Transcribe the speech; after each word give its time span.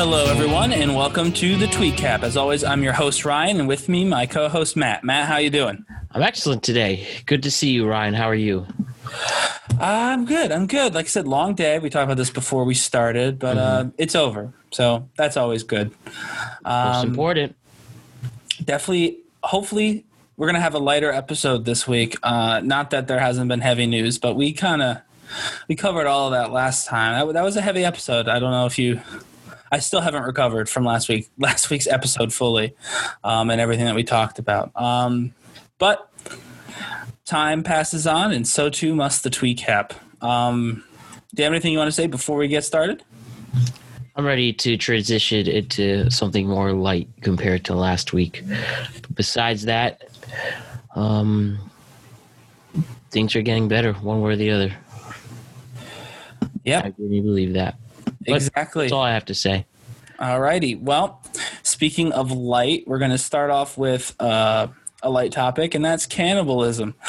Hello, 0.00 0.24
everyone, 0.24 0.72
and 0.72 0.96
welcome 0.96 1.30
to 1.34 1.56
the 1.58 1.66
Tweet 1.66 1.94
Cap. 1.94 2.22
As 2.22 2.34
always, 2.34 2.64
I'm 2.64 2.82
your 2.82 2.94
host 2.94 3.26
Ryan, 3.26 3.58
and 3.58 3.68
with 3.68 3.86
me, 3.86 4.02
my 4.06 4.24
co-host 4.24 4.74
Matt. 4.74 5.04
Matt, 5.04 5.28
how 5.28 5.36
you 5.36 5.50
doing? 5.50 5.84
I'm 6.12 6.22
excellent 6.22 6.62
today. 6.62 7.06
Good 7.26 7.42
to 7.42 7.50
see 7.50 7.68
you, 7.68 7.86
Ryan. 7.86 8.14
How 8.14 8.24
are 8.30 8.34
you? 8.34 8.66
I'm 9.78 10.24
good. 10.24 10.52
I'm 10.52 10.66
good. 10.66 10.94
Like 10.94 11.04
I 11.04 11.08
said, 11.08 11.28
long 11.28 11.54
day. 11.54 11.78
We 11.78 11.90
talked 11.90 12.04
about 12.04 12.16
this 12.16 12.30
before 12.30 12.64
we 12.64 12.72
started, 12.72 13.38
but 13.38 13.58
uh, 13.58 13.84
it's 13.98 14.14
over, 14.14 14.54
so 14.70 15.06
that's 15.16 15.36
always 15.36 15.64
good. 15.64 15.90
Most 16.64 17.04
Um, 17.04 17.08
important. 17.10 17.54
definitely 18.64 19.18
hopefully 19.42 20.06
we're 20.38 20.46
gonna 20.46 20.60
have 20.60 20.74
a 20.74 20.78
lighter 20.78 21.10
episode 21.12 21.64
this 21.66 21.86
week 21.88 22.14
uh 22.22 22.60
not 22.62 22.90
that 22.90 23.06
there 23.08 23.18
hasn't 23.18 23.48
been 23.48 23.60
heavy 23.60 23.86
news 23.86 24.18
but 24.18 24.34
we 24.36 24.52
kind 24.52 24.82
of 24.82 24.98
we 25.66 25.74
covered 25.74 26.06
all 26.06 26.26
of 26.26 26.32
that 26.32 26.52
last 26.52 26.86
time 26.86 27.26
that, 27.26 27.32
that 27.32 27.42
was 27.42 27.56
a 27.56 27.62
heavy 27.62 27.86
episode 27.86 28.28
i 28.28 28.38
don't 28.38 28.50
know 28.50 28.66
if 28.66 28.78
you 28.78 29.00
i 29.70 29.78
still 29.78 30.00
haven't 30.00 30.22
recovered 30.22 30.68
from 30.68 30.84
last 30.84 31.08
week 31.08 31.28
last 31.38 31.70
week's 31.70 31.86
episode 31.86 32.32
fully 32.32 32.74
um 33.24 33.50
and 33.50 33.60
everything 33.60 33.84
that 33.84 33.94
we 33.94 34.04
talked 34.04 34.38
about 34.38 34.70
um 34.80 35.32
but 35.78 36.10
time 37.24 37.62
passes 37.62 38.06
on 38.06 38.32
and 38.32 38.46
so 38.46 38.68
too 38.68 38.94
must 38.94 39.22
the 39.22 39.30
tweet 39.30 39.58
cap 39.58 39.94
um 40.22 40.84
do 41.34 41.42
you 41.42 41.44
have 41.44 41.52
anything 41.52 41.72
you 41.72 41.78
want 41.78 41.88
to 41.88 41.92
say 41.92 42.06
before 42.06 42.36
we 42.36 42.48
get 42.48 42.64
started 42.64 43.02
I'm 44.16 44.26
ready 44.26 44.52
to 44.52 44.76
transition 44.76 45.46
into 45.46 46.10
something 46.10 46.46
more 46.46 46.72
light 46.72 47.08
compared 47.22 47.64
to 47.66 47.74
last 47.74 48.12
week. 48.12 48.42
Besides 49.14 49.62
that, 49.62 50.10
um, 50.94 51.58
things 53.10 53.34
are 53.34 53.42
getting 53.42 53.68
better 53.68 53.92
one 53.94 54.20
way 54.20 54.32
or 54.32 54.36
the 54.36 54.50
other. 54.50 54.72
yeah 56.64 56.82
I 56.84 56.92
really 56.98 57.20
believe 57.20 57.54
that. 57.54 57.76
Exactly 58.26 58.84
That's 58.84 58.92
all 58.92 59.02
I 59.02 59.12
have 59.12 59.24
to 59.26 59.34
say. 59.34 59.66
Alrighty. 60.18 60.78
Well, 60.80 61.22
speaking 61.62 62.12
of 62.12 62.30
light, 62.30 62.84
we're 62.86 62.98
going 62.98 63.10
to 63.12 63.18
start 63.18 63.50
off 63.50 63.78
with 63.78 64.14
uh, 64.20 64.68
a 65.02 65.08
light 65.08 65.32
topic, 65.32 65.74
and 65.74 65.82
that's 65.84 66.04
cannibalism. 66.06 66.94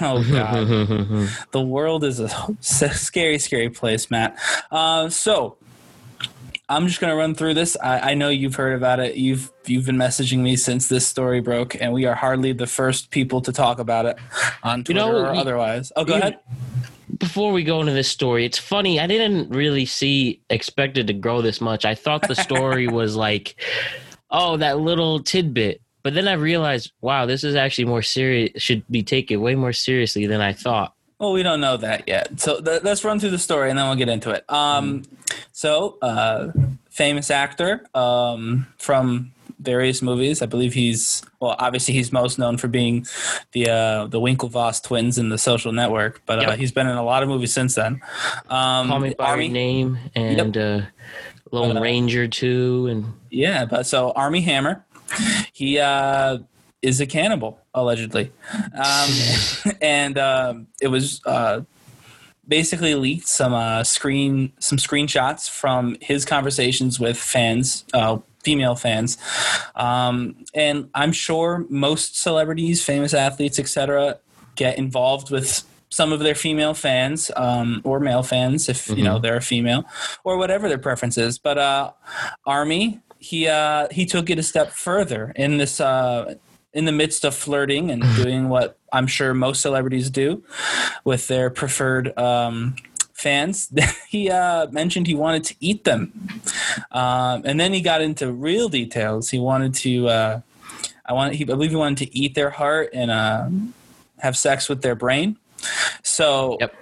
oh 0.00 0.24
God, 0.30 1.28
the 1.50 1.60
world 1.60 2.04
is 2.04 2.20
a 2.20 2.28
scary, 2.60 3.38
scary 3.38 3.70
place, 3.70 4.10
Matt. 4.10 4.38
Uh, 4.70 5.08
so. 5.08 5.56
I'm 6.66 6.86
just 6.88 6.98
gonna 6.98 7.14
run 7.14 7.34
through 7.34 7.52
this. 7.52 7.76
I, 7.82 8.12
I 8.12 8.14
know 8.14 8.30
you've 8.30 8.54
heard 8.54 8.74
about 8.74 8.98
it. 8.98 9.16
You've 9.16 9.52
you've 9.66 9.84
been 9.84 9.98
messaging 9.98 10.38
me 10.38 10.56
since 10.56 10.88
this 10.88 11.06
story 11.06 11.40
broke, 11.42 11.78
and 11.78 11.92
we 11.92 12.06
are 12.06 12.14
hardly 12.14 12.52
the 12.54 12.66
first 12.66 13.10
people 13.10 13.42
to 13.42 13.52
talk 13.52 13.78
about 13.78 14.06
it 14.06 14.16
on 14.62 14.78
You 14.78 14.84
Twitter 14.84 15.00
know, 15.00 15.14
or 15.14 15.32
we- 15.32 15.38
otherwise. 15.38 15.92
Oh, 15.94 16.06
go 16.06 16.14
you- 16.14 16.20
ahead. 16.22 16.38
Before 17.18 17.52
we 17.52 17.64
go 17.64 17.80
into 17.80 17.92
this 17.92 18.08
story, 18.08 18.44
it's 18.44 18.58
funny. 18.58 18.98
I 18.98 19.06
didn't 19.06 19.50
really 19.50 19.86
see 19.86 20.40
expected 20.50 21.06
to 21.08 21.12
grow 21.12 21.42
this 21.42 21.60
much. 21.60 21.84
I 21.84 21.94
thought 21.94 22.26
the 22.26 22.34
story 22.34 22.86
was 23.00 23.16
like, 23.16 23.60
oh, 24.30 24.56
that 24.56 24.78
little 24.78 25.22
tidbit. 25.22 25.80
But 26.02 26.14
then 26.14 26.28
I 26.28 26.34
realized, 26.34 26.92
wow, 27.00 27.24
this 27.24 27.44
is 27.44 27.54
actually 27.54 27.86
more 27.86 28.02
serious. 28.02 28.62
Should 28.62 28.84
be 28.90 29.02
taken 29.02 29.40
way 29.40 29.54
more 29.54 29.72
seriously 29.72 30.26
than 30.26 30.40
I 30.40 30.52
thought. 30.52 30.94
Well, 31.18 31.32
we 31.32 31.42
don't 31.42 31.60
know 31.60 31.76
that 31.78 32.04
yet. 32.06 32.40
So 32.40 32.60
th- 32.60 32.82
let's 32.82 33.04
run 33.04 33.20
through 33.20 33.30
the 33.30 33.38
story 33.38 33.70
and 33.70 33.78
then 33.78 33.86
we'll 33.86 33.96
get 33.96 34.08
into 34.08 34.30
it. 34.30 34.44
Um, 34.50 35.04
so, 35.52 35.96
uh, 36.02 36.52
famous 36.90 37.30
actor 37.30 37.86
um, 37.94 38.66
from 38.76 39.32
various 39.64 40.02
movies. 40.02 40.42
I 40.42 40.46
believe 40.46 40.74
he's 40.74 41.22
well. 41.40 41.56
Obviously, 41.58 41.94
he's 41.94 42.12
most 42.12 42.38
known 42.38 42.58
for 42.58 42.68
being 42.68 43.06
the 43.52 43.70
uh, 43.70 44.06
the 44.06 44.20
Winklevoss 44.20 44.82
twins 44.82 45.18
in 45.18 45.28
The 45.28 45.38
Social 45.38 45.72
Network, 45.72 46.22
but 46.26 46.38
uh, 46.44 46.52
he's 46.56 46.72
been 46.72 46.86
in 46.86 46.96
a 46.96 47.02
lot 47.04 47.22
of 47.22 47.28
movies 47.28 47.52
since 47.52 47.74
then. 47.74 48.00
Um, 48.48 48.88
Call 48.88 49.00
Me 49.00 49.14
by 49.16 49.30
Army, 49.30 49.48
Name 49.48 49.98
and 50.14 50.56
uh, 50.56 50.80
Lone 51.50 51.76
Uh, 51.76 51.80
Ranger 51.80 52.28
too, 52.28 52.86
and 52.90 53.12
yeah. 53.30 53.64
But 53.64 53.86
so 53.86 54.12
Armie 54.12 54.42
Hammer, 54.42 54.84
he 55.52 55.78
uh, 55.78 56.38
is 56.82 57.00
a 57.00 57.06
cannibal 57.06 57.58
allegedly, 57.74 58.30
um, 58.74 59.10
and 59.80 60.18
um, 60.18 60.66
it 60.80 60.88
was 60.88 61.20
uh, 61.26 61.62
basically 62.46 62.94
leaked 62.94 63.26
some 63.26 63.54
uh, 63.54 63.82
screen 63.84 64.52
some 64.58 64.78
screenshots 64.78 65.48
from 65.48 65.96
his 66.00 66.24
conversations 66.24 67.00
with 67.00 67.16
fans. 67.16 67.84
Uh, 67.92 68.18
female 68.44 68.76
fans. 68.76 69.18
Um, 69.74 70.44
and 70.54 70.88
i'm 70.94 71.12
sure 71.12 71.66
most 71.68 72.16
celebrities 72.16 72.84
famous 72.84 73.12
athletes 73.12 73.58
etc 73.58 74.18
get 74.54 74.78
involved 74.78 75.30
with 75.30 75.64
some 75.94 76.12
of 76.12 76.18
their 76.20 76.34
female 76.34 76.74
fans 76.74 77.30
um, 77.36 77.80
or 77.84 78.00
male 78.00 78.24
fans 78.24 78.68
if 78.68 78.88
you 78.88 79.04
know 79.04 79.20
they're 79.20 79.36
a 79.36 79.42
female 79.42 79.84
or 80.24 80.36
whatever 80.36 80.68
their 80.68 80.78
preference 80.78 81.16
is. 81.16 81.38
But 81.38 81.56
uh, 81.56 81.92
Armie 82.44 83.00
he 83.18 83.48
uh, 83.48 83.88
he 83.90 84.04
took 84.04 84.28
it 84.28 84.38
a 84.38 84.42
step 84.42 84.72
further 84.72 85.32
in 85.36 85.56
this 85.58 85.80
uh, 85.80 86.34
in 86.72 86.84
the 86.84 86.92
midst 86.92 87.24
of 87.24 87.34
flirting 87.34 87.90
and 87.90 88.02
doing 88.16 88.48
what 88.48 88.78
I'm 88.92 89.06
sure 89.06 89.32
most 89.34 89.62
celebrities 89.62 90.10
do 90.10 90.42
with 91.04 91.28
their 91.28 91.48
preferred 91.48 92.16
um, 92.18 92.74
fans. 93.14 93.72
he 94.08 94.30
uh, 94.30 94.66
mentioned 94.70 95.06
he 95.06 95.14
wanted 95.14 95.44
to 95.44 95.54
eat 95.60 95.84
them, 95.84 96.12
um, 96.92 97.42
and 97.46 97.58
then 97.58 97.72
he 97.72 97.80
got 97.80 98.02
into 98.02 98.30
real 98.30 98.68
details. 98.68 99.30
He 99.30 99.38
wanted 99.38 99.72
to. 99.74 100.08
Uh, 100.08 100.40
I 101.06 101.12
want. 101.14 101.34
He 101.34 101.44
I 101.44 101.46
believe 101.46 101.70
he 101.70 101.76
wanted 101.76 101.98
to 102.06 102.16
eat 102.16 102.34
their 102.34 102.50
heart 102.50 102.90
and 102.92 103.10
uh, 103.10 103.48
have 104.18 104.36
sex 104.36 104.68
with 104.68 104.82
their 104.82 104.94
brain. 104.94 105.38
So 106.02 106.58
yep, 106.60 106.74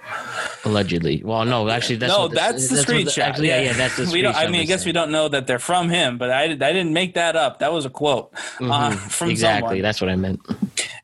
allegedly. 0.65 1.21
Well, 1.23 1.45
no, 1.45 1.69
actually, 1.69 1.95
that's 1.97 2.11
no, 2.11 2.27
the- 2.27 2.35
that's 2.35 2.67
the 2.67 2.75
what 2.77 2.87
screenshot. 2.87 3.17
actually, 3.23 3.47
yeah, 3.47 3.61
yeah, 3.61 3.73
that's 3.73 3.95
the 3.95 4.09
we 4.11 4.21
don't. 4.21 4.35
I 4.35 4.47
mean, 4.47 4.59
I 4.61 4.65
guess 4.65 4.85
we 4.85 4.91
don't 4.91 5.11
know 5.11 5.29
that 5.29 5.47
they're 5.47 5.59
from 5.59 5.89
him, 5.89 6.17
but 6.17 6.29
I, 6.31 6.43
I 6.43 6.47
didn't 6.55 6.91
make 6.91 7.13
that 7.13 7.35
up. 7.37 7.59
That 7.59 7.71
was 7.71 7.85
a 7.85 7.89
quote 7.89 8.31
uh, 8.59 8.89
Mhm, 8.91 8.97
from 9.11 9.29
exactly. 9.29 9.67
someone. 9.69 9.81
That's 9.81 10.01
what 10.01 10.09
I 10.09 10.15
meant. 10.17 10.41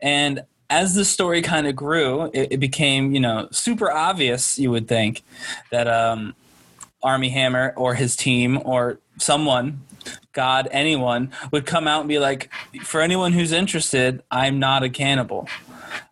And 0.01 0.44
as 0.69 0.94
the 0.94 1.06
story 1.06 1.41
kind 1.41 1.68
of 1.68 1.75
grew, 1.75 2.30
it, 2.34 2.53
it 2.53 2.59
became, 2.59 3.13
you 3.13 3.19
know, 3.19 3.47
super 3.52 3.91
obvious, 3.91 4.59
you 4.59 4.72
would 4.72 4.88
think, 4.88 5.24
that 5.72 5.88
um, 5.88 6.35
Armie 7.02 7.30
Hammer 7.30 7.74
or 7.75 7.96
his 7.96 8.16
team 8.16 8.59
or 8.63 9.00
someone, 9.18 9.81
God, 10.34 10.68
anyone, 10.72 11.31
would 11.52 11.66
come 11.66 11.88
out 11.88 12.02
and 12.02 12.09
be 12.09 12.19
like, 12.19 12.52
for 12.84 13.02
anyone 13.02 13.34
who's 13.34 13.52
interested, 13.52 14.22
I'm 14.30 14.59
not 14.59 14.84
a 14.84 14.90
cannibal. 14.90 15.47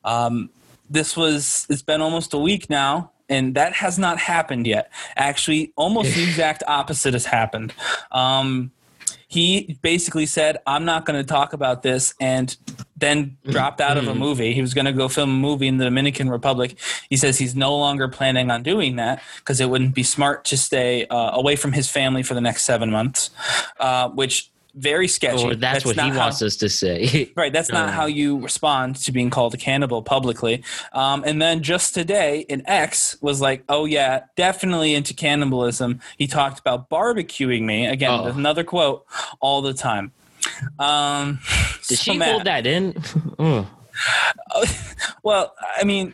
Um, 0.03 0.49
this 0.89 1.15
was, 1.15 1.67
it's 1.69 1.81
been 1.81 2.01
almost 2.01 2.33
a 2.33 2.37
week 2.37 2.69
now. 2.69 3.11
And 3.29 3.55
that 3.55 3.73
has 3.73 3.99
not 3.99 4.19
happened 4.19 4.65
yet. 4.65 4.89
Actually, 5.17 5.73
almost 5.75 6.15
the 6.15 6.23
exact 6.23 6.63
opposite 6.65 7.13
has 7.13 7.25
happened. 7.25 7.73
Um, 8.09 8.71
he 9.27 9.77
basically 9.81 10.25
said, 10.25 10.59
I'm 10.65 10.85
not 10.85 11.05
going 11.05 11.21
to 11.21 11.27
talk 11.27 11.51
about 11.51 11.83
this, 11.83 12.13
and 12.21 12.55
then 12.97 13.37
dropped 13.47 13.79
out 13.79 13.97
of 13.97 14.07
a 14.07 14.15
movie. 14.15 14.53
He 14.53 14.61
was 14.61 14.73
going 14.73 14.85
to 14.85 14.91
go 14.91 15.07
film 15.07 15.29
a 15.29 15.33
movie 15.33 15.67
in 15.67 15.77
the 15.77 15.85
Dominican 15.85 16.29
Republic. 16.29 16.77
He 17.09 17.15
says 17.15 17.37
he's 17.37 17.55
no 17.55 17.77
longer 17.77 18.07
planning 18.07 18.49
on 18.49 18.63
doing 18.63 18.95
that 18.95 19.21
because 19.37 19.61
it 19.61 19.69
wouldn't 19.69 19.93
be 19.93 20.03
smart 20.03 20.45
to 20.45 20.57
stay 20.57 21.05
uh, 21.07 21.31
away 21.33 21.55
from 21.55 21.73
his 21.73 21.89
family 21.89 22.23
for 22.23 22.33
the 22.33 22.41
next 22.41 22.63
seven 22.63 22.89
months, 22.89 23.29
uh, 23.79 24.09
which 24.09 24.49
very 24.77 25.07
sketchy. 25.07 25.43
Or 25.43 25.55
that's, 25.55 25.85
what 25.85 25.95
he 25.95 26.09
how- 26.09 26.17
wants 26.17 26.41
us 26.41 26.55
to 26.57 26.69
say. 26.69 27.31
Right, 27.35 27.53
that's 27.53 27.71
not 27.71 27.91
how 27.91 28.05
you 28.07 28.39
respond 28.39 28.95
to 28.97 29.11
being 29.11 29.29
called 29.29 29.53
a 29.53 29.57
cannibal 29.57 30.01
publicly. 30.01 30.63
Um, 30.91 31.23
and 31.25 31.41
then 31.41 31.61
just 31.61 31.93
today, 31.93 32.45
an 32.49 32.63
ex 32.65 33.15
was 33.21 33.41
like, 33.41 33.63
"Oh 33.69 33.85
yeah, 33.85 34.23
definitely 34.35 34.95
into 34.95 35.13
cannibalism." 35.13 35.99
He 36.17 36.25
talked 36.25 36.59
about 36.59 36.89
barbecuing 36.89 37.63
me 37.63 37.85
again. 37.85 38.11
Oh. 38.11 38.25
Another 38.25 38.63
quote 38.63 39.05
all 39.39 39.61
the 39.61 39.73
time. 39.73 40.13
Um, 40.79 41.39
Did 41.87 41.97
so 41.99 42.13
she 42.13 42.17
hold 42.17 42.45
that 42.45 42.65
in? 42.67 42.93
Mm. 43.37 43.67
Well, 45.23 45.53
I 45.79 45.83
mean, 45.83 46.13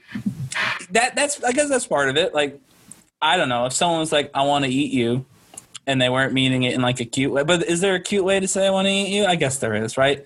that 0.91 1.15
that's 1.15 1.43
I 1.43 1.51
guess 1.51 1.69
that's 1.69 1.85
part 1.85 2.09
of 2.09 2.17
it. 2.17 2.33
Like, 2.33 2.59
I 3.21 3.37
don't 3.37 3.49
know 3.49 3.65
if 3.65 3.73
someone 3.73 3.99
was 3.99 4.11
like, 4.11 4.31
"I 4.33 4.43
want 4.43 4.65
to 4.65 4.71
eat 4.71 4.91
you," 4.91 5.25
and 5.85 6.01
they 6.01 6.09
weren't 6.09 6.33
meaning 6.33 6.63
it 6.63 6.73
in 6.73 6.81
like 6.81 6.99
a 6.99 7.05
cute 7.05 7.31
way. 7.31 7.43
But 7.43 7.63
is 7.63 7.81
there 7.81 7.95
a 7.95 7.99
cute 7.99 8.23
way 8.25 8.39
to 8.39 8.47
say 8.47 8.65
"I 8.65 8.69
want 8.71 8.87
to 8.87 8.91
eat 8.91 9.09
you"? 9.15 9.25
I 9.25 9.35
guess 9.35 9.59
there 9.59 9.75
is, 9.75 9.97
right? 9.97 10.25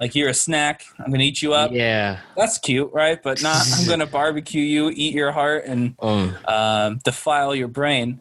Like 0.00 0.14
you're 0.14 0.28
a 0.30 0.34
snack. 0.34 0.84
I'm 0.98 1.10
gonna 1.12 1.24
eat 1.24 1.42
you 1.42 1.52
up. 1.52 1.72
yeah. 1.72 2.20
That's 2.36 2.58
cute, 2.58 2.90
right? 2.92 3.22
But 3.22 3.42
not. 3.42 3.66
I'm 3.76 3.86
gonna 3.88 4.06
barbecue 4.06 4.62
you, 4.62 4.90
eat 4.90 5.14
your 5.14 5.32
heart, 5.32 5.64
and 5.66 5.94
um, 6.00 6.98
defile 7.04 7.54
your 7.54 7.68
brain. 7.68 8.20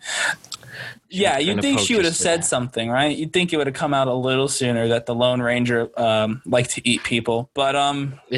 Yeah, 1.12 1.40
you'd 1.40 1.62
think 1.62 1.80
she 1.80 1.96
would 1.96 2.06
have 2.06 2.16
said 2.16 2.42
that. 2.42 2.46
something, 2.46 2.90
right? 2.90 3.16
You'd 3.16 3.34
think 3.34 3.52
it 3.52 3.58
would 3.58 3.68
have 3.68 3.76
come 3.76 3.94
out 3.94 4.08
a 4.08 4.14
little 4.14 4.48
sooner 4.48 4.88
that 4.88 5.06
the 5.06 5.14
Lone 5.14 5.42
Ranger 5.42 5.90
um, 6.00 6.42
liked 6.46 6.72
to 6.72 6.88
eat 6.88 7.04
people, 7.04 7.50
but 7.54 7.76
um, 7.76 8.20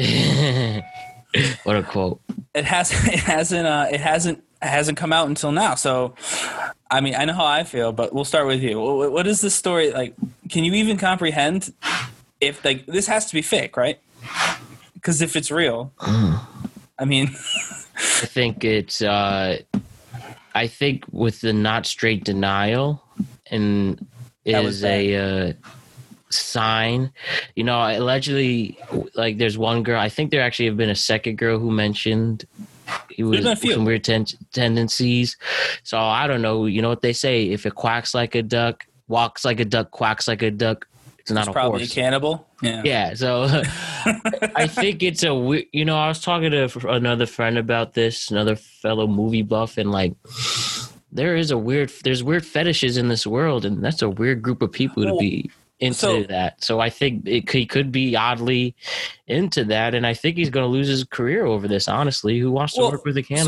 what 1.62 1.76
a 1.76 1.82
quote. 1.84 2.20
it 2.52 2.64
has 2.64 2.90
it 3.06 3.20
hasn't 3.20 3.66
uh, 3.66 3.86
it 3.90 4.00
hasn't 4.00 4.42
it 4.60 4.68
hasn't 4.68 4.98
come 4.98 5.12
out 5.12 5.28
until 5.28 5.52
now. 5.52 5.76
So, 5.76 6.14
I 6.90 7.00
mean, 7.00 7.14
I 7.14 7.24
know 7.26 7.34
how 7.34 7.44
I 7.44 7.62
feel, 7.62 7.92
but 7.92 8.12
we'll 8.12 8.24
start 8.24 8.46
with 8.46 8.60
you. 8.60 8.80
What, 8.80 9.12
what 9.12 9.26
is 9.26 9.40
this 9.40 9.54
story 9.54 9.92
like? 9.92 10.14
Can 10.48 10.64
you 10.64 10.74
even 10.74 10.96
comprehend 10.96 11.72
if 12.40 12.64
like 12.64 12.86
this 12.86 13.06
has 13.06 13.26
to 13.26 13.34
be 13.34 13.42
fake, 13.42 13.76
right? 13.76 14.00
Because 14.94 15.22
if 15.22 15.36
it's 15.36 15.50
real, 15.50 15.92
I 16.00 17.04
mean, 17.04 17.28
I 17.96 18.26
think 18.26 18.64
it's 18.64 19.00
uh 19.00 19.58
I 20.54 20.66
think 20.66 21.04
with 21.10 21.40
the 21.40 21.52
not 21.52 21.86
straight 21.86 22.24
denial 22.24 23.02
and 23.50 24.06
is 24.44 24.84
a 24.84 25.16
uh, 25.16 25.52
sign. 26.30 27.12
You 27.56 27.64
know, 27.64 27.78
allegedly, 27.80 28.78
like 29.14 29.38
there's 29.38 29.58
one 29.58 29.82
girl. 29.82 29.98
I 30.00 30.08
think 30.08 30.30
there 30.30 30.42
actually 30.42 30.66
have 30.66 30.76
been 30.76 30.90
a 30.90 30.94
second 30.94 31.38
girl 31.38 31.58
who 31.58 31.70
mentioned 31.70 32.44
he 33.10 33.22
was 33.22 33.40
been 33.40 33.52
a 33.52 33.56
few. 33.56 33.72
some 33.72 33.84
weird 33.84 34.04
ten- 34.04 34.26
tendencies. 34.52 35.36
So 35.82 35.98
I 35.98 36.26
don't 36.26 36.42
know. 36.42 36.66
You 36.66 36.82
know 36.82 36.88
what 36.88 37.02
they 37.02 37.12
say? 37.12 37.48
If 37.48 37.66
it 37.66 37.74
quacks 37.74 38.14
like 38.14 38.34
a 38.34 38.42
duck, 38.42 38.86
walks 39.08 39.44
like 39.44 39.60
a 39.60 39.64
duck, 39.64 39.90
quacks 39.90 40.28
like 40.28 40.42
a 40.42 40.50
duck, 40.50 40.86
it's 41.24 41.30
not 41.30 41.40
It's 41.40 41.48
a 41.48 41.52
probably 41.52 41.80
horse. 41.80 41.90
a 41.92 41.94
cannibal. 41.94 42.46
Yeah. 42.62 42.82
Yeah, 42.84 43.14
so 43.14 43.44
I 44.54 44.66
think 44.66 45.02
it's 45.02 45.22
a 45.22 45.34
weird. 45.34 45.64
You 45.72 45.86
know, 45.86 45.96
I 45.96 46.08
was 46.08 46.20
talking 46.20 46.50
to 46.50 46.68
another 46.88 47.24
friend 47.26 47.56
about 47.56 47.94
this, 47.94 48.30
another 48.30 48.56
fellow 48.56 49.06
movie 49.06 49.40
buff, 49.42 49.78
and 49.78 49.90
like, 49.90 50.12
there 51.12 51.34
is 51.36 51.50
a 51.50 51.56
weird. 51.58 51.90
There's 52.02 52.22
weird 52.22 52.44
fetishes 52.44 52.96
in 52.98 53.08
this 53.08 53.26
world, 53.26 53.64
and 53.64 53.82
that's 53.82 54.02
a 54.02 54.10
weird 54.10 54.42
group 54.42 54.60
of 54.60 54.70
people 54.70 55.02
to 55.04 55.16
be 55.16 55.50
into 55.80 55.94
so- 55.98 56.22
that. 56.24 56.62
So 56.62 56.80
I 56.80 56.90
think 56.90 57.26
it 57.26 57.50
he 57.50 57.64
could 57.64 57.90
be 57.90 58.14
oddly 58.16 58.74
into 59.26 59.64
that, 59.64 59.94
and 59.94 60.06
I 60.06 60.12
think 60.12 60.36
he's 60.36 60.50
going 60.50 60.64
to 60.64 60.70
lose 60.70 60.88
his 60.88 61.04
career 61.04 61.46
over 61.46 61.66
this. 61.66 61.88
Honestly, 61.88 62.38
who 62.38 62.50
wants 62.52 62.74
to 62.74 62.82
Well, 62.82 62.90
work 62.92 63.04
with 63.06 63.16
a 63.16 63.22
cannibal? 63.22 63.44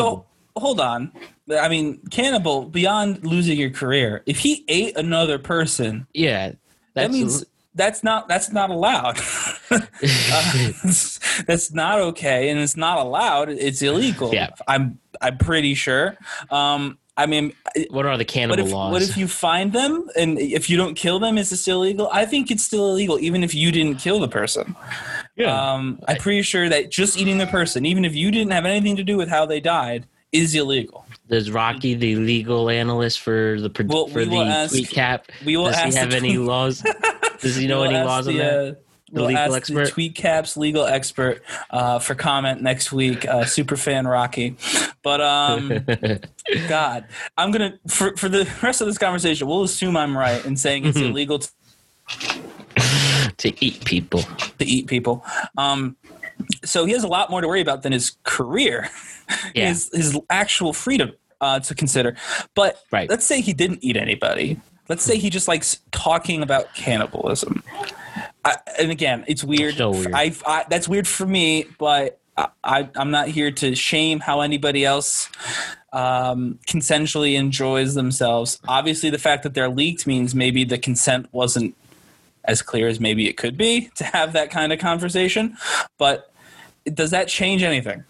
So 0.54 0.60
hold 0.60 0.80
on. 0.80 1.12
I 1.60 1.68
mean, 1.68 2.00
cannibal 2.10 2.64
beyond 2.64 3.24
losing 3.24 3.58
your 3.58 3.70
career. 3.70 4.22
If 4.26 4.38
he 4.38 4.64
ate 4.68 4.96
another 4.96 5.38
person, 5.38 6.06
yeah, 6.14 6.52
that 6.94 7.10
means 7.10 7.44
that's 7.76 8.02
not 8.02 8.26
that's 8.28 8.50
not 8.52 8.70
allowed. 8.70 9.18
Uh, 9.70 10.72
that's 11.46 11.72
not 11.72 11.98
okay, 11.98 12.48
and 12.50 12.60
it's 12.60 12.76
not 12.76 12.98
allowed. 12.98 13.48
It's 13.48 13.82
illegal. 13.82 14.32
Yeah. 14.32 14.50
I'm 14.68 14.98
I'm 15.20 15.38
pretty 15.38 15.74
sure. 15.74 16.16
Um, 16.50 16.98
I 17.16 17.26
mean, 17.26 17.52
what 17.90 18.06
are 18.06 18.16
the 18.16 18.22
What 18.22 18.28
cannibal 18.28 18.66
if 18.66 18.72
laws? 18.72 18.92
what 18.92 19.02
if 19.02 19.16
you 19.16 19.26
find 19.26 19.72
them 19.72 20.08
and 20.16 20.38
if 20.38 20.68
you 20.70 20.76
don't 20.76 20.94
kill 20.94 21.18
them, 21.18 21.36
is 21.38 21.50
it 21.50 21.56
still 21.56 21.82
illegal? 21.82 22.08
I 22.12 22.26
think 22.26 22.50
it's 22.50 22.62
still 22.62 22.90
illegal, 22.90 23.18
even 23.18 23.42
if 23.42 23.54
you 23.54 23.72
didn't 23.72 23.96
kill 23.96 24.20
the 24.20 24.28
person. 24.28 24.76
Um, 25.46 25.98
I'm 26.06 26.16
pretty 26.18 26.42
sure 26.42 26.68
that 26.68 26.90
just 26.90 27.18
eating 27.18 27.38
the 27.38 27.46
person, 27.46 27.84
even 27.86 28.04
if 28.04 28.14
you 28.14 28.30
didn't 28.30 28.52
have 28.52 28.66
anything 28.66 28.96
to 28.96 29.04
do 29.04 29.16
with 29.16 29.28
how 29.28 29.46
they 29.46 29.60
died, 29.60 30.06
is 30.32 30.54
illegal. 30.54 31.06
Does 31.28 31.50
Rocky, 31.50 31.94
the 31.94 32.16
legal 32.16 32.70
analyst 32.70 33.20
for 33.20 33.60
the 33.60 33.70
Well, 33.88 34.06
for 34.08 34.24
the 34.24 34.36
ask- 34.36 34.72
tweet 34.72 34.90
cap, 34.90 35.26
We 35.44 35.56
will 35.56 35.70
does 35.70 35.94
he 35.94 35.98
have 35.98 36.12
any 36.12 36.38
laws? 36.38 36.84
Does 37.46 37.56
he 37.56 37.66
know 37.66 37.80
we'll 37.82 37.90
any 37.90 38.04
laws 38.04 38.26
on 38.28 38.34
the, 38.34 38.38
that? 38.40 38.52
uh, 38.52 38.62
The 38.64 38.76
we'll 39.12 39.24
legal 39.26 39.38
ask 39.44 39.56
expert? 39.56 39.84
the 39.86 39.90
Tweet 39.90 40.14
Caps 40.14 40.56
legal 40.56 40.84
expert 40.84 41.42
uh, 41.70 41.98
for 41.98 42.14
comment 42.14 42.62
next 42.62 42.92
week. 42.92 43.26
Uh, 43.26 43.44
super 43.44 43.76
fan 43.76 44.06
Rocky, 44.06 44.56
but 45.02 45.20
um, 45.20 45.84
God, 46.68 47.06
I'm 47.38 47.50
gonna 47.52 47.78
for 47.88 48.16
for 48.16 48.28
the 48.28 48.48
rest 48.62 48.80
of 48.80 48.86
this 48.86 48.98
conversation, 48.98 49.46
we'll 49.46 49.62
assume 49.62 49.96
I'm 49.96 50.16
right 50.16 50.44
in 50.44 50.56
saying 50.56 50.84
it's 50.86 50.98
illegal 50.98 51.38
to 51.40 51.48
to 53.38 53.64
eat 53.64 53.84
people. 53.84 54.22
to 54.58 54.64
eat 54.64 54.86
people. 54.86 55.24
Um, 55.56 55.96
so 56.64 56.84
he 56.84 56.92
has 56.92 57.04
a 57.04 57.08
lot 57.08 57.30
more 57.30 57.40
to 57.40 57.48
worry 57.48 57.60
about 57.60 57.82
than 57.82 57.92
his 57.92 58.16
career, 58.24 58.88
Yeah. 59.54 59.68
his 59.68 59.90
his 59.92 60.18
actual 60.30 60.72
freedom 60.72 61.12
uh, 61.40 61.60
to 61.60 61.74
consider. 61.74 62.16
But 62.54 62.80
Right. 62.92 63.08
let's 63.08 63.24
say 63.26 63.40
he 63.40 63.52
didn't 63.52 63.80
eat 63.82 63.96
anybody. 63.96 64.60
Let's 64.88 65.02
say 65.02 65.18
he 65.18 65.30
just 65.30 65.48
likes 65.48 65.80
talking 65.90 66.42
about 66.42 66.74
cannibalism. 66.74 67.62
I, 68.44 68.56
and 68.78 68.90
again, 68.90 69.24
it's 69.26 69.42
weird. 69.42 69.74
So 69.74 69.90
weird. 69.90 70.12
I, 70.14 70.32
I 70.46 70.64
that's 70.70 70.88
weird 70.88 71.08
for 71.08 71.26
me, 71.26 71.66
but 71.78 72.20
I, 72.36 72.48
I 72.62 72.88
I'm 72.94 73.10
not 73.10 73.28
here 73.28 73.50
to 73.50 73.74
shame 73.74 74.20
how 74.20 74.40
anybody 74.40 74.84
else 74.84 75.28
um, 75.92 76.58
consensually 76.68 77.34
enjoys 77.34 77.94
themselves. 77.94 78.60
Obviously, 78.68 79.10
the 79.10 79.18
fact 79.18 79.42
that 79.42 79.54
they're 79.54 79.68
leaked 79.68 80.06
means 80.06 80.34
maybe 80.34 80.62
the 80.62 80.78
consent 80.78 81.26
wasn't 81.32 81.74
as 82.44 82.62
clear 82.62 82.86
as 82.86 83.00
maybe 83.00 83.28
it 83.28 83.36
could 83.36 83.56
be 83.56 83.90
to 83.96 84.04
have 84.04 84.32
that 84.34 84.50
kind 84.50 84.72
of 84.72 84.78
conversation. 84.78 85.56
But 85.98 86.32
does 86.84 87.10
that 87.10 87.28
change 87.28 87.62
anything? 87.62 88.04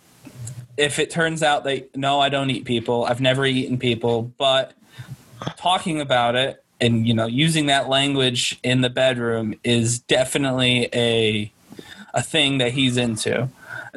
If 0.76 0.99
it 0.99 1.11
turns 1.11 1.43
out 1.43 1.64
that 1.64 1.96
no, 1.96 2.20
I 2.20 2.29
don't 2.29 2.50
eat 2.50 2.67
people, 2.67 3.06
I've 3.06 3.20
never 3.20 3.46
eaten 3.46 3.79
people, 3.79 4.31
but 4.37 4.75
talking 5.56 6.02
about 6.02 6.34
it 6.34 6.62
and 6.81 7.06
you 7.06 7.14
know 7.14 7.26
using 7.26 7.67
that 7.67 7.88
language 7.88 8.58
in 8.62 8.81
the 8.81 8.90
bedroom 8.90 9.55
is 9.64 9.99
definitely 10.00 10.88
a 10.94 11.52
a 12.14 12.23
thing 12.23 12.58
that 12.58 12.73
he's 12.73 12.96
into. 12.96 13.49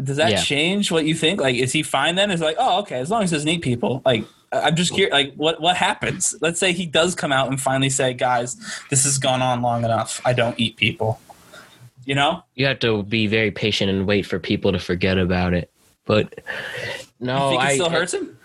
Does 0.04 0.18
that 0.18 0.32
Yeah. 0.32 0.42
change 0.42 0.92
what 0.92 1.06
you 1.06 1.16
think? 1.16 1.40
Like, 1.42 1.56
is 1.56 1.72
he 1.74 1.84
fine 1.84 2.16
then? 2.16 2.32
Is 2.32 2.42
like, 2.42 2.56
oh, 2.60 2.80
okay, 2.82 3.00
as 3.00 3.10
long 3.10 3.24
as 3.24 3.32
he 3.32 3.36
doesn't 3.36 3.50
eat 3.50 3.62
people. 3.62 4.02
Like, 4.06 4.26
I- 4.52 4.62
I'm 4.62 4.76
just 4.76 4.94
curious. 4.94 5.12
Like, 5.14 5.34
what 5.36 5.62
what 5.62 5.76
happens? 5.78 6.36
Let's 6.42 6.60
say 6.60 6.72
he 6.74 6.86
does 6.86 7.16
come 7.16 7.32
out 7.32 7.48
and 7.50 7.60
finally 7.62 7.90
say, 7.90 8.14
guys, 8.14 8.56
this 8.90 9.04
has 9.06 9.18
gone 9.18 9.42
on 9.42 9.62
long 9.62 9.84
enough. 9.86 10.22
I 10.26 10.34
don't 10.34 10.60
eat 10.60 10.76
people. 10.78 11.20
You 12.06 12.16
know? 12.16 12.44
You 12.56 12.66
have 12.66 12.80
to 12.80 13.04
be 13.04 13.28
very 13.28 13.52
patient 13.52 13.92
and 13.92 14.08
wait 14.08 14.26
for 14.26 14.40
people 14.40 14.72
to 14.72 14.80
forget 14.80 15.18
about 15.18 15.54
it. 15.54 15.70
But 16.06 16.40
no, 17.20 17.36
you 17.46 17.50
think 17.52 17.62
it 17.62 17.66
I 17.68 17.74
still 17.76 17.90
hurts 17.90 18.14
him? 18.16 18.38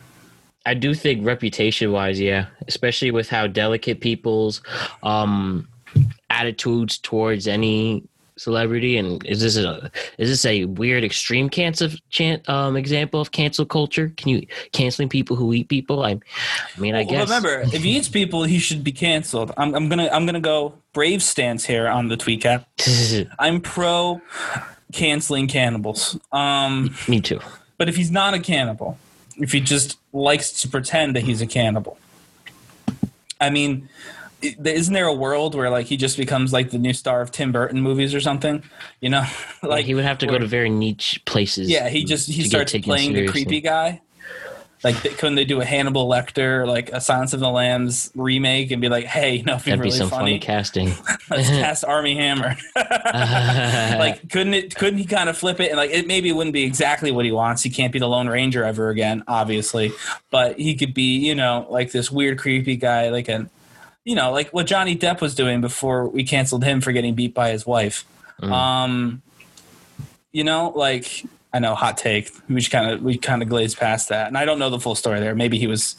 I 0.67 0.75
do 0.75 0.95
think 0.95 1.27
reputation 1.27 1.93
wise, 1.93 2.21
yeah, 2.21 2.47
especially 2.69 3.11
with 3.11 3.29
how 3.29 3.47
delicate 3.47 4.01
people's 4.01 4.63
um, 5.03 5.69
attitudes 6.31 6.99
towards 6.99 7.47
any 7.47 8.03
celebrity 8.37 8.97
and 8.99 9.25
is 9.27 9.41
this 9.41 9.57
a 9.57 9.89
is 10.19 10.29
this 10.29 10.45
a 10.45 10.65
weird 10.65 11.05
extreme 11.05 11.49
cancel 11.49 11.89
chan, 12.11 12.41
um 12.49 12.77
example 12.77 13.21
of 13.21 13.31
cancel 13.31 13.65
culture 13.65 14.13
can 14.17 14.29
you 14.29 14.45
canceling 14.73 15.09
people 15.09 15.37
who 15.37 15.53
eat 15.53 15.69
people 15.69 16.03
i, 16.03 16.11
I 16.11 16.81
mean 16.81 16.97
i 16.97 17.05
Well, 17.05 17.11
guess 17.11 17.29
remember, 17.29 17.61
if 17.73 17.85
he 17.85 17.97
eats 17.97 18.09
people, 18.09 18.43
he 18.43 18.59
should 18.59 18.83
be 18.83 18.91
canceled. 18.91 19.53
I'm, 19.57 19.73
I'm 19.73 19.89
gonna 19.89 20.09
I'm 20.13 20.27
gonna 20.27 20.41
go 20.41 20.75
brave 20.93 21.23
stance 21.23 21.65
here 21.65 21.87
on 21.87 22.09
the 22.09 22.17
tweet 22.17 22.43
cap. 22.43 22.69
I'm 23.39 23.61
pro 23.61 24.21
canceling 24.93 25.47
cannibals. 25.47 26.19
Um, 26.33 26.93
me 27.07 27.21
too 27.21 27.39
but 27.79 27.89
if 27.89 27.97
he's 27.97 28.11
not 28.11 28.35
a 28.35 28.39
cannibal, 28.39 28.99
if 29.39 29.53
he 29.53 29.61
just 29.61 29.99
likes 30.13 30.63
to 30.63 30.69
pretend 30.69 31.17
that 31.17 31.23
he's 31.23 31.41
a 31.41 31.47
cannibal, 31.47 31.99
I 33.41 33.51
mean, 33.51 33.89
isn't 34.43 34.93
there 34.93 35.07
a 35.07 35.15
world 35.15 35.55
where 35.55 35.71
like 35.71 35.87
he 35.87 35.97
just 35.97 36.17
becomes 36.17 36.53
like 36.53 36.71
the 36.71 36.79
new 36.79 36.93
star 36.93 37.21
of 37.21 37.31
Tim 37.31 37.53
Burton 37.53 37.81
movies 37.81 38.15
or 38.15 38.21
something? 38.21 38.63
You 39.01 39.11
know, 39.11 39.25
like 39.63 39.71
like 39.71 39.85
he 39.85 39.95
would 39.95 40.05
have 40.05 40.19
to 40.19 40.27
go 40.27 40.39
to 40.39 40.47
very 40.47 40.71
niche 40.71 41.23
places 41.25 41.69
yeah, 41.69 41.89
he 41.89 42.05
just 42.05 42.29
he 42.29 42.45
starts 42.45 42.77
playing 42.79 43.13
the 43.13 43.27
creepy 43.27 43.61
guy. 43.61 44.01
Like, 44.85 45.03
they, 45.03 45.09
couldn't 45.09 45.37
they 45.37 45.47
do 45.47 45.63
a 45.63 45.65
Hannibal 45.65 46.07
Lecter, 46.07 46.67
like 46.67 46.91
a 46.93 47.01
Silence 47.01 47.33
of 47.33 47.41
the 47.41 47.49
Lambs 47.49 48.11
remake, 48.15 48.71
and 48.71 48.83
be 48.83 48.91
like, 48.91 49.07
"Hey, 49.07 49.37
you 49.37 49.43
know, 49.43 49.55
it'd 49.55 49.65
be 49.65 49.71
that'd 49.71 49.81
really 49.81 49.93
be 49.93 49.99
some 49.99 50.11
funny 50.11 50.33
funny. 50.33 50.39
casting 50.39 50.89
Let's 51.31 51.49
cast 51.49 51.85
Armie 51.85 52.17
Hammer." 52.17 52.55
like, 52.77 54.29
couldn't 54.31 54.53
it? 54.53 54.75
Couldn't 54.75 54.99
he 54.99 55.07
kind 55.07 55.31
of 55.31 55.39
flip 55.39 55.59
it? 55.59 55.71
And 55.71 55.79
like, 55.79 55.91
it 55.91 56.07
maybe 56.07 56.29
it 56.29 56.33
wouldn't 56.33 56.53
be 56.53 56.65
exactly 56.65 57.11
what 57.11 57.25
he 57.25 57.33
wants. 57.33 57.63
He 57.63 57.71
can't 57.71 57.93
be 57.93 57.99
the 57.99 58.07
Lone 58.07 58.29
Ranger 58.29 58.63
ever 58.63 58.91
again, 58.91 59.25
obviously, 59.27 59.91
but 60.31 60.59
he 60.59 60.75
could 60.75 60.93
be, 60.93 61.17
you 61.17 61.35
know, 61.35 61.67
like 61.71 61.91
this 61.91 62.11
weird, 62.11 62.39
creepy 62.39 62.77
guy, 62.77 63.09
like 63.09 63.31
a, 63.31 63.49
you 64.05 64.15
know, 64.15 64.33
like 64.33 64.51
what 64.51 64.67
Johnny 64.67 64.97
Depp 64.97 65.23
was 65.23 65.35
doing 65.35 65.63
before 65.63 66.09
we 66.09 66.25
canceled 66.25 66.63
him 66.63 66.83
for 66.83 66.93
getting 66.93 67.15
beat 67.15 67.33
by 67.33 67.51
his 67.51 67.65
wife. 67.67 68.05
Mm. 68.43 68.53
Um, 68.53 69.23
you 70.33 70.45
know, 70.45 70.73
like 70.75 71.25
I 71.55 71.61
know, 71.61 71.77
hot 71.77 71.97
take. 71.97 72.33
We 72.49 72.57
just 72.57 72.73
kind 72.73 72.91
of 72.91 73.01
we 73.01 73.17
kind 73.17 73.41
of 73.41 73.49
glazed 73.49 73.79
past 73.79 74.09
that, 74.09 74.27
and 74.27 74.37
I 74.37 74.45
don't 74.45 74.59
know 74.59 74.71
the 74.71 74.81
full 74.81 74.97
story 74.97 75.21
there. 75.21 75.37
Maybe 75.37 75.57
he 75.57 75.69
was 75.69 75.95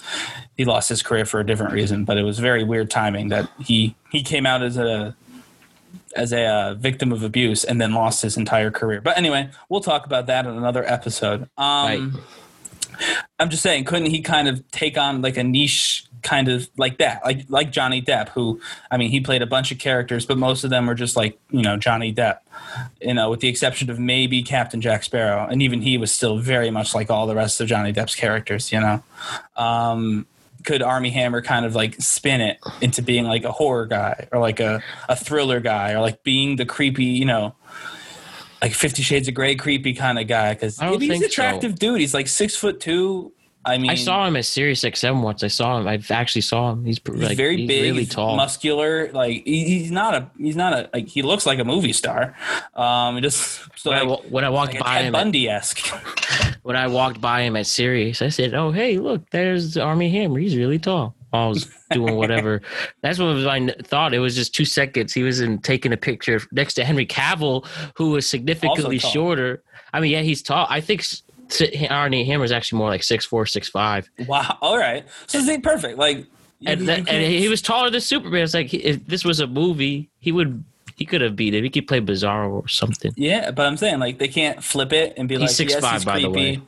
he 0.58 0.66
lost 0.66 0.90
his 0.90 1.02
career 1.02 1.26
for 1.26 1.40
a 1.40 1.46
different 1.46 1.72
reason, 1.72 2.04
but 2.04 2.18
it 2.18 2.24
was 2.24 2.40
very 2.40 2.66
weird 2.66 2.92
timing 2.92 3.30
that 3.30 3.50
he 3.60 3.96
he 4.12 4.22
came 4.22 4.46
out 4.46 4.62
as 4.62 4.76
a 4.76 5.16
as 6.14 6.34
a 6.34 6.46
uh, 6.46 6.74
victim 6.74 7.14
of 7.14 7.24
abuse 7.24 7.64
and 7.64 7.80
then 7.80 7.94
lost 7.94 8.22
his 8.22 8.36
entire 8.36 8.70
career. 8.70 9.00
But 9.00 9.18
anyway, 9.18 9.50
we'll 9.70 9.82
talk 9.82 10.06
about 10.06 10.28
that 10.28 10.46
in 10.46 10.58
another 10.58 10.84
episode. 10.86 11.50
Um, 11.58 12.22
I'm 13.40 13.50
just 13.50 13.64
saying, 13.64 13.86
couldn't 13.86 14.10
he 14.10 14.22
kind 14.22 14.50
of 14.50 14.70
take 14.72 14.98
on 14.98 15.22
like 15.22 15.38
a 15.38 15.44
niche 15.44 16.05
kind 16.26 16.50
of 16.50 16.70
like 16.76 16.98
that, 16.98 17.24
like 17.24 17.46
like 17.48 17.72
Johnny 17.72 18.02
Depp, 18.02 18.30
who 18.30 18.60
I 18.92 18.98
mean, 18.98 19.12
he 19.12 19.22
played 19.22 19.42
a 19.42 19.46
bunch 19.46 19.72
of 19.72 19.80
characters, 19.80 20.26
but 20.26 20.38
most 20.38 20.66
of 20.66 20.70
them 20.70 20.88
were 20.88 20.96
just 20.96 21.16
like 21.16 21.40
you 21.52 21.62
know 21.62 21.78
Johnny 21.78 22.14
Depp, 22.14 22.40
you 23.00 23.14
know, 23.14 23.30
with 23.30 23.40
the 23.40 23.48
exception 23.48 23.90
of 23.90 24.00
maybe 24.00 24.44
Captain 24.44 24.82
Jack 24.82 25.04
Sparrow, 25.04 25.48
and 25.48 25.62
even 25.62 25.82
he 25.82 25.98
was 25.98 26.12
still 26.12 26.40
very 26.40 26.70
much 26.70 26.94
like 26.94 27.10
all 27.10 27.28
the 27.28 27.36
rest 27.36 27.62
of 27.62 27.68
Johnny 27.68 27.94
Depp's 27.94 28.16
characters, 28.16 28.72
you 28.72 28.82
know. 28.82 29.02
Um, 29.56 30.26
could 30.66 30.82
Armie 30.82 31.12
Hammer 31.12 31.42
kind 31.42 31.66
of 31.66 31.76
like 31.76 31.96
spin 32.02 32.42
it 32.42 32.58
into 32.82 33.02
being 33.02 33.26
like 33.26 33.44
a 33.44 33.52
horror 33.52 33.86
guy 33.86 34.28
or 34.32 34.40
like 34.40 34.60
a, 34.60 34.82
a 35.08 35.16
thriller 35.16 35.60
guy 35.60 35.94
or 35.94 36.02
like 36.02 36.24
being 36.24 36.56
the 36.56 36.66
creepy, 36.66 37.06
you 37.06 37.26
know, 37.26 37.56
like 38.62 38.74
Fifty 38.74 39.04
Shades 39.04 39.28
of 39.28 39.36
Grey 39.36 39.56
creepy 39.56 39.94
kind 39.94 40.18
of 40.18 40.28
guy? 40.28 40.54
Because 40.54 40.80
he's 40.80 40.92
an 40.92 41.00
think 41.00 41.24
so. 41.24 41.28
attractive 41.28 41.78
dude. 41.78 42.00
He's 42.00 42.16
like 42.16 42.28
six 42.28 42.56
foot 42.56 42.80
two. 42.80 43.32
I 43.66 43.80
mean, 43.80 43.90
I 43.90 43.96
saw 43.96 44.28
him 44.28 44.36
at 44.36 44.46
Sirius 44.46 44.82
XM 44.82 45.24
once. 45.24 45.44
I 45.44 45.48
saw 45.48 45.80
him. 45.80 45.88
I 45.88 46.00
actually 46.12 46.42
saw 46.42 46.72
him. 46.72 46.86
He's, 46.86 47.00
like, 47.08 47.36
very 47.36 47.58
he's 47.58 47.68
big, 47.68 47.82
really 47.82 48.06
tall. 48.06 48.36
muscular. 48.36 49.12
Like 49.12 49.44
he's 49.44 49.92
not 49.92 50.14
a 50.14 50.30
he's 50.38 50.56
not 50.56 50.74
a 50.74 50.90
like 50.94 51.08
he 51.08 51.24
looks 51.24 51.48
like 51.48 51.58
a 51.58 51.64
movie 51.64 51.94
star. 51.94 52.36
Um, 52.76 53.20
just 53.22 53.62
so 53.76 53.90
when, 53.90 54.00
I, 54.00 54.02
like, 54.04 54.10
wa- 54.10 54.30
when 54.30 54.44
I 54.44 54.50
walked 54.50 54.74
like 54.74 54.84
by 54.84 55.00
him, 55.00 55.08
at, 55.08 55.14
Bundy 55.14 55.50
esque. 55.50 55.80
when 56.62 56.76
I 56.76 56.88
walked 56.88 57.20
by 57.20 57.42
him 57.42 57.56
at 57.56 57.66
Sirius, 57.66 58.22
I 58.22 58.30
said, 58.30 58.54
"Oh, 58.54 58.72
hey, 58.72 59.00
look, 59.00 59.28
there's 59.32 59.78
Armie 59.78 60.12
Hammer. 60.12 60.40
He's 60.40 60.56
really 60.56 60.80
tall. 60.80 61.16
I 61.34 61.48
was 61.48 61.68
doing 61.92 62.16
whatever. 62.16 62.62
That's 63.02 63.20
what 63.20 63.36
I 63.48 63.68
thought. 63.84 64.14
It 64.14 64.20
was 64.20 64.36
just 64.36 64.56
two 64.56 64.66
seconds. 64.66 65.14
He 65.14 65.24
was 65.24 65.42
in 65.42 65.60
taking 65.60 65.92
a 65.92 65.98
picture 65.98 66.40
next 66.52 66.76
to 66.76 66.86
Henry 66.86 67.06
Cavill, 67.06 67.66
who 67.96 68.12
was 68.12 68.28
significantly 68.28 69.00
shorter. 69.00 69.64
I 69.94 70.00
mean, 70.00 70.12
yeah, 70.12 70.22
he's 70.22 70.42
tall. 70.42 70.66
I 70.70 70.82
think 70.82 71.04
Armie 71.90 72.26
Hammer 72.26 72.44
is 72.44 72.52
actually 72.52 72.80
more 72.80 72.90
like 72.90 73.04
six 73.04 73.26
four, 73.26 73.46
six 73.46 73.70
five. 73.70 74.10
Wow. 74.28 74.58
All 74.62 74.78
right. 74.78 75.06
So 75.28 75.38
it's 75.40 75.48
ain't 75.50 75.64
perfect. 75.64 75.98
Like, 75.98 76.26
and, 76.66 76.82
you 76.82 76.86
that, 76.88 76.96
can't- 77.06 77.10
and 77.10 77.24
he 77.34 77.48
was 77.50 77.62
taller 77.62 77.90
than 77.90 78.02
Superman. 78.02 78.44
It's 78.44 78.54
like 78.54 78.68
he- 78.68 78.78
if 78.84 79.06
this 79.06 79.24
was 79.26 79.40
a 79.40 79.48
movie, 79.48 80.10
he 80.20 80.32
would 80.32 80.64
he 80.96 81.06
could 81.06 81.22
have 81.22 81.36
beat 81.36 81.54
him. 81.54 81.64
He 81.64 81.70
could 81.70 81.88
play 81.88 82.00
Bizarro 82.00 82.50
or 82.64 82.68
something. 82.70 83.14
yeah, 83.18 83.52
but 83.52 83.66
I'm 83.66 83.76
saying 83.78 84.00
like 84.00 84.18
they 84.18 84.30
can't 84.30 84.64
flip 84.64 84.94
it 84.94 85.14
and 85.18 85.28
be 85.28 85.38
He's 85.38 85.60
like, 85.60 85.70
yes, 85.70 85.84
6'5", 85.84 85.94
he's 85.94 86.06
by 86.06 86.20
the 86.22 86.30
way. 86.30 86.62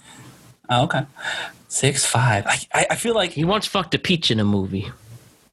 Oh, 0.69 0.83
okay. 0.83 1.05
Six 1.69 2.05
five. 2.05 2.45
I, 2.45 2.57
I 2.73 2.87
I 2.91 2.95
feel 2.95 3.13
like 3.15 3.31
He 3.31 3.43
once 3.45 3.65
fucked 3.65 3.93
a 3.95 3.99
peach 3.99 4.29
in 4.31 4.39
a 4.39 4.43
movie. 4.45 4.91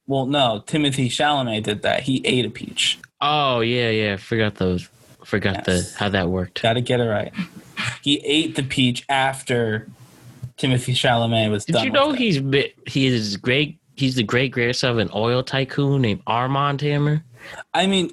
well, 0.07 0.26
no, 0.26 0.62
Timothée 0.66 1.07
Chalamet 1.07 1.62
did 1.62 1.83
that. 1.83 2.02
He 2.02 2.21
ate 2.25 2.45
a 2.45 2.50
peach. 2.50 2.99
Oh 3.21 3.61
yeah, 3.61 3.90
yeah. 3.90 4.16
Forgot 4.16 4.57
those. 4.57 4.88
Forgot 5.25 5.64
Yes. 5.66 5.93
the 5.93 5.99
how 5.99 6.09
that 6.11 6.28
worked. 6.28 6.61
Got 6.62 6.75
to 6.75 6.81
get 6.83 7.00
it 7.00 7.04
right. 7.09 7.33
He 8.02 8.19
ate 8.25 8.57
the 8.57 8.62
peach 8.62 9.04
after 9.09 9.88
Timothée 10.59 10.95
Chalamet 10.95 11.50
was 11.50 11.64
Did 11.64 11.73
done. 11.75 11.85
you 11.85 11.90
know 11.90 12.12
he's 12.12 12.40
he 12.87 13.07
is 13.07 13.37
great? 13.37 13.78
He's 13.97 14.16
the 14.16 14.23
great 14.23 14.52
grandson 14.52 14.90
of 14.90 14.99
an 14.99 15.11
oil 15.14 15.43
tycoon 15.43 16.02
named 16.02 16.23
Armand 16.26 16.81
Hammer. 16.81 17.23
I 17.73 17.87
mean, 17.87 18.11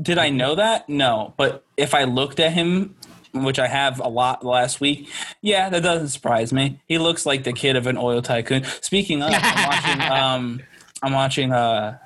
did 0.00 0.18
I 0.18 0.30
know 0.30 0.54
that? 0.54 0.88
No, 0.88 1.34
but 1.36 1.64
if 1.76 1.94
I 1.94 2.04
looked 2.04 2.38
at 2.40 2.52
him, 2.52 2.94
which 3.32 3.58
I 3.58 3.66
have 3.66 4.00
a 4.00 4.08
lot 4.08 4.44
last 4.44 4.80
week, 4.80 5.08
yeah, 5.42 5.68
that 5.68 5.82
doesn't 5.82 6.08
surprise 6.08 6.52
me. 6.52 6.80
He 6.86 6.98
looks 6.98 7.26
like 7.26 7.44
the 7.44 7.52
kid 7.52 7.76
of 7.76 7.86
an 7.86 7.96
oil 7.96 8.22
tycoon. 8.22 8.64
Speaking 8.82 9.22
of, 9.22 9.30
I'm 9.32 9.68
watching. 9.68 10.00
Um, 10.12 10.62
I'm 11.02 11.12
watching 11.12 11.52
a 11.52 12.00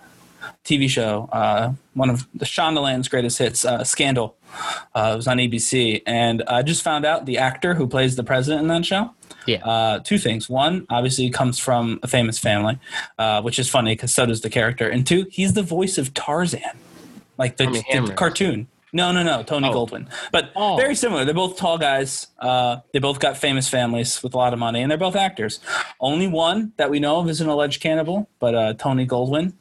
TV 0.65 0.89
show, 0.89 1.29
uh, 1.33 1.73
one 1.95 2.11
of 2.11 2.27
the 2.35 2.45
Shondaland's 2.45 3.09
greatest 3.09 3.39
hits, 3.39 3.65
uh, 3.65 3.85
Scandal. 3.85 4.37
Uh, 4.95 5.11
it 5.13 5.17
was 5.17 5.29
on 5.29 5.39
ABC, 5.39 6.03
and 6.07 6.43
I 6.47 6.63
just 6.63 6.83
found 6.83 7.05
out 7.05 7.27
the 7.27 7.39
actor 7.39 7.75
who 7.75 7.87
plays 7.87 8.17
the 8.17 8.25
president 8.25 8.63
in 8.63 8.69
that 8.69 8.85
show. 8.85 9.11
Yeah. 9.47 9.65
Uh, 9.67 9.99
two 10.01 10.19
things. 10.19 10.49
One, 10.51 10.87
obviously, 10.91 11.25
he 11.25 11.31
comes 11.31 11.59
from 11.59 11.99
a 12.03 12.09
famous 12.09 12.39
family, 12.39 12.79
uh, 13.19 13.43
which 13.43 13.59
is 13.59 13.69
funny 13.69 13.93
because 13.93 14.13
so 14.15 14.27
does 14.27 14.41
the 14.41 14.51
character. 14.51 14.89
And 14.89 15.07
two, 15.07 15.27
he's 15.31 15.55
the 15.55 15.63
voice 15.63 15.99
of 15.99 16.13
Tarzan, 16.15 16.63
like 17.39 17.57
the, 17.57 17.67
the 17.67 18.13
cartoon. 18.17 18.69
No, 18.93 19.13
no, 19.13 19.23
no, 19.23 19.45
Tony 19.45 19.69
Oh. 19.69 19.73
Goldwyn. 19.87 20.09
But 20.33 20.51
Oh. 20.57 20.77
very 20.77 20.97
similar. 20.97 21.25
They're 21.25 21.33
both 21.33 21.57
tall 21.57 21.79
guys. 21.79 22.27
Uh, 22.41 22.79
they 22.93 22.99
both 22.99 23.21
got 23.21 23.37
famous 23.37 23.69
families 23.69 24.21
with 24.21 24.35
a 24.35 24.37
lot 24.37 24.53
of 24.53 24.59
money, 24.59 24.83
and 24.83 24.91
they're 24.91 24.99
both 24.99 25.15
actors. 25.15 25.61
Only 26.01 26.27
one 26.27 26.73
that 26.77 26.91
we 26.91 26.99
know 26.99 27.21
of 27.21 27.29
is 27.29 27.41
an 27.41 27.49
alleged 27.49 27.81
cannibal, 27.81 28.29
but 28.41 28.55
uh, 28.57 28.73
Tony 28.75 29.07
Goldwyn, 29.07 29.53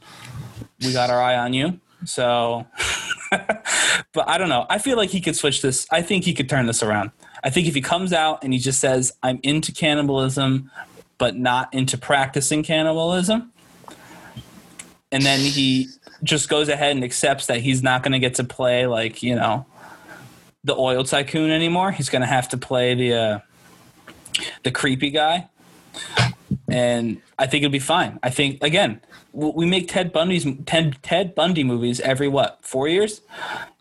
we 0.82 0.94
got 0.94 1.10
our 1.10 1.22
eye 1.22 1.38
on 1.38 1.54
you. 1.54 1.80
So, 2.06 2.66
but 3.32 4.28
I 4.28 4.38
don't 4.38 4.50
know. 4.50 4.66
I 4.70 4.78
feel 4.78 4.98
like 4.98 5.10
he 5.10 5.22
could 5.22 5.36
switch 5.36 5.62
this. 5.62 5.86
I 5.92 6.02
think 6.02 6.24
he 6.24 6.34
could 6.34 6.50
turn 6.50 6.66
this 6.66 6.82
around. 6.82 7.12
I 7.44 7.50
think 7.50 7.68
if 7.68 7.76
he 7.76 7.82
comes 7.82 8.14
out 8.14 8.44
and 8.44 8.54
he 8.54 8.60
just 8.60 8.80
says, 8.80 9.14
I'm 9.24 9.40
into 9.44 9.72
cannibalism, 9.72 10.72
but 11.18 11.36
not 11.38 11.74
into 11.74 11.98
practicing 11.98 12.64
cannibalism, 12.64 13.52
and 15.12 15.24
then 15.24 15.40
he 15.40 15.88
just 16.24 16.50
goes 16.50 16.70
ahead 16.70 16.92
and 16.92 17.04
accepts 17.04 17.48
that 17.48 17.62
he's 17.62 17.82
not 17.82 18.04
going 18.04 18.12
to 18.12 18.20
get 18.20 18.36
to 18.36 18.44
play, 18.44 18.86
like, 18.86 19.24
you 19.24 19.36
know, 19.36 19.66
the 20.64 20.76
oil 20.76 21.04
tycoon 21.04 21.50
anymore. 21.50 21.92
He's 21.92 22.10
going 22.10 22.22
to 22.22 22.28
have 22.28 22.50
to 22.50 22.58
play 22.58 22.94
the, 22.94 23.14
uh, 23.14 23.40
the 24.64 24.72
creepy 24.72 25.10
guy. 25.10 25.50
And 26.72 27.22
I 27.38 27.48
think 27.48 27.64
it'll 27.64 27.72
be 27.72 27.80
fine. 27.80 28.20
I 28.24 28.30
think, 28.30 28.64
again, 28.64 29.02
we 29.34 29.66
make 29.66 29.88
Ted 29.88 30.12
Bundy's 30.12 30.46
Ted, 30.66 30.98
Ted 31.04 31.36
Bundy 31.36 31.64
movies 31.64 32.00
every 32.00 32.28
what 32.28 32.60
four 32.62 32.88
years. 32.88 33.22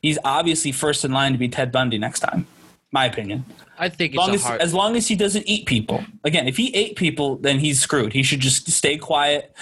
He's 0.02 0.18
obviously 0.25 0.73
first 0.73 1.04
in 1.04 1.12
line 1.12 1.33
to 1.33 1.38
be 1.38 1.49
Ted 1.49 1.73
Bundy 1.73 1.99
next 1.99 2.21
time. 2.21 2.47
My 2.90 3.04
opinion. 3.04 3.45
I 3.78 3.88
think 3.88 4.14
As 4.14 4.16
it's 4.16 4.26
long 4.26 4.35
as, 4.35 4.42
hard. 4.42 4.61
as 4.61 4.75
long 4.75 4.97
as 4.97 5.07
he 5.07 5.14
doesn't 5.14 5.47
eat 5.47 5.66
people. 5.66 6.04
Again, 6.25 6.49
if 6.49 6.57
he 6.57 6.75
ate 6.75 6.97
people, 6.97 7.37
then 7.37 7.59
he's 7.59 7.80
screwed. 7.80 8.12
He 8.12 8.23
should 8.23 8.40
just 8.40 8.68
stay 8.71 8.97
quiet 8.97 9.54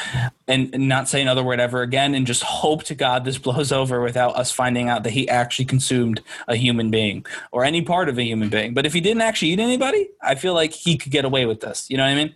and, 0.49 0.73
and 0.75 0.89
not 0.89 1.09
say 1.09 1.21
another 1.21 1.43
word 1.43 1.61
ever 1.61 1.83
again, 1.83 2.15
and 2.15 2.27
just 2.27 2.43
hope 2.43 2.85
to 2.85 2.95
God 2.95 3.25
this 3.25 3.37
blows 3.47 3.73
over 3.73 4.01
without 4.01 4.37
us 4.37 4.51
finding 4.51 4.89
out 4.89 5.03
that 5.03 5.11
he 5.11 5.29
actually 5.29 5.67
consumed 5.67 6.23
a 6.49 6.57
human 6.57 6.91
being 6.91 7.27
or 7.53 7.65
any 7.65 7.83
part 7.83 8.09
of 8.09 8.19
a 8.19 8.23
human 8.23 8.49
being. 8.49 8.73
But 8.75 8.87
if 8.87 8.93
he 8.95 9.01
didn't 9.01 9.23
actually 9.23 9.51
eat 9.51 9.61
anybody, 9.61 10.09
I 10.23 10.35
feel 10.35 10.55
like 10.55 10.73
he 10.73 10.97
could 10.97 11.13
get 11.13 11.25
away 11.25 11.45
with 11.45 11.61
this. 11.61 11.91
You 11.91 11.99
know 11.99 12.05
what 12.05 12.11
I 12.11 12.15
mean? 12.15 12.35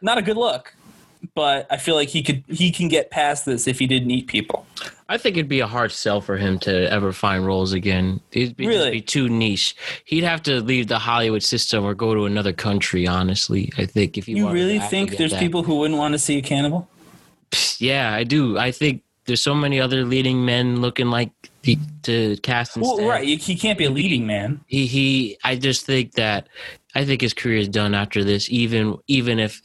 Not 0.00 0.18
a 0.18 0.22
good 0.22 0.36
look, 0.36 0.74
but 1.34 1.66
I 1.70 1.76
feel 1.76 1.94
like 1.94 2.08
he 2.08 2.22
could 2.22 2.42
he 2.48 2.70
can 2.70 2.88
get 2.88 3.10
past 3.10 3.46
this 3.46 3.66
if 3.66 3.78
he 3.78 3.86
didn't 3.86 4.10
eat 4.10 4.26
people. 4.26 4.66
I 5.08 5.18
think 5.18 5.36
it'd 5.36 5.48
be 5.48 5.60
a 5.60 5.66
hard 5.66 5.92
sell 5.92 6.20
for 6.22 6.38
him 6.38 6.58
to 6.60 6.90
ever 6.90 7.12
find 7.12 7.44
roles 7.44 7.72
again. 7.74 8.20
It'd 8.32 8.56
be, 8.56 8.66
Really? 8.66 8.84
just 8.84 8.92
be 8.92 9.00
too 9.02 9.28
niche. 9.28 9.76
He'd 10.06 10.24
have 10.24 10.42
to 10.44 10.60
leave 10.60 10.88
the 10.88 10.98
Hollywood 10.98 11.42
system 11.42 11.84
or 11.84 11.92
go 11.94 12.14
to 12.14 12.24
another 12.24 12.52
country. 12.54 13.06
Honestly, 13.06 13.70
I 13.76 13.84
think 13.84 14.16
if 14.16 14.24
he 14.26 14.32
You 14.32 14.48
really 14.50 14.78
to 14.78 14.86
think 14.86 15.18
there's 15.18 15.32
that. 15.32 15.40
people 15.40 15.62
who 15.64 15.76
wouldn't 15.76 15.98
want 15.98 16.12
to 16.12 16.18
see 16.18 16.38
a 16.38 16.42
cannibal? 16.42 16.88
Yeah, 17.78 18.14
I 18.14 18.24
do. 18.24 18.56
I 18.58 18.70
think 18.70 19.02
there's 19.26 19.42
so 19.42 19.54
many 19.54 19.78
other 19.80 20.04
leading 20.06 20.44
men 20.46 20.80
looking 20.80 21.08
like 21.10 21.30
to 22.02 22.36
cast 22.38 22.76
instead. 22.76 22.98
Well, 22.98 23.08
right. 23.08 23.26
He 23.38 23.56
can't 23.56 23.78
be 23.78 23.84
a 23.84 23.90
leading 23.90 24.26
man. 24.26 24.60
He 24.66 24.86
he. 24.86 25.38
I 25.44 25.56
just 25.56 25.86
think 25.86 26.12
that 26.12 26.48
I 26.94 27.04
think 27.04 27.22
his 27.22 27.32
career 27.32 27.56
is 27.56 27.68
done 27.68 27.94
after 27.94 28.22
this. 28.22 28.50
Even 28.50 28.98
even 29.06 29.38
if 29.38 29.62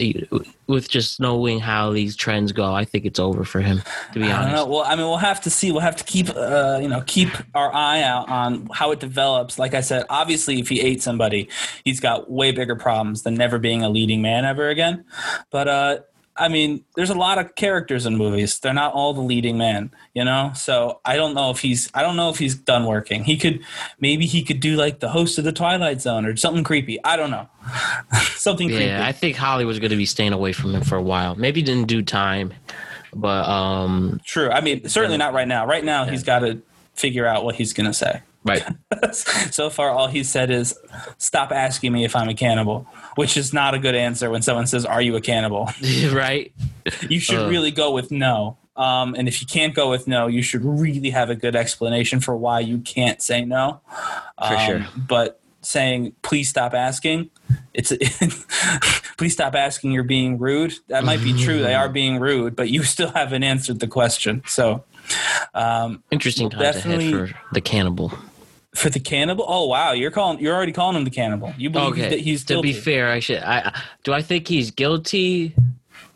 with 0.67 0.89
just 0.89 1.19
knowing 1.19 1.59
how 1.59 1.91
these 1.91 2.15
trends 2.15 2.51
go, 2.51 2.73
I 2.73 2.85
think 2.85 3.05
it's 3.05 3.19
over 3.19 3.43
for 3.43 3.59
him. 3.59 3.81
To 4.13 4.19
be 4.19 4.25
I 4.25 4.27
don't 4.27 4.37
honest. 4.37 4.55
know. 4.55 4.65
Well, 4.65 4.83
I 4.83 4.95
mean, 4.95 5.05
we'll 5.05 5.17
have 5.17 5.41
to 5.41 5.49
see. 5.49 5.71
We'll 5.71 5.81
have 5.81 5.97
to 5.97 6.03
keep, 6.03 6.29
uh, 6.29 6.79
you 6.81 6.87
know, 6.87 7.03
keep 7.05 7.29
our 7.53 7.73
eye 7.73 8.01
out 8.01 8.29
on 8.29 8.67
how 8.73 8.91
it 8.91 8.99
develops. 8.99 9.59
Like 9.59 9.73
I 9.73 9.81
said, 9.81 10.05
obviously, 10.09 10.59
if 10.59 10.69
he 10.69 10.79
ate 10.79 11.01
somebody, 11.01 11.49
he's 11.83 11.99
got 11.99 12.29
way 12.31 12.51
bigger 12.51 12.75
problems 12.75 13.23
than 13.23 13.35
never 13.35 13.59
being 13.59 13.83
a 13.83 13.89
leading 13.89 14.21
man 14.21 14.45
ever 14.45 14.69
again. 14.69 15.03
But 15.51 15.67
uh, 15.67 15.99
I 16.37 16.47
mean, 16.47 16.83
there's 16.95 17.09
a 17.09 17.15
lot 17.15 17.37
of 17.37 17.55
characters 17.55 18.05
in 18.05 18.17
movies. 18.17 18.59
They're 18.59 18.73
not 18.73 18.93
all 18.93 19.13
the 19.13 19.21
leading 19.21 19.57
man, 19.57 19.91
you 20.13 20.23
know. 20.23 20.51
So 20.55 20.99
I 21.03 21.15
don't 21.15 21.33
know 21.33 21.49
if 21.49 21.59
he's. 21.59 21.89
I 21.93 22.01
don't 22.01 22.15
know 22.15 22.29
if 22.29 22.37
he's 22.37 22.55
done 22.55 22.85
working. 22.85 23.23
He 23.23 23.37
could, 23.37 23.63
maybe 23.99 24.25
he 24.25 24.43
could 24.43 24.59
do 24.59 24.75
like 24.75 24.99
the 24.99 25.09
host 25.09 25.37
of 25.37 25.43
the 25.43 25.51
Twilight 25.51 26.01
Zone 26.01 26.25
or 26.25 26.35
something 26.35 26.63
creepy. 26.63 27.03
I 27.03 27.15
don't 27.15 27.31
know, 27.31 27.49
something 28.35 28.67
creepy. 28.67 28.85
Yeah, 28.85 29.05
I 29.05 29.11
think 29.11 29.35
Hollywood's 29.35 29.79
going 29.79 29.91
to 29.91 29.97
be 29.97 30.05
staying 30.05 30.33
away 30.33 30.53
from 30.53 30.73
him 30.73 30.83
for 30.83 30.95
a 30.95 31.01
while. 31.01 31.35
Maybe 31.35 31.69
in 31.69 31.85
due 31.85 32.03
time, 32.03 32.53
but 33.13 33.47
um, 33.47 34.21
True. 34.25 34.49
I 34.49 34.61
mean, 34.61 34.87
certainly 34.87 35.17
not 35.17 35.33
right 35.33 35.47
now. 35.47 35.65
Right 35.65 35.83
now, 35.83 36.05
he's 36.05 36.23
got 36.23 36.39
to 36.39 36.61
figure 36.93 37.25
out 37.25 37.43
what 37.43 37.55
he's 37.55 37.73
going 37.73 37.87
to 37.87 37.93
say. 37.93 38.21
Right. 38.43 38.63
so 39.51 39.69
far, 39.69 39.89
all 39.89 40.07
he 40.07 40.23
said 40.23 40.49
is, 40.51 40.77
"Stop 41.17 41.51
asking 41.51 41.91
me 41.93 42.05
if 42.05 42.15
I'm 42.15 42.29
a 42.29 42.33
cannibal," 42.33 42.85
which 43.15 43.37
is 43.37 43.53
not 43.53 43.73
a 43.73 43.79
good 43.79 43.95
answer 43.95 44.29
when 44.29 44.41
someone 44.41 44.67
says, 44.67 44.85
"Are 44.85 45.01
you 45.01 45.15
a 45.15 45.21
cannibal?" 45.21 45.69
right. 46.11 46.51
You 47.09 47.19
should 47.19 47.39
Uh. 47.39 47.49
really 47.49 47.71
go 47.71 47.91
with 47.91 48.11
no. 48.11 48.57
Um, 48.75 49.15
and 49.15 49.27
if 49.27 49.41
you 49.41 49.47
can't 49.47 49.73
go 49.73 49.89
with 49.89 50.07
no, 50.07 50.27
you 50.27 50.43
should 50.43 50.63
really 50.63 51.09
have 51.09 51.29
a 51.31 51.35
good 51.35 51.55
explanation 51.55 52.19
for 52.19 52.35
why 52.37 52.59
you 52.59 52.77
can't 52.77 53.21
say 53.23 53.43
no. 53.43 53.81
For 54.37 54.53
Um, 54.55 54.65
sure. 54.67 54.87
But 54.95 55.39
saying, 55.61 56.13
"Please 56.21 56.47
stop 56.47 56.73
asking," 56.75 57.29
it's 57.73 57.91
please 59.17 59.33
stop 59.33 59.55
asking. 59.55 59.91
You're 59.91 60.03
being 60.03 60.37
rude. 60.37 60.73
That 60.89 61.03
might 61.03 61.23
be 61.23 61.33
true. 61.33 61.59
They 61.61 61.73
are 61.73 61.89
being 61.89 62.19
rude, 62.19 62.55
but 62.55 62.69
you 62.69 62.83
still 62.83 63.09
haven't 63.09 63.43
answered 63.43 63.79
the 63.79 63.87
question. 63.87 64.43
So. 64.47 64.83
Um, 65.53 66.03
Interesting 66.11 66.45
Well, 66.49 66.51
times 66.61 66.75
ahead 66.77 66.99
definitely- 66.99 67.11
for 67.33 67.39
the 67.53 67.61
cannibal. 67.61 68.11
For 68.75 68.89
the 68.91 68.99
cannibal? 68.99 69.43
Oh 69.47 69.65
wow, 69.67 69.93
you're 69.93 70.11
calling 70.11 70.39
you're 70.39 70.53
already 70.53 70.71
calling 70.71 70.95
him 70.97 71.03
the 71.03 71.09
cannibal. 71.09 71.51
You 71.57 71.69
believe 71.71 71.93
Okay. 71.93 72.09
that 72.09 72.19
he's 72.19 72.43
to 72.45 72.61
be 72.61 72.73
fair, 72.73 73.09
I 73.11 73.19
should. 73.19 73.39
I 73.41 73.59
I- 73.59 73.81
do. 74.03 74.13
I 74.13 74.21
think 74.21 74.47
he's 74.47 74.69
guilty. 74.71 75.55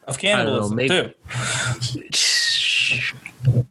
of 0.08 0.18
cannibalism 0.20 0.76
maybe- 0.76 0.90
too. 0.90 1.12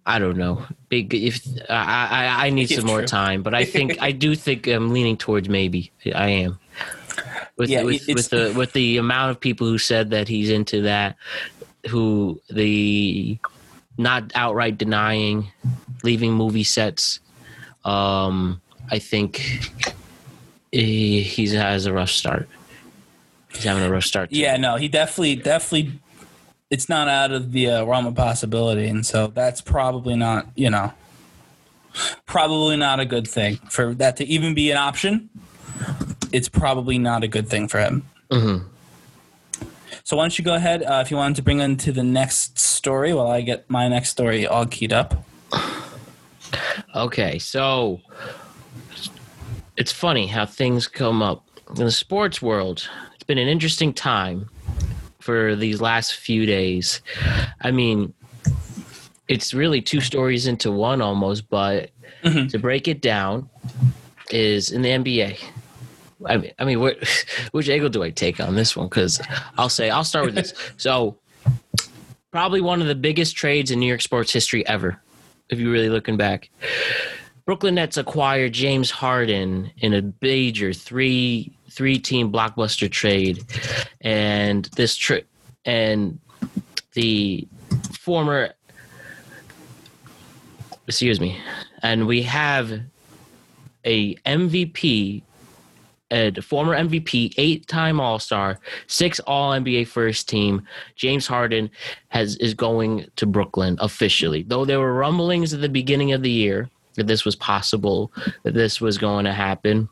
I 0.06 0.18
don't 0.18 0.36
know. 0.36 0.64
Big. 0.88 1.14
If 1.14 1.40
I 1.68 2.08
I, 2.40 2.46
I 2.46 2.50
need 2.50 2.68
some 2.70 2.86
more 2.86 3.04
time, 3.04 3.42
but 3.42 3.54
I 3.54 3.64
think 3.64 3.96
I 4.00 4.10
do 4.12 4.34
think 4.34 4.66
I'm 4.66 4.92
leaning 4.92 5.16
towards 5.16 5.48
maybe. 5.48 5.92
I 6.14 6.28
am. 6.28 6.58
With 7.56 7.68
Yeah, 7.70 7.82
with, 7.84 8.06
with 8.08 8.30
the 8.30 8.52
with 8.56 8.72
the 8.72 8.96
amount 8.96 9.30
of 9.30 9.38
people 9.40 9.66
who 9.68 9.78
said 9.78 10.10
that 10.10 10.26
he's 10.28 10.50
into 10.50 10.82
that, 10.82 11.16
who 11.88 12.40
the 12.50 13.38
not 14.00 14.32
outright 14.34 14.78
denying, 14.78 15.52
leaving 16.02 16.32
movie 16.32 16.64
sets. 16.64 17.20
Um, 17.84 18.60
I 18.90 18.98
think 18.98 19.70
he, 20.72 21.22
he's 21.22 21.52
has 21.52 21.86
a 21.86 21.92
rough 21.92 22.10
start. 22.10 22.48
He's 23.52 23.64
having 23.64 23.82
a 23.82 23.90
rough 23.90 24.04
start. 24.04 24.30
to 24.30 24.36
Yeah, 24.36 24.56
no, 24.56 24.76
he 24.76 24.88
definitely 24.88 25.36
definitely 25.36 26.00
it's 26.70 26.88
not 26.88 27.08
out 27.08 27.32
of 27.32 27.52
the 27.52 27.68
uh, 27.68 27.84
realm 27.84 28.06
of 28.06 28.14
possibility, 28.14 28.86
and 28.86 29.04
so 29.04 29.26
that's 29.26 29.60
probably 29.60 30.16
not 30.16 30.46
you 30.54 30.70
know 30.70 30.92
probably 32.26 32.76
not 32.76 33.00
a 33.00 33.04
good 33.04 33.26
thing 33.26 33.56
for 33.68 33.94
that 33.94 34.16
to 34.16 34.24
even 34.24 34.54
be 34.54 34.70
an 34.70 34.76
option. 34.76 35.28
It's 36.32 36.48
probably 36.48 36.98
not 36.98 37.24
a 37.24 37.28
good 37.28 37.48
thing 37.48 37.68
for 37.68 37.78
him. 37.80 38.04
Mhm. 38.30 38.64
So 40.04 40.16
why 40.16 40.24
don't 40.24 40.38
you 40.38 40.44
go 40.44 40.54
ahead 40.54 40.82
uh, 40.82 41.00
if 41.04 41.10
you 41.10 41.16
wanted 41.16 41.36
to 41.36 41.42
bring 41.42 41.60
into 41.60 41.92
the 41.92 42.02
next 42.02 42.58
story 42.58 43.12
while 43.12 43.28
I 43.28 43.40
get 43.42 43.68
my 43.70 43.88
next 43.88 44.10
story 44.10 44.46
all 44.46 44.66
keyed 44.66 44.92
up. 44.92 45.24
Okay, 46.94 47.38
so 47.38 48.00
it's 49.76 49.92
funny 49.92 50.26
how 50.26 50.46
things 50.46 50.88
come 50.88 51.22
up 51.22 51.44
in 51.76 51.84
the 51.84 51.90
sports 51.92 52.42
world. 52.42 52.88
It's 53.14 53.24
been 53.24 53.38
an 53.38 53.48
interesting 53.48 53.92
time 53.92 54.48
for 55.20 55.54
these 55.54 55.80
last 55.80 56.14
few 56.16 56.46
days. 56.46 57.00
I 57.60 57.70
mean, 57.70 58.12
it's 59.28 59.54
really 59.54 59.80
two 59.80 60.00
stories 60.00 60.46
into 60.48 60.72
one 60.72 61.00
almost, 61.00 61.48
but 61.48 61.90
Mhm. 62.24 62.50
to 62.50 62.58
break 62.58 62.88
it 62.88 63.00
down 63.00 63.48
is 64.30 64.72
in 64.72 64.82
the 64.82 64.90
NBA. 64.90 65.36
I 66.26 66.36
mean, 66.36 66.52
I 66.58 66.64
mean, 66.64 66.80
what, 66.80 66.96
which 67.52 67.68
angle 67.68 67.88
do 67.88 68.02
I 68.02 68.10
take 68.10 68.40
on 68.40 68.54
this 68.54 68.76
one? 68.76 68.88
Because 68.88 69.20
I'll 69.56 69.68
say 69.68 69.90
I'll 69.90 70.04
start 70.04 70.26
with 70.26 70.34
this. 70.34 70.54
So, 70.76 71.18
probably 72.30 72.60
one 72.60 72.80
of 72.80 72.86
the 72.86 72.94
biggest 72.94 73.36
trades 73.36 73.70
in 73.70 73.80
New 73.80 73.86
York 73.86 74.02
sports 74.02 74.32
history 74.32 74.66
ever, 74.66 75.00
if 75.48 75.58
you're 75.58 75.72
really 75.72 75.88
looking 75.88 76.16
back. 76.16 76.50
Brooklyn 77.44 77.74
Nets 77.74 77.96
acquired 77.96 78.52
James 78.52 78.90
Harden 78.90 79.70
in 79.78 79.94
a 79.94 80.12
major 80.22 80.72
three 80.72 81.52
three 81.70 81.98
team 81.98 82.32
blockbuster 82.32 82.90
trade, 82.90 83.44
and 84.00 84.64
this 84.76 84.96
trip 84.96 85.26
and 85.64 86.18
the 86.92 87.46
former 87.92 88.54
excuse 90.90 91.20
me, 91.20 91.38
and 91.82 92.06
we 92.06 92.22
have 92.22 92.80
a 93.84 94.14
MVP, 94.16 95.22
a 96.10 96.32
former 96.40 96.76
MVP, 96.76 97.34
eight 97.36 97.66
time 97.66 98.00
All 98.00 98.18
Star, 98.18 98.58
six 98.86 99.20
All 99.20 99.52
NBA 99.52 99.86
first 99.86 100.28
team. 100.28 100.62
James 100.96 101.26
Harden 101.26 101.70
has 102.08 102.36
is 102.36 102.54
going 102.54 103.06
to 103.16 103.26
Brooklyn 103.26 103.76
officially. 103.80 104.42
Though 104.42 104.64
there 104.64 104.80
were 104.80 104.94
rumblings 104.94 105.54
at 105.54 105.60
the 105.60 105.68
beginning 105.68 106.12
of 106.12 106.22
the 106.22 106.30
year 106.30 106.68
that 106.94 107.06
this 107.06 107.24
was 107.24 107.36
possible, 107.36 108.12
that 108.42 108.54
this 108.54 108.80
was 108.80 108.98
going 108.98 109.24
to 109.24 109.32
happen. 109.32 109.88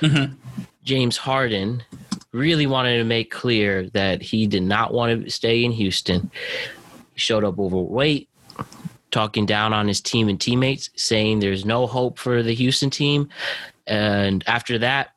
Mhm. 0.00 0.34
James 0.84 1.16
Harden 1.16 1.82
really 2.32 2.66
wanted 2.66 2.98
to 2.98 3.04
make 3.04 3.30
clear 3.30 3.88
that 3.90 4.22
he 4.22 4.46
did 4.46 4.62
not 4.62 4.92
want 4.92 5.24
to 5.24 5.30
stay 5.30 5.64
in 5.64 5.72
Houston. 5.72 6.30
He 7.14 7.20
showed 7.20 7.44
up 7.44 7.58
overweight, 7.58 8.28
talking 9.10 9.46
down 9.46 9.72
on 9.72 9.88
his 9.88 10.00
team 10.00 10.28
and 10.28 10.40
teammates, 10.40 10.90
saying 10.96 11.40
there's 11.40 11.64
no 11.64 11.86
hope 11.86 12.18
for 12.18 12.42
the 12.42 12.54
Houston 12.54 12.90
team. 12.90 13.28
And 13.86 14.44
after 14.46 14.78
that, 14.78 15.12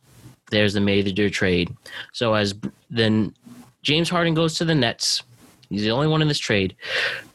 there's 0.51 0.74
the 0.74 0.81
major 0.81 1.29
trade. 1.29 1.75
So 2.13 2.34
as 2.34 2.53
then 2.89 3.34
James 3.81 4.10
Harden 4.10 4.34
goes 4.34 4.55
to 4.55 4.65
the 4.65 4.75
Nets, 4.75 5.24
he's 5.70 5.81
the 5.81 5.91
only 5.91 6.08
one 6.08 6.22
in 6.22 6.27
this 6.27 6.39
trade. 6.39 6.75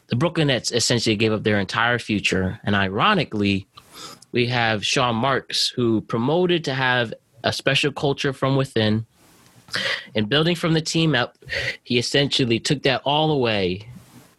The 0.08 0.16
Brooklyn 0.16 0.46
Nets 0.46 0.70
essentially 0.70 1.16
gave 1.16 1.32
up 1.32 1.42
their 1.42 1.58
entire 1.58 1.98
future. 1.98 2.60
And 2.62 2.76
ironically, 2.76 3.66
we 4.30 4.46
have 4.46 4.86
Sean 4.86 5.16
Marks, 5.16 5.68
who 5.68 6.00
promoted 6.02 6.64
to 6.64 6.74
have 6.74 7.12
a 7.42 7.52
special 7.52 7.90
culture 7.90 8.32
from 8.32 8.56
within. 8.56 9.06
And 10.14 10.28
building 10.28 10.54
from 10.54 10.74
the 10.74 10.80
team 10.80 11.14
up, 11.14 11.36
he 11.82 11.98
essentially 11.98 12.60
took 12.60 12.84
that 12.84 13.02
all 13.04 13.32
away 13.32 13.88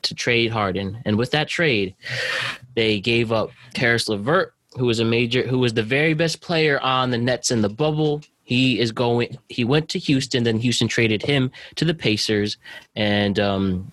to 0.03 0.15
trade 0.15 0.51
Harden. 0.51 1.01
And 1.03 1.17
with 1.17 1.31
that 1.31 1.50
trade, 1.50 1.96
they 2.75 3.00
gave 3.01 3.31
up 3.31 3.51
Caris 3.74 4.07
LeVert, 4.07 4.53
who 4.77 4.86
was 4.86 5.00
a 5.00 5.05
major, 5.05 5.46
who 5.46 5.57
was 5.57 5.74
the 5.74 5.84
very 5.84 6.13
best 6.13 6.39
player 6.39 6.79
on 6.79 7.12
the 7.12 7.17
Nets 7.17 7.51
in 7.51 7.62
the 7.62 7.69
bubble. 7.69 8.22
He 8.48 8.80
is 8.80 8.94
going. 8.94 9.38
He 9.50 9.66
went 9.66 9.89
to 9.89 10.00
Houston. 10.00 10.44
Then 10.44 10.57
Houston 10.60 10.88
traded 10.88 11.22
him 11.22 11.51
to 11.75 11.83
the 11.83 11.94
Pacers, 11.94 12.55
and 12.96 13.38
um, 13.40 13.92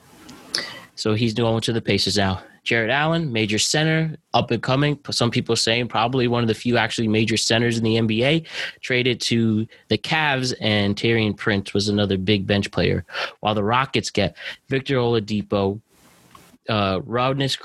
so 0.94 1.14
he's 1.14 1.34
going 1.34 1.60
to 1.62 1.72
the 1.72 1.82
Pacers 1.82 2.16
now. 2.16 2.40
Jarrett 2.62 2.90
Allen, 2.90 3.32
major 3.32 3.58
center, 3.58 4.16
up 4.32 4.52
and 4.52 4.62
coming. 4.62 4.96
Some 5.10 5.32
people 5.32 5.56
saying 5.56 5.88
probably 5.88 6.28
one 6.28 6.44
of 6.44 6.46
the 6.46 6.54
few 6.54 6.76
actually 6.76 7.08
major 7.08 7.36
centers 7.36 7.78
in 7.78 7.82
the 7.82 7.96
NBA, 7.96 8.46
traded 8.80 9.20
to 9.22 9.66
the 9.88 9.98
Cavs, 9.98 10.54
and 10.60 10.94
Taurean 10.94 11.36
Prince 11.36 11.74
was 11.74 11.88
another 11.88 12.16
big 12.16 12.46
bench 12.46 12.70
player. 12.70 13.04
While 13.40 13.56
the 13.56 13.64
Rockets 13.64 14.10
get 14.10 14.36
Victor 14.68 14.94
Oladipo, 14.98 15.80
uh, 16.68 17.00
Rodness 17.04 17.56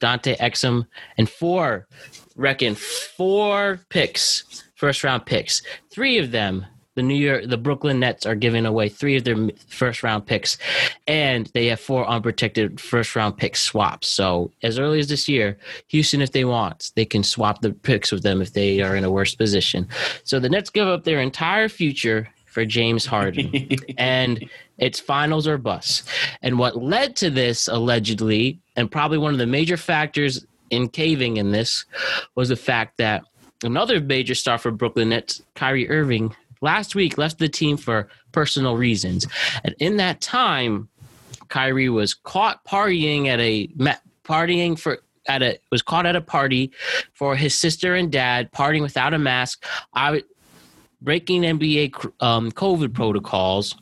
Dante 0.00 0.36
Exum, 0.36 0.86
and 1.18 1.28
four, 1.28 1.86
reckon 2.34 2.74
four 2.74 3.80
picks, 3.90 4.64
first 4.84 5.02
round 5.02 5.24
picks. 5.24 5.62
Three 5.90 6.18
of 6.18 6.30
them, 6.30 6.66
the 6.94 7.02
New 7.02 7.14
York, 7.14 7.44
the 7.46 7.56
Brooklyn 7.56 8.00
Nets 8.00 8.26
are 8.26 8.34
giving 8.34 8.66
away 8.66 8.90
three 8.90 9.16
of 9.16 9.24
their 9.24 9.48
first 9.66 10.02
round 10.02 10.26
picks, 10.26 10.58
and 11.06 11.50
they 11.54 11.68
have 11.68 11.80
four 11.80 12.06
unprotected 12.06 12.78
first 12.78 13.16
round 13.16 13.38
pick 13.38 13.56
swaps. 13.56 14.08
So 14.08 14.52
as 14.62 14.78
early 14.78 14.98
as 14.98 15.08
this 15.08 15.26
year, 15.26 15.56
Houston, 15.88 16.20
if 16.20 16.32
they 16.32 16.44
want, 16.44 16.92
they 16.96 17.06
can 17.06 17.22
swap 17.22 17.62
the 17.62 17.72
picks 17.72 18.12
with 18.12 18.22
them 18.22 18.42
if 18.42 18.52
they 18.52 18.82
are 18.82 18.94
in 18.94 19.04
a 19.04 19.10
worse 19.10 19.34
position. 19.34 19.88
So 20.22 20.38
the 20.38 20.50
Nets 20.50 20.68
give 20.68 20.86
up 20.86 21.04
their 21.04 21.20
entire 21.20 21.70
future 21.70 22.28
for 22.44 22.66
James 22.66 23.06
Harden 23.06 23.50
and 23.98 24.46
it's 24.76 25.00
finals 25.00 25.48
or 25.48 25.56
bust. 25.56 26.06
And 26.42 26.58
what 26.58 26.76
led 26.76 27.16
to 27.16 27.30
this 27.30 27.68
allegedly, 27.68 28.60
and 28.76 28.90
probably 28.90 29.16
one 29.16 29.32
of 29.32 29.38
the 29.38 29.46
major 29.46 29.78
factors 29.78 30.44
in 30.68 30.90
caving 30.90 31.38
in 31.38 31.52
this, 31.52 31.86
was 32.34 32.50
the 32.50 32.56
fact 32.56 32.98
that 32.98 33.24
another 33.64 34.00
major 34.00 34.34
star 34.34 34.58
for 34.58 34.70
Brooklyn 34.70 35.10
Nets, 35.10 35.42
Kyrie 35.54 35.88
Irving, 35.88 36.34
last 36.60 36.94
week 36.94 37.18
left 37.18 37.38
the 37.38 37.48
team 37.48 37.76
for 37.76 38.08
personal 38.32 38.76
reasons. 38.76 39.26
And 39.64 39.74
in 39.78 39.96
that 39.98 40.20
time, 40.20 40.88
Kyrie 41.48 41.88
was 41.88 42.14
caught 42.14 42.64
partying 42.64 43.26
at 43.26 43.40
a 43.40 43.68
partying 44.24 44.78
for 44.78 44.98
at 45.26 45.42
a 45.42 45.58
was 45.70 45.82
caught 45.82 46.06
at 46.06 46.16
a 46.16 46.20
party 46.20 46.70
for 47.12 47.36
his 47.36 47.54
sister 47.54 47.94
and 47.94 48.10
dad 48.10 48.50
partying 48.52 48.82
without 48.82 49.14
a 49.14 49.18
mask. 49.18 49.64
I 49.94 50.22
breaking 51.00 51.42
NBA 51.42 52.12
um, 52.20 52.50
COVID 52.50 52.94
protocols, 52.94 53.76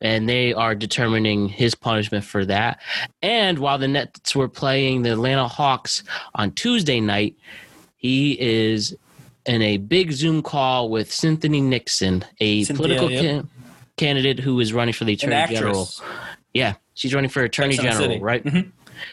and 0.00 0.28
they 0.28 0.52
are 0.52 0.74
determining 0.74 1.48
his 1.48 1.74
punishment 1.74 2.24
for 2.24 2.44
that. 2.44 2.80
And 3.22 3.58
while 3.58 3.78
the 3.78 3.88
Nets 3.88 4.36
were 4.36 4.48
playing 4.48 5.02
the 5.02 5.12
Atlanta 5.12 5.48
Hawks 5.48 6.04
on 6.34 6.52
Tuesday 6.52 7.00
night, 7.00 7.36
he 7.96 8.38
is 8.40 8.96
in 9.46 9.62
a 9.62 9.76
big 9.78 10.12
Zoom 10.12 10.42
call 10.42 10.88
with 10.90 11.12
Cynthia 11.12 11.50
Nixon, 11.50 12.24
a 12.40 12.64
Cynthia, 12.64 12.76
political 12.82 13.10
yep. 13.10 13.22
can- 13.22 13.50
candidate 13.96 14.38
who 14.40 14.60
is 14.60 14.72
running 14.72 14.94
for 14.94 15.04
the 15.04 15.12
Attorney 15.14 15.54
General. 15.54 15.88
Yeah, 16.54 16.74
she's 16.94 17.14
running 17.14 17.30
for 17.30 17.42
Attorney 17.42 17.76
General, 17.76 17.96
City. 17.96 18.18
right? 18.18 18.44
Mhm. 18.44 18.72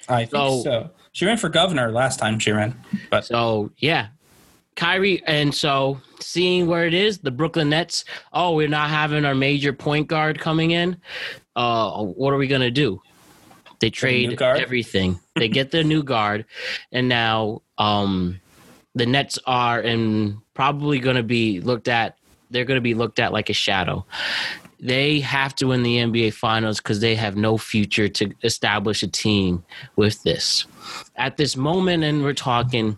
I 0.10 0.20
think 0.26 0.32
So- 0.32 0.64
so. 0.64 0.90
She 1.14 1.26
ran 1.26 1.38
for 1.38 1.50
governor 1.50 1.92
last 1.92 2.20
time 2.20 2.38
she 2.38 2.52
ran, 2.52 2.80
but 3.10 3.26
So 3.26 3.72
yeah, 3.80 4.08
Kyrie, 4.76 5.24
and 5.26 5.54
so 5.54 6.00
seeing 6.20 6.68
where 6.68 6.86
it 6.86 6.94
is, 6.94 7.18
the 7.20 7.32
Brooklyn 7.32 7.70
Nets. 7.70 8.06
Oh, 8.34 8.54
we're 8.54 8.68
not 8.68 8.90
having 8.92 9.26
our 9.26 9.34
major 9.34 9.74
point 9.74 10.08
guard 10.08 10.40
coming 10.40 10.72
in. 10.72 10.98
Uh, 11.56 12.04
what 12.04 12.34
are 12.34 12.38
we 12.38 12.46
gonna 12.48 12.70
do? 12.70 13.02
They 13.80 13.90
trade 13.90 14.40
everything. 14.40 15.20
they 15.36 15.48
get 15.48 15.72
their 15.72 15.84
new 15.84 16.04
guard, 16.04 16.46
and 16.92 17.10
now 17.10 17.64
um, 17.80 18.40
the 18.98 19.06
Nets 19.06 19.40
are 19.46 19.80
and 19.80 20.38
probably 20.54 21.00
gonna 21.00 21.24
be 21.24 21.60
looked 21.62 21.88
at. 21.88 22.18
They're 22.50 22.66
gonna 22.66 22.82
be 22.82 22.94
looked 22.94 23.20
at 23.20 23.32
like 23.32 23.50
a 23.50 23.54
shadow. 23.54 24.06
They 24.80 25.20
have 25.22 25.56
to 25.56 25.68
win 25.68 25.84
the 25.84 25.98
NBA 25.98 26.34
Finals 26.34 26.78
because 26.78 27.00
they 27.00 27.16
have 27.16 27.36
no 27.36 27.58
future 27.58 28.08
to 28.10 28.32
establish 28.44 29.02
a 29.02 29.08
team 29.08 29.64
with 29.96 30.22
this. 30.24 30.66
At 31.16 31.38
this 31.38 31.58
moment, 31.58 32.04
and 32.04 32.24
we're 32.24 32.34
talking, 32.34 32.96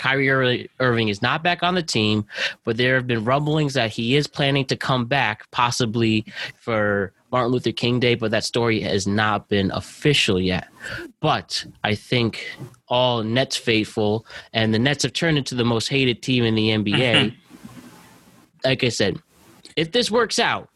Kyrie 0.00 0.70
Irving 0.80 1.08
is 1.08 1.20
not 1.20 1.42
back 1.42 1.62
on 1.62 1.74
the 1.74 1.82
team, 1.82 2.24
but 2.64 2.78
there 2.78 2.94
have 2.94 3.06
been 3.06 3.22
rumblings 3.22 3.74
that 3.74 3.90
he 3.90 4.16
is 4.16 4.26
planning 4.26 4.64
to 4.64 4.76
come 4.76 5.04
back, 5.04 5.48
possibly 5.50 6.24
for 6.56 7.12
Martin 7.30 7.52
Luther 7.52 7.70
King 7.70 8.00
Day, 8.00 8.14
but 8.14 8.30
that 8.30 8.42
story 8.42 8.80
has 8.80 9.06
not 9.06 9.50
been 9.50 9.70
official 9.72 10.40
yet. 10.40 10.68
But 11.20 11.66
I 11.84 11.94
think 11.94 12.48
all 12.88 13.22
Nets 13.22 13.58
faithful, 13.58 14.24
and 14.54 14.72
the 14.72 14.78
Nets 14.78 15.02
have 15.02 15.12
turned 15.12 15.36
into 15.36 15.54
the 15.54 15.66
most 15.66 15.88
hated 15.88 16.22
team 16.22 16.44
in 16.44 16.54
the 16.54 16.70
NBA. 16.70 17.36
like 18.64 18.82
I 18.82 18.88
said, 18.88 19.18
if 19.76 19.92
this 19.92 20.10
works 20.10 20.38
out, 20.38 20.70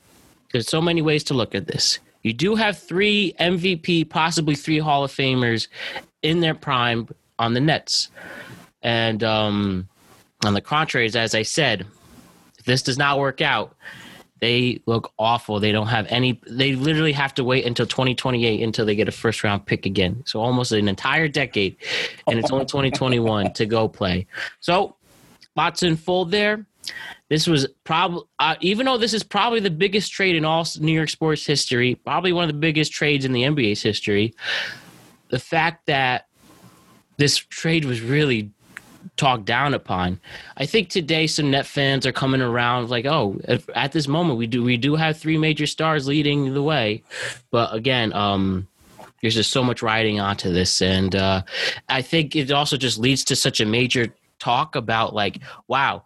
there's 0.53 0.69
so 0.69 0.83
many 0.83 1.01
ways 1.01 1.25
to 1.25 1.35
look 1.35 1.55
at 1.55 1.67
this. 1.67 1.99
You 2.23 2.35
do 2.35 2.57
have 2.57 2.79
three 2.79 3.35
MVP, 3.41 4.11
possibly 4.11 4.55
three 4.55 4.81
Hall 4.81 5.03
of 5.03 5.11
Famers 5.11 5.69
in 6.21 6.41
their 6.41 6.55
prime 6.55 7.09
on 7.39 7.55
the 7.55 7.61
Nets. 7.61 8.11
And 8.85 9.25
um, 9.25 9.89
on 10.45 10.55
the 10.55 10.61
contrary, 10.61 11.07
as 11.07 11.35
I 11.35 11.43
said, 11.43 11.87
if 12.59 12.65
this 12.67 12.83
does 12.83 12.99
not 12.99 13.19
work 13.19 13.41
out, 13.41 13.75
they 14.41 14.83
look 14.85 15.13
awful. 15.19 15.59
They 15.59 15.73
don't 15.73 15.87
have 15.87 16.07
any. 16.11 16.39
They 16.47 16.75
literally 16.75 17.13
have 17.13 17.33
to 17.35 17.45
wait 17.45 17.65
until 17.65 17.87
2028 17.87 18.63
until 18.63 18.85
they 18.85 18.95
get 18.95 19.09
a 19.09 19.13
first 19.13 19.43
round 19.43 19.65
pick 19.65 19.87
again. 19.87 20.23
So 20.27 20.41
almost 20.41 20.73
an 20.73 20.87
entire 20.87 21.29
decade, 21.29 21.77
and 22.29 22.39
it's 22.39 22.51
only 22.51 22.67
2021 22.67 23.55
to 23.55 23.65
go 23.65 23.89
play. 23.89 24.27
So 24.61 24.97
lots 25.57 25.83
unfold 25.83 26.31
there. 26.31 26.67
this 27.31 27.47
was 27.47 27.67
probably 27.85 28.25
uh, 28.39 28.57
even 28.61 28.85
though 28.85 28.99
this 28.99 29.15
is 29.15 29.23
probably 29.23 29.61
the 29.61 29.71
biggest 29.71 30.13
trade 30.13 30.37
in 30.37 30.45
all 30.45 30.67
New 30.79 30.93
York 30.93 31.09
sports 31.09 31.47
history, 31.47 31.95
probably 31.95 32.35
one 32.35 32.45
of 32.45 32.49
the 32.49 32.61
biggest 32.61 32.93
trades 32.93 33.25
in 33.25 33.33
the 33.33 33.45
NBA's 33.45 33.83
history. 33.83 34.35
The 35.31 35.39
fact 35.39 35.87
that 35.87 36.27
this 37.17 37.39
trade 37.39 37.87
was 37.87 38.03
really 38.03 38.51
talked 39.17 39.45
down 39.45 39.75
upon. 39.75 40.21
I 40.57 40.67
think 40.67 40.89
today 40.89 41.27
some 41.27 41.51
net 41.51 41.67
fans 41.67 42.07
are 42.07 42.13
coming 42.13 42.41
around 42.41 42.91
like, 42.91 43.07
oh, 43.07 43.41
if, 43.49 43.69
at 43.75 43.93
this 43.93 44.09
moment 44.09 44.39
we 44.39 44.47
do 44.47 44.63
we 44.63 44.77
do 44.77 44.97
have 44.97 45.17
three 45.17 45.39
major 45.39 45.67
stars 45.67 46.07
leading 46.07 46.55
the 46.55 46.63
way, 46.63 47.03
but 47.51 47.75
again, 47.75 48.13
um, 48.13 48.67
there's 49.21 49.35
just 49.35 49.53
so 49.53 49.63
much 49.63 49.83
riding 49.83 50.21
onto 50.21 50.53
this, 50.53 50.83
and 50.83 51.15
uh, 51.17 51.43
I 51.89 52.03
think 52.03 52.37
it 52.37 52.51
also 52.51 52.77
just 52.77 52.99
leads 52.99 53.25
to 53.25 53.37
such 53.37 53.61
a 53.61 53.67
major 53.67 54.15
talk 54.39 54.77
about 54.77 55.15
like, 55.15 55.41
wow. 55.69 56.05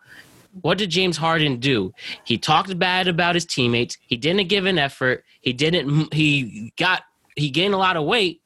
What 0.62 0.78
did 0.78 0.90
James 0.90 1.16
Harden 1.16 1.60
do? 1.60 1.92
He 2.24 2.36
talked 2.36 2.76
bad 2.78 3.06
about 3.06 3.36
his 3.36 3.44
teammates. 3.44 3.96
He 4.00 4.16
didn't 4.16 4.48
give 4.48 4.66
an 4.66 4.76
effort. 4.76 5.24
He 5.40 5.52
didn't. 5.52 6.12
He 6.12 6.72
got. 6.76 7.04
He 7.36 7.50
gained 7.50 7.74
a 7.74 7.76
lot 7.76 7.96
of 7.96 8.04
weight, 8.04 8.40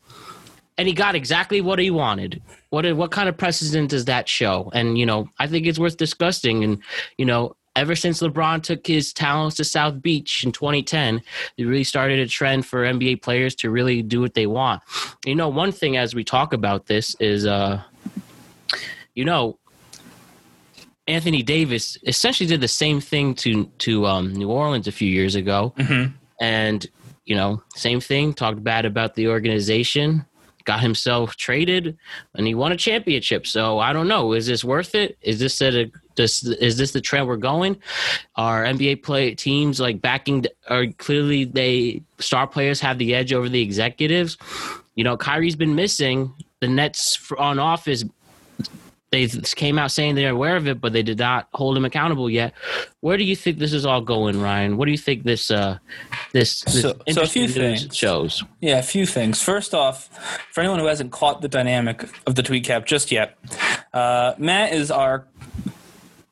and 0.76 0.86
he 0.86 0.92
got 0.92 1.14
exactly 1.14 1.62
what 1.62 1.78
he 1.78 1.90
wanted. 1.90 2.42
What 2.72 2.90
what 2.96 3.10
kind 3.10 3.28
of 3.28 3.36
precedent 3.36 3.90
does 3.90 4.06
that 4.06 4.30
show? 4.30 4.70
And 4.72 4.96
you 4.96 5.04
know, 5.04 5.28
I 5.38 5.46
think 5.46 5.66
it's 5.66 5.78
worth 5.78 5.98
discussing. 5.98 6.64
And 6.64 6.78
you 7.18 7.26
know, 7.26 7.54
ever 7.76 7.94
since 7.94 8.22
LeBron 8.22 8.62
took 8.62 8.86
his 8.86 9.12
talents 9.12 9.56
to 9.56 9.64
South 9.64 10.00
Beach 10.00 10.42
in 10.42 10.52
2010, 10.52 11.20
it 11.58 11.64
really 11.64 11.84
started 11.84 12.18
a 12.18 12.26
trend 12.26 12.64
for 12.64 12.84
NBA 12.84 13.20
players 13.20 13.54
to 13.56 13.68
really 13.70 14.00
do 14.00 14.22
what 14.22 14.32
they 14.32 14.46
want. 14.46 14.80
You 15.26 15.34
know, 15.34 15.50
one 15.50 15.70
thing 15.70 15.98
as 15.98 16.14
we 16.14 16.24
talk 16.24 16.54
about 16.54 16.86
this 16.86 17.14
is, 17.20 17.44
uh, 17.44 17.82
you 19.14 19.26
know, 19.26 19.58
Anthony 21.06 21.42
Davis 21.42 21.98
essentially 22.06 22.46
did 22.48 22.62
the 22.62 22.68
same 22.68 23.00
thing 23.02 23.34
to 23.34 23.66
to 23.80 24.06
um, 24.06 24.32
New 24.32 24.48
Orleans 24.50 24.86
a 24.88 24.92
few 24.92 25.10
years 25.10 25.34
ago, 25.34 25.74
Mhm. 25.76 26.14
and 26.40 26.86
you 27.26 27.36
know, 27.36 27.62
same 27.76 28.00
thing. 28.00 28.32
Talked 28.32 28.64
bad 28.64 28.86
about 28.86 29.14
the 29.14 29.28
organization, 29.28 30.24
got 30.64 30.80
himself 30.80 31.36
traded, 31.36 31.96
and 32.34 32.46
he 32.46 32.54
won 32.54 32.72
a 32.72 32.76
championship. 32.76 33.46
So 33.46 33.78
I 33.78 33.92
don't 33.92 34.08
know. 34.08 34.32
Is 34.32 34.46
this 34.46 34.64
worth 34.64 34.94
it? 34.94 35.18
Is 35.22 35.38
this 35.38 35.60
a 35.60 35.90
this 36.16 36.44
is 36.44 36.76
this 36.76 36.92
the 36.92 37.00
trend 37.00 37.26
we're 37.26 37.36
going? 37.36 37.76
Are 38.36 38.64
NBA 38.64 39.02
play 39.02 39.34
teams 39.34 39.80
like 39.80 40.00
backing? 40.00 40.46
Are 40.68 40.86
clearly 40.98 41.44
they 41.44 42.02
star 42.18 42.46
players 42.46 42.80
have 42.80 42.98
the 42.98 43.14
edge 43.14 43.32
over 43.32 43.48
the 43.48 43.62
executives? 43.62 44.36
You 44.94 45.04
know, 45.04 45.16
Kyrie's 45.16 45.56
been 45.56 45.74
missing. 45.74 46.32
The 46.60 46.68
Nets 46.68 47.18
on 47.38 47.58
off 47.58 47.88
is 47.88 48.04
they 49.12 49.28
came 49.28 49.78
out 49.78 49.92
saying 49.92 50.14
they're 50.16 50.30
aware 50.30 50.56
of 50.56 50.66
it, 50.66 50.80
but 50.80 50.92
they 50.92 51.02
did 51.02 51.18
not 51.18 51.46
hold 51.52 51.76
him 51.76 51.84
accountable 51.84 52.28
yet. 52.30 52.54
Where 53.00 53.16
do 53.18 53.24
you 53.24 53.36
think 53.36 53.58
this 53.58 53.72
is 53.74 53.84
all 53.86 54.00
going, 54.00 54.40
Ryan? 54.40 54.76
What 54.78 54.86
do 54.86 54.90
you 54.90 54.98
think 54.98 55.22
this 55.24 55.50
uh 55.50 55.78
this, 56.32 56.62
this 56.62 56.80
So- 56.82 56.98
so 57.10 57.22
a 57.22 57.26
few 57.26 57.46
things. 57.46 57.94
shows? 57.94 58.42
Yeah, 58.60 58.78
a 58.78 58.82
few 58.82 59.06
things. 59.06 59.40
First 59.42 59.74
off, 59.74 60.08
for 60.50 60.60
anyone 60.62 60.78
who 60.80 60.86
hasn't 60.86 61.12
caught 61.12 61.42
the 61.42 61.48
dynamic 61.48 62.08
of 62.26 62.34
the 62.34 62.42
tweet 62.42 62.64
cap 62.64 62.86
just 62.86 63.12
yet, 63.12 63.36
uh, 63.92 64.32
Matt 64.38 64.72
is 64.72 64.90
our 64.90 65.26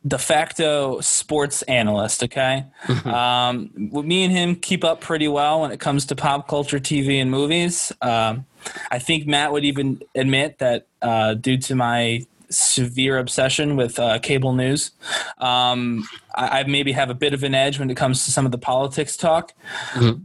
de 0.07 0.17
facto 0.19 1.01
sports 1.01 1.61
analyst. 1.63 2.23
Okay, 2.25 2.65
um, 3.05 3.71
me 3.77 4.25
and 4.25 4.33
him 4.33 4.57
keep 4.57 4.85
up 4.85 5.03
pretty 5.03 5.29
well 5.29 5.61
when 5.61 5.71
it 5.71 5.81
comes 5.81 6.07
to 6.07 6.17
pop 6.17 6.49
culture, 6.49 6.79
TV, 6.81 7.21
and 7.21 7.31
movies. 7.31 7.93
Um, 8.01 8.47
I 8.91 8.99
think 8.99 9.27
Matt 9.27 9.53
would 9.53 9.65
even 9.67 10.01
admit 10.15 10.59
that 10.59 10.87
uh, 11.03 11.35
due 11.35 11.59
to 11.59 11.75
my 11.75 12.25
severe 12.51 13.19
obsession 13.19 13.77
with 13.77 13.99
uh, 13.99 14.19
cable 14.19 14.53
news, 14.53 14.91
um, 15.39 16.07
I, 16.35 16.61
I 16.61 16.65
maybe 16.65 16.93
have 16.93 17.09
a 17.11 17.15
bit 17.15 17.33
of 17.33 17.43
an 17.45 17.55
edge 17.55 17.79
when 17.79 17.91
it 17.91 17.97
comes 17.97 18.25
to 18.25 18.31
some 18.31 18.45
of 18.45 18.53
the 18.53 18.59
politics 18.59 19.17
talk. 19.17 19.53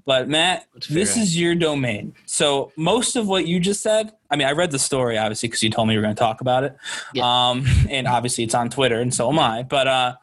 But 0.05 0.27
Matt, 0.27 0.67
this 0.89 1.15
is 1.17 1.39
your 1.39 1.55
domain. 1.55 2.13
So 2.25 2.71
most 2.75 3.15
of 3.15 3.27
what 3.27 3.47
you 3.47 3.59
just 3.59 3.81
said, 3.81 4.11
I 4.31 4.35
mean, 4.35 4.47
I 4.47 4.51
read 4.51 4.71
the 4.71 4.79
story 4.79 5.17
obviously 5.17 5.49
because 5.49 5.63
you 5.63 5.69
told 5.69 5.87
me 5.87 5.93
you 5.93 5.99
were 5.99 6.03
going 6.05 6.15
to 6.15 6.19
talk 6.19 6.41
about 6.41 6.63
it, 6.63 6.75
Yeah. 7.13 7.23
um, 7.49 7.65
and 7.89 8.07
obviously 8.07 8.43
it's 8.43 8.55
on 8.55 8.69
Twitter, 8.69 8.99
and 8.99 9.13
so 9.13 9.29
am 9.31 9.39
I. 9.39 9.63
But 9.63 9.87
uh, 9.87 10.15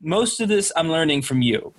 most 0.00 0.40
of 0.40 0.48
this 0.48 0.72
I'm 0.76 0.88
learning 0.90 1.22
from 1.22 1.42
you. 1.42 1.72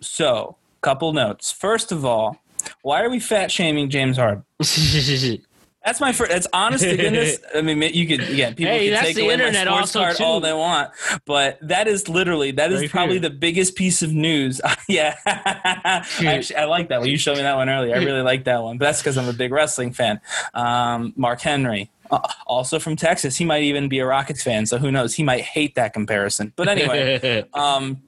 So, 0.00 0.56
couple 0.82 1.12
notes. 1.12 1.50
First 1.52 1.90
of 1.92 2.04
all, 2.04 2.40
why 2.82 3.02
are 3.02 3.10
we 3.10 3.18
fat 3.20 3.50
shaming 3.50 3.90
James 3.90 4.16
Harden? 4.16 4.44
That's 5.86 6.00
my 6.00 6.10
first. 6.12 6.32
That's 6.32 6.48
honest 6.52 6.82
to 6.82 6.96
goodness. 6.96 7.38
I 7.54 7.62
mean, 7.62 7.80
you 7.80 8.08
could 8.08 8.28
again. 8.28 8.56
People 8.56 8.72
Hey, 8.74 8.90
can 8.90 9.04
take 9.04 9.14
the 9.14 9.22
away 9.24 9.34
internet 9.34 9.66
my 9.68 9.72
sports 9.72 9.94
also, 9.96 10.00
card 10.00 10.16
too. 10.16 10.24
all 10.24 10.40
they 10.40 10.52
want, 10.52 10.90
but 11.26 11.58
that 11.62 11.86
is 11.86 12.08
literally 12.08 12.50
that 12.50 12.72
is 12.72 12.80
Right 12.80 12.90
probably 12.90 13.14
here. 13.20 13.22
the 13.22 13.30
biggest 13.30 13.76
piece 13.76 14.02
of 14.02 14.12
news. 14.12 14.60
yeah, 14.88 15.14
actually, 15.24 16.56
I 16.56 16.64
like 16.64 16.88
that 16.88 16.98
one. 17.00 17.08
You 17.08 17.16
showed 17.16 17.36
me 17.36 17.42
that 17.44 17.54
one 17.54 17.68
earlier. 17.68 17.94
I 17.94 17.98
really 17.98 18.22
like 18.22 18.44
that 18.44 18.62
one, 18.64 18.78
but 18.78 18.86
that's 18.86 19.00
because 19.00 19.16
I'm 19.16 19.28
a 19.28 19.32
big 19.32 19.52
wrestling 19.52 19.92
fan. 19.92 20.20
Um, 20.54 21.12
Mark 21.16 21.40
Henry, 21.40 21.88
uh, 22.10 22.18
also 22.46 22.80
from 22.80 22.96
Texas. 22.96 23.36
He 23.36 23.44
might 23.44 23.62
even 23.62 23.88
be 23.88 24.00
a 24.00 24.06
Rockets 24.06 24.42
fan, 24.42 24.66
so 24.66 24.78
who 24.78 24.90
knows? 24.90 25.14
He 25.14 25.22
might 25.22 25.42
hate 25.42 25.76
that 25.76 25.92
comparison. 25.92 26.52
But 26.56 26.66
anyway, 26.66 27.44
um, 27.54 28.02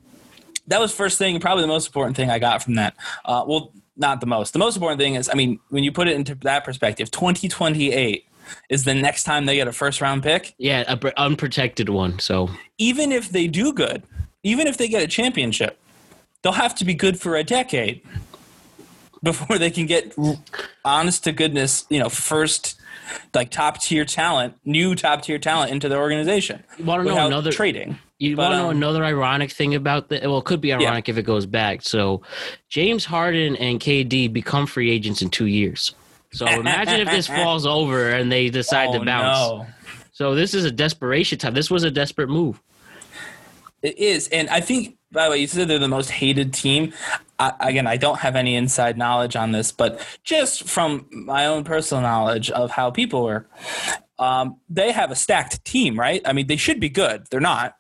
that 0.67 0.81
was 0.81 0.93
first 0.93 1.17
thing, 1.17 1.39
probably 1.39 1.63
the 1.63 1.69
most 1.69 1.87
important 1.87 2.17
thing 2.17 2.29
I 2.29 2.41
got 2.41 2.61
from 2.63 2.75
that. 2.75 2.97
Uh, 3.25 3.45
well, 3.47 3.73
not 3.99 4.21
the 4.21 4.27
most. 4.27 4.53
The 4.53 4.59
most 4.59 4.77
important 4.77 5.01
thing 5.01 5.15
is, 5.15 5.29
I 5.29 5.35
mean, 5.35 5.59
when 5.69 5.85
you 5.85 5.93
put 5.93 6.09
it 6.09 6.15
into 6.17 6.35
that 6.37 6.65
perspective, 6.65 7.11
2028 7.11 8.25
is 8.71 8.85
the 8.85 8.95
next 8.95 9.25
time 9.25 9.45
they 9.47 9.57
get 9.57 9.69
a 9.69 9.73
first 9.73 10.01
round 10.01 10.23
pick. 10.23 10.55
yeah, 10.59 10.85
a 10.89 10.97
pr- 10.97 11.09
unprotected 11.17 11.89
one. 11.89 12.19
So 12.19 12.49
Even 12.79 13.13
if 13.13 13.29
they 13.31 13.47
do 13.47 13.73
good, 13.73 14.03
even 14.43 14.67
if 14.67 14.79
they 14.79 14.89
get 14.89 15.03
a 15.03 15.07
championship, 15.09 15.79
they'll 16.43 16.53
have 16.53 16.75
to 16.77 16.85
be 16.85 16.95
good 16.95 17.21
for 17.21 17.37
a 17.37 17.45
decade 17.45 18.01
before 19.23 19.59
they 19.59 19.71
can 19.71 19.87
get 19.87 20.15
honest 20.85 21.25
to 21.25 21.33
goodness, 21.33 21.85
you 21.91 21.99
know, 21.99 22.09
first 22.09 22.81
like 23.35 23.51
top 23.51 23.81
tier 23.81 24.05
talent, 24.05 24.55
new 24.65 24.95
top 24.95 25.23
tier 25.23 25.39
talent 25.39 25.73
into 25.73 25.89
their 25.89 25.99
organization. 25.99 26.63
you 26.79 26.85
want 26.85 27.07
to 27.07 27.15
know 27.15 27.27
another 27.27 27.51
trading. 27.53 27.99
You 28.19 28.35
But, 28.37 28.43
want 28.51 28.53
to 28.55 28.59
know 28.59 28.71
um, 28.71 28.77
another 28.77 29.05
ironic 29.05 29.51
thing 29.53 29.75
about 29.75 30.09
that? 30.09 30.23
Well, 30.23 30.39
it 30.39 30.45
could 30.45 30.61
be 30.61 30.73
ironic 30.73 31.09
if 31.09 31.19
it 31.19 31.23
goes 31.23 31.47
back. 31.47 31.83
So, 31.83 32.23
James 32.69 33.05
Harden 33.05 33.55
and 33.57 33.79
KD 33.79 34.33
become 34.33 34.67
free 34.67 34.91
agents 34.91 35.23
in 35.23 35.31
two 35.31 35.47
years. 35.47 35.95
So 36.33 36.47
imagine 36.47 37.01
if 37.01 37.09
this 37.09 37.27
falls 37.39 37.65
over 37.65 38.11
and 38.11 38.31
they 38.31 38.51
decide 38.51 38.89
Oh, 38.91 38.99
to 38.99 39.05
bounce. 39.05 39.39
no. 39.39 39.67
So 40.13 40.35
this 40.35 40.53
is 40.53 40.65
a 40.65 40.71
desperation 40.71 41.39
time. 41.39 41.55
This 41.55 41.71
was 41.71 41.85
a 41.85 41.91
desperate 41.91 42.29
move. 42.29 42.61
It 43.83 43.99
is, 43.99 44.29
and 44.29 44.49
I 44.51 44.61
think. 44.61 44.97
By 45.11 45.25
the 45.25 45.31
way, 45.31 45.39
you 45.39 45.47
said 45.47 45.69
they're 45.69 45.79
the 45.79 45.89
most 45.89 46.11
hated 46.11 46.53
team. 46.53 46.93
I, 47.39 47.55
again, 47.61 47.87
I 47.87 47.97
don't 47.97 48.19
have 48.19 48.37
any 48.37 48.57
inside 48.57 48.99
knowledge 48.99 49.37
on 49.37 49.53
this, 49.53 49.73
but 49.73 50.07
just 50.23 50.65
from 50.65 51.07
my 51.11 51.47
own 51.47 51.65
personal 51.65 52.03
knowledge 52.03 52.51
of 52.51 52.71
how 52.71 52.91
people 52.91 53.25
work, 53.25 53.51
um, 54.19 54.59
they 54.69 54.93
have 54.93 55.11
a 55.11 55.15
stacked 55.17 55.65
team, 55.65 55.99
right? 55.99 56.21
I 56.27 56.35
mean, 56.35 56.47
they 56.47 56.57
should 56.57 56.79
be 56.79 56.91
good. 56.91 57.25
They're 57.31 57.41
not 57.41 57.78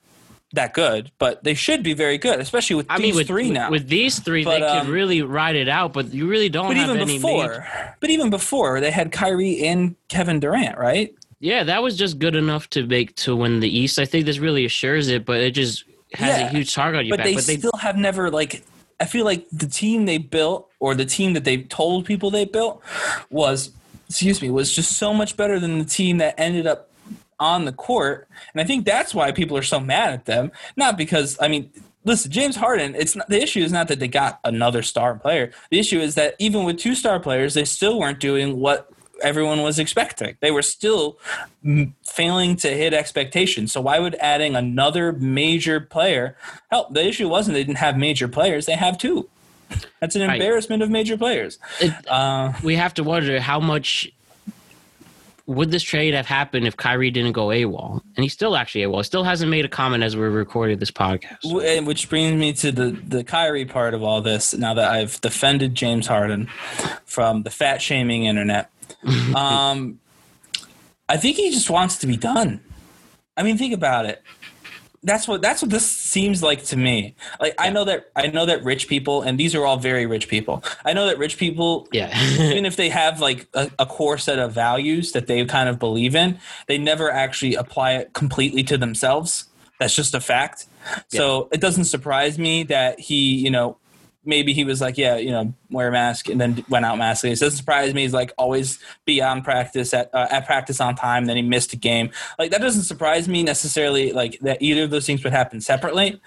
that 0.52 0.72
good, 0.72 1.10
but 1.18 1.44
they 1.44 1.54
should 1.54 1.82
be 1.82 1.92
very 1.92 2.16
good, 2.18 2.40
especially 2.40 2.76
with 2.76 2.86
I 2.88 2.96
these 2.96 3.02
mean, 3.08 3.14
with 3.16 3.26
three 3.26 3.50
now. 3.50 3.70
with 3.70 3.88
these 3.88 4.18
three, 4.18 4.44
But, 4.44 4.58
they 4.60 4.66
um, 4.66 4.86
could 4.86 4.92
really 4.92 5.22
ride 5.22 5.56
it 5.56 5.68
out. 5.68 5.92
But 5.92 6.12
you 6.12 6.26
really 6.28 6.48
don't 6.48 6.68
but 6.68 6.76
have 6.76 6.88
even 6.90 7.00
any 7.02 7.16
before, 7.18 7.48
major- 7.48 7.94
but 8.00 8.10
even 8.10 8.30
before, 8.30 8.80
they 8.80 8.90
had 8.90 9.12
Kyrie 9.12 9.64
and 9.66 9.94
Kevin 10.08 10.40
Durant, 10.40 10.78
right? 10.78 11.14
Yeah, 11.40 11.64
that 11.64 11.82
was 11.82 11.96
just 11.96 12.18
good 12.18 12.34
enough 12.34 12.68
to 12.70 12.86
make 12.86 13.14
to 13.16 13.36
win 13.36 13.60
the 13.60 13.68
East. 13.68 13.98
I 13.98 14.04
think 14.06 14.26
this 14.26 14.38
really 14.38 14.64
assures 14.64 15.08
it, 15.08 15.24
but 15.24 15.40
it 15.40 15.52
just 15.52 15.84
has 16.14 16.38
Yeah, 16.40 16.46
a 16.46 16.48
huge 16.48 16.74
target 16.74 17.00
on 17.00 17.06
your 17.06 17.12
but 17.16 17.18
back. 17.18 17.26
they 17.26 17.34
but 17.34 17.44
they 17.44 17.56
still 17.58 17.70
have 17.80 17.96
never 17.98 18.30
like 18.30 18.64
i 18.98 19.04
feel 19.04 19.26
like 19.26 19.46
the 19.52 19.66
team 19.66 20.06
they 20.06 20.16
built 20.16 20.66
or 20.80 20.94
the 20.94 21.04
team 21.04 21.34
that 21.34 21.44
they 21.44 21.58
told 21.58 22.06
people 22.06 22.30
they 22.30 22.46
built 22.46 22.82
was 23.28 23.72
excuse 24.08 24.40
me 24.40 24.48
was 24.48 24.74
just 24.74 24.96
so 24.96 25.12
much 25.12 25.36
better 25.36 25.60
than 25.60 25.78
the 25.78 25.84
team 25.84 26.16
that 26.16 26.34
ended 26.38 26.66
up 26.66 26.87
on 27.40 27.64
the 27.64 27.72
court 27.72 28.28
and 28.52 28.60
i 28.60 28.64
think 28.64 28.84
that's 28.84 29.14
why 29.14 29.30
people 29.32 29.56
are 29.56 29.62
so 29.62 29.78
mad 29.80 30.12
at 30.12 30.24
them 30.24 30.50
not 30.76 30.96
because 30.96 31.38
i 31.40 31.48
mean 31.48 31.70
listen 32.04 32.30
james 32.30 32.56
harden 32.56 32.94
it's 32.94 33.14
not 33.14 33.28
the 33.28 33.40
issue 33.40 33.60
is 33.60 33.72
not 33.72 33.88
that 33.88 33.98
they 34.00 34.08
got 34.08 34.40
another 34.44 34.82
star 34.82 35.14
player 35.14 35.50
the 35.70 35.78
issue 35.78 36.00
is 36.00 36.14
that 36.14 36.34
even 36.38 36.64
with 36.64 36.78
two 36.78 36.94
star 36.94 37.20
players 37.20 37.54
they 37.54 37.64
still 37.64 37.98
weren't 37.98 38.20
doing 38.20 38.58
what 38.60 38.90
everyone 39.22 39.62
was 39.62 39.78
expecting 39.78 40.36
they 40.40 40.50
were 40.50 40.62
still 40.62 41.18
mm, 41.64 41.92
failing 42.04 42.54
to 42.56 42.68
hit 42.68 42.94
expectations. 42.94 43.72
So 43.72 43.80
why 43.80 43.98
would 43.98 44.14
adding 44.16 44.54
another 44.56 45.12
major 45.12 45.80
player 45.80 46.36
help? 46.70 46.94
The 46.94 47.04
issue 47.06 47.28
wasn't 47.28 47.54
they 47.54 47.64
didn't 47.64 47.78
have 47.78 47.96
major 47.96 48.28
players; 48.28 48.66
they 48.66 48.74
have 48.76 48.96
two. 48.96 49.28
That's 50.00 50.14
an 50.16 50.22
Right. 50.22 50.40
embarrassment 50.40 50.82
of 50.82 50.90
major 50.90 51.16
players. 51.18 51.58
It- 51.80 51.92
Uh, 52.08 52.52
we 52.62 52.76
have 52.76 52.94
to 52.94 53.02
wonder 53.04 53.40
how 53.40 53.58
much 53.60 54.10
would 55.48 55.70
this 55.70 55.82
trade 55.82 56.12
have 56.12 56.26
happened 56.26 56.66
if 56.66 56.76
Kyrie 56.76 57.10
didn't 57.10 57.32
go 57.32 57.46
AWOL? 57.46 58.02
And 58.16 58.22
he's 58.22 58.34
still 58.34 58.54
actually 58.54 58.82
AWOL. 58.82 58.98
He 58.98 59.04
Still 59.04 59.24
hasn't 59.24 59.50
made 59.50 59.64
a 59.64 59.68
comment 59.68 60.04
as 60.04 60.14
we're 60.14 60.28
recording 60.28 60.78
this 60.78 60.90
podcast. 60.90 61.86
which 61.86 62.10
brings 62.10 62.38
me 62.38 62.52
to 62.52 62.70
the 62.70 62.90
the 62.90 63.24
Kyrie 63.24 63.64
part 63.64 63.94
of 63.94 64.02
all 64.02 64.20
this. 64.20 64.52
Now 64.54 64.74
that 64.74 64.90
I've 64.90 65.18
defended 65.22 65.74
James 65.74 66.06
Harden 66.06 66.48
from 67.06 67.44
the 67.44 67.50
fat 67.50 67.80
shaming 67.80 68.24
internet, 68.26 68.70
um, 69.34 69.98
I 71.08 71.16
think 71.16 71.38
he 71.38 71.50
just 71.50 71.70
wants 71.70 71.96
to 71.98 72.06
be 72.06 72.18
done. 72.18 72.60
I 73.34 73.42
mean, 73.42 73.56
think 73.56 73.72
about 73.72 74.04
it. 74.04 74.22
That's 75.02 75.26
what 75.26 75.40
that's 75.40 75.62
what 75.62 75.70
this 75.70 75.90
seems 76.08 76.42
like 76.42 76.64
to 76.64 76.76
me 76.76 77.14
like 77.40 77.54
i 77.58 77.68
know 77.70 77.84
that 77.84 78.10
i 78.16 78.26
know 78.26 78.46
that 78.46 78.64
rich 78.64 78.88
people 78.88 79.22
and 79.22 79.38
these 79.38 79.54
are 79.54 79.64
all 79.66 79.76
very 79.76 80.06
rich 80.06 80.26
people. 80.28 80.62
I 80.84 80.92
know 80.92 81.06
that 81.06 81.18
rich 81.18 81.36
people 81.36 81.86
Yeah. 81.92 82.08
even 82.50 82.64
if 82.64 82.76
they 82.76 82.88
have 82.88 83.20
like 83.20 83.46
a, 83.54 83.70
a 83.78 83.86
core 83.86 84.18
set 84.18 84.38
of 84.38 84.52
values 84.52 85.12
that 85.12 85.26
they 85.26 85.44
kind 85.44 85.68
of 85.68 85.78
believe 85.78 86.14
in 86.14 86.38
they 86.66 86.78
never 86.78 87.10
actually 87.10 87.54
apply 87.54 87.92
it 88.00 88.12
completely 88.14 88.62
to 88.64 88.78
themselves. 88.78 89.44
That's 89.78 89.94
just 89.94 90.14
a 90.14 90.20
fact. 90.20 90.66
So 91.08 91.48
it 91.52 91.60
doesn't 91.60 91.84
surprise 91.84 92.38
me 92.38 92.64
that 92.64 92.98
he 92.98 93.36
you 93.36 93.50
know 93.50 93.76
maybe 94.24 94.52
he 94.52 94.64
was 94.64 94.80
like 94.80 94.98
yeah 94.98 95.16
you 95.16 95.30
know 95.30 95.52
wear 95.70 95.88
a 95.88 95.92
mask 95.92 96.28
and 96.28 96.40
then 96.40 96.64
went 96.68 96.84
out 96.84 96.98
maskless 96.98 97.32
it 97.32 97.40
doesn't 97.40 97.56
surprise 97.56 97.94
me 97.94 98.02
he's 98.02 98.12
like 98.12 98.32
always 98.36 98.78
be 99.04 99.22
on 99.22 99.42
practice 99.42 99.94
at, 99.94 100.12
uh, 100.14 100.26
at 100.30 100.46
practice 100.46 100.80
on 100.80 100.94
time 100.94 101.26
then 101.26 101.36
he 101.36 101.42
missed 101.42 101.72
a 101.72 101.76
game 101.76 102.10
like 102.38 102.50
that 102.50 102.60
doesn't 102.60 102.82
surprise 102.82 103.28
me 103.28 103.42
necessarily 103.42 104.12
like 104.12 104.38
that 104.40 104.60
either 104.60 104.84
of 104.84 104.90
those 104.90 105.06
things 105.06 105.22
would 105.24 105.32
happen 105.32 105.60
separately 105.60 106.20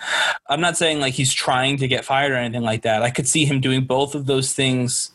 i'm 0.49 0.61
not 0.61 0.77
saying 0.77 0.99
like 0.99 1.13
he's 1.13 1.33
trying 1.33 1.77
to 1.77 1.87
get 1.87 2.05
fired 2.05 2.31
or 2.31 2.35
anything 2.35 2.63
like 2.63 2.81
that 2.81 3.03
i 3.03 3.09
could 3.09 3.27
see 3.27 3.45
him 3.45 3.59
doing 3.59 3.83
both 3.83 4.15
of 4.15 4.25
those 4.25 4.53
things 4.53 5.11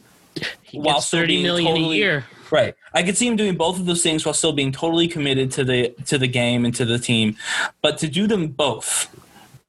he 0.62 0.78
While 0.78 0.96
gets 0.96 1.06
still 1.06 1.20
thirty 1.20 1.46
a 1.46 1.78
year. 1.94 2.24
Right. 2.50 2.74
I 2.94 3.02
could 3.02 3.16
see 3.16 3.26
him 3.26 3.36
doing 3.36 3.56
both 3.56 3.78
of 3.78 3.86
those 3.86 4.02
things 4.02 4.24
while 4.24 4.34
still 4.34 4.52
being 4.52 4.72
totally 4.72 5.08
committed 5.08 5.50
to 5.52 5.64
the 5.64 5.94
to 6.06 6.18
the 6.18 6.28
game 6.28 6.64
and 6.64 6.74
to 6.74 6.84
the 6.84 6.98
team. 6.98 7.36
But 7.82 7.98
to 7.98 8.08
do 8.08 8.26
them 8.26 8.48
both, 8.48 9.08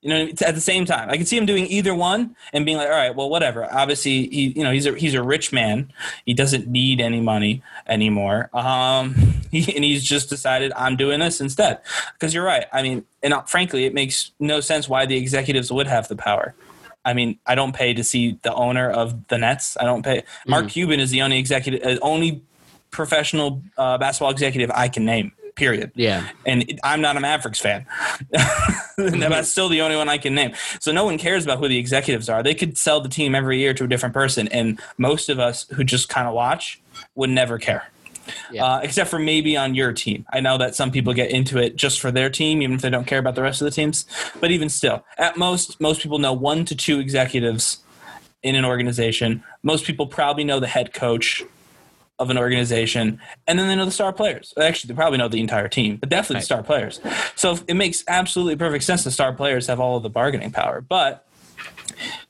you 0.07 0.13
know, 0.13 0.31
at 0.45 0.55
the 0.55 0.61
same 0.61 0.85
time, 0.85 1.09
I 1.09 1.17
could 1.17 1.27
see 1.27 1.35
him 1.35 1.45
doing 1.45 1.67
either 1.67 1.93
one 1.93 2.33
and 2.53 2.63
being 2.63 2.77
like, 2.77 2.87
"All 2.87 2.95
right, 2.95 3.13
well, 3.13 3.29
whatever." 3.29 3.67
Obviously, 3.69 4.27
he, 4.29 4.53
you 4.55 4.63
know, 4.63 4.71
he's 4.71 4.85
a 4.85 4.95
he's 4.95 5.13
a 5.13 5.21
rich 5.21 5.51
man. 5.51 5.91
He 6.25 6.33
doesn't 6.33 6.65
need 6.65 7.01
any 7.01 7.19
money 7.19 7.61
anymore. 7.87 8.49
Um, 8.53 9.15
he, 9.51 9.75
and 9.75 9.83
he's 9.83 10.05
just 10.05 10.29
decided 10.29 10.71
I'm 10.77 10.95
doing 10.95 11.19
this 11.19 11.41
instead. 11.41 11.81
Because 12.13 12.33
you're 12.33 12.45
right. 12.45 12.67
I 12.71 12.83
mean, 12.83 13.05
and 13.21 13.33
uh, 13.33 13.41
frankly, 13.41 13.83
it 13.83 13.93
makes 13.93 14.31
no 14.39 14.61
sense 14.61 14.87
why 14.87 15.05
the 15.05 15.17
executives 15.17 15.73
would 15.73 15.87
have 15.87 16.07
the 16.07 16.15
power. 16.15 16.55
I 17.03 17.13
mean, 17.13 17.37
I 17.45 17.55
don't 17.55 17.75
pay 17.75 17.93
to 17.93 18.03
see 18.03 18.39
the 18.43 18.53
owner 18.53 18.89
of 18.89 19.27
the 19.27 19.37
Nets. 19.37 19.75
I 19.77 19.83
don't 19.83 20.03
pay. 20.03 20.23
Mark 20.47 20.69
Cuban 20.69 21.01
is 21.01 21.11
the 21.11 21.21
only 21.21 21.37
executive, 21.37 21.85
uh, 21.85 21.99
only 22.01 22.43
professional 22.91 23.61
uh, 23.77 23.97
basketball 23.97 24.31
executive 24.31 24.71
I 24.73 24.87
can 24.87 25.03
name. 25.03 25.33
Period. 25.57 25.91
Yeah. 25.95 26.29
And 26.45 26.79
I'm 26.83 27.01
not 27.01 27.17
a 27.17 27.19
Mavericks 27.19 27.59
fan. 27.59 27.85
And 28.99 29.21
That's 29.21 29.49
still 29.49 29.69
the 29.69 29.81
only 29.81 29.95
one 29.95 30.09
I 30.09 30.17
can 30.17 30.33
name. 30.33 30.55
So 30.79 30.91
no 30.91 31.05
one 31.05 31.19
cares 31.19 31.43
about 31.43 31.59
who 31.59 31.67
the 31.67 31.77
executives 31.77 32.29
are. 32.29 32.41
They 32.41 32.55
could 32.55 32.79
sell 32.79 32.99
the 32.99 33.09
team 33.09 33.35
every 33.35 33.59
year 33.59 33.75
to 33.75 33.83
a 33.83 33.87
different 33.87 34.13
person, 34.13 34.47
and 34.47 34.79
most 34.97 35.29
of 35.29 35.37
us 35.37 35.67
who 35.69 35.83
just 35.83 36.09
kind 36.09 36.27
of 36.27 36.33
watch 36.33 36.81
would 37.13 37.29
never 37.29 37.59
care. 37.59 37.91
Yeah. 38.51 38.65
Uh, 38.65 38.79
except 38.79 39.11
for 39.11 39.19
maybe 39.19 39.55
on 39.55 39.75
your 39.75 39.93
team. 39.93 40.25
I 40.33 40.39
know 40.39 40.57
that 40.57 40.73
some 40.73 40.89
people 40.89 41.13
get 41.13 41.29
into 41.29 41.59
it 41.59 41.75
just 41.75 41.99
for 41.99 42.09
their 42.09 42.31
team, 42.31 42.63
even 42.63 42.75
if 42.75 42.81
they 42.81 42.89
don't 42.89 43.05
care 43.05 43.19
about 43.19 43.35
the 43.35 43.43
rest 43.43 43.61
of 43.61 43.65
the 43.65 43.71
teams. 43.71 44.05
But 44.39 44.49
even 44.49 44.67
still, 44.67 45.05
at 45.19 45.37
most, 45.37 45.79
most 45.79 46.01
people 46.01 46.17
know 46.17 46.33
one 46.33 46.65
to 46.65 46.75
two 46.75 46.99
executives 46.99 47.83
in 48.41 48.55
an 48.55 48.65
organization. 48.65 49.43
Most 49.61 49.85
people 49.85 50.07
probably 50.07 50.43
know 50.43 50.59
the 50.59 50.67
head 50.67 50.91
coach 50.91 51.43
of 52.19 52.29
an 52.31 52.37
organization, 52.37 53.19
and 53.45 53.59
then 53.59 53.67
they 53.67 53.75
know 53.75 53.85
the 53.85 53.91
star 53.91 54.11
players. 54.11 54.53
Actually, 54.59 54.87
they 54.89 54.95
probably 54.95 55.17
know 55.19 55.27
the 55.27 55.39
entire 55.39 55.67
team, 55.67 55.97
but 55.97 56.09
definitely 56.09 56.35
Right. 56.37 56.41
the 56.41 56.45
star 56.45 56.63
players. 56.63 56.99
So 57.35 57.59
it 57.67 57.75
makes 57.75 58.03
absolutely 58.07 58.55
perfect 58.55 58.83
sense 58.83 59.03
the 59.03 59.11
star 59.11 59.33
players 59.33 59.67
have 59.67 59.79
all 59.79 59.97
of 59.97 60.03
the 60.03 60.09
bargaining 60.09 60.51
power. 60.51 60.81
But 60.81 61.25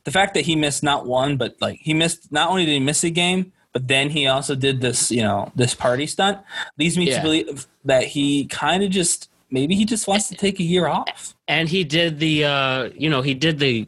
the 0.03 0.11
fact 0.11 0.33
that 0.33 0.45
he 0.45 0.55
missed 0.55 0.83
not 0.83 1.05
one, 1.05 1.37
but 1.37 1.55
like 1.61 1.79
he 1.81 1.93
missed 1.93 2.31
not 2.31 2.49
only 2.49 2.65
did 2.65 2.73
he 2.73 2.79
miss 2.79 3.03
a 3.03 3.09
game, 3.09 3.51
but 3.73 3.87
then 3.87 4.09
he 4.09 4.27
also 4.27 4.55
did 4.55 4.81
this, 4.81 5.11
you 5.11 5.21
know, 5.21 5.51
this 5.55 5.73
party 5.73 6.07
stunt 6.07 6.39
leads 6.77 6.97
me 6.97 7.07
Yeah. 7.09 7.17
to 7.17 7.21
believe 7.21 7.67
that 7.85 8.03
he 8.05 8.45
kind 8.45 8.83
of 8.83 8.89
just 8.89 9.29
maybe 9.49 9.75
he 9.75 9.85
just 9.85 10.07
wants 10.09 10.27
to 10.27 10.35
take 10.35 10.59
a 10.59 10.63
year 10.63 10.87
off. 10.87 11.33
And 11.47 11.69
he 11.69 11.85
did 11.85 12.19
the, 12.19 12.43
uh, 12.43 12.89
you 12.97 13.09
know, 13.09 13.21
he 13.21 13.33
did 13.33 13.59
the 13.59 13.87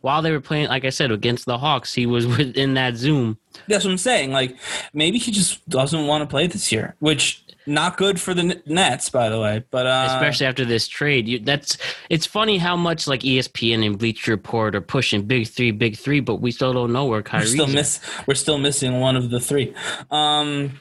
while 0.00 0.22
they 0.22 0.32
were 0.32 0.40
playing, 0.40 0.66
like 0.68 0.84
I 0.84 0.90
said, 0.90 1.12
against 1.12 1.44
the 1.46 1.58
Hawks. 1.58 1.94
He 1.94 2.06
was 2.06 2.26
within 2.38 2.74
that 2.74 2.96
Zoom. 2.96 3.38
That's 3.68 3.84
what 3.84 3.90
I'm 3.90 3.98
saying. 3.98 4.32
Like 4.32 4.56
maybe 4.92 5.18
he 5.18 5.30
just 5.30 5.66
doesn't 5.68 6.06
want 6.06 6.22
to 6.22 6.26
play 6.26 6.46
this 6.46 6.70
year, 6.72 6.94
which 6.98 7.44
not 7.66 7.96
good 7.96 8.20
for 8.20 8.32
the 8.32 8.62
Nets, 8.66 9.08
by 9.10 9.28
the 9.28 9.40
way. 9.40 9.64
But 9.70 9.86
uh, 9.86 10.06
especially 10.10 10.46
after 10.46 10.64
this 10.64 10.86
trade. 10.86 11.28
You, 11.28 11.38
that's 11.40 11.76
it's 12.10 12.26
funny 12.26 12.58
how 12.58 12.76
much 12.76 13.06
like 13.06 13.20
ESPN 13.20 13.84
and 13.84 13.98
Bleacher 13.98 14.32
Report 14.32 14.74
are 14.74 14.80
pushing 14.80 15.22
big 15.22 15.48
three, 15.48 15.72
big 15.72 15.96
three, 15.96 16.20
but 16.20 16.36
we 16.36 16.50
still 16.52 16.72
don't 16.72 16.92
know 16.92 17.06
where 17.06 17.22
we're 17.32 17.44
still 17.44 17.66
miss 17.66 18.00
we're 18.26 18.34
still 18.34 18.58
missing 18.58 19.00
one 19.00 19.16
of 19.16 19.30
the 19.30 19.40
three. 19.40 19.74
Um, 20.10 20.80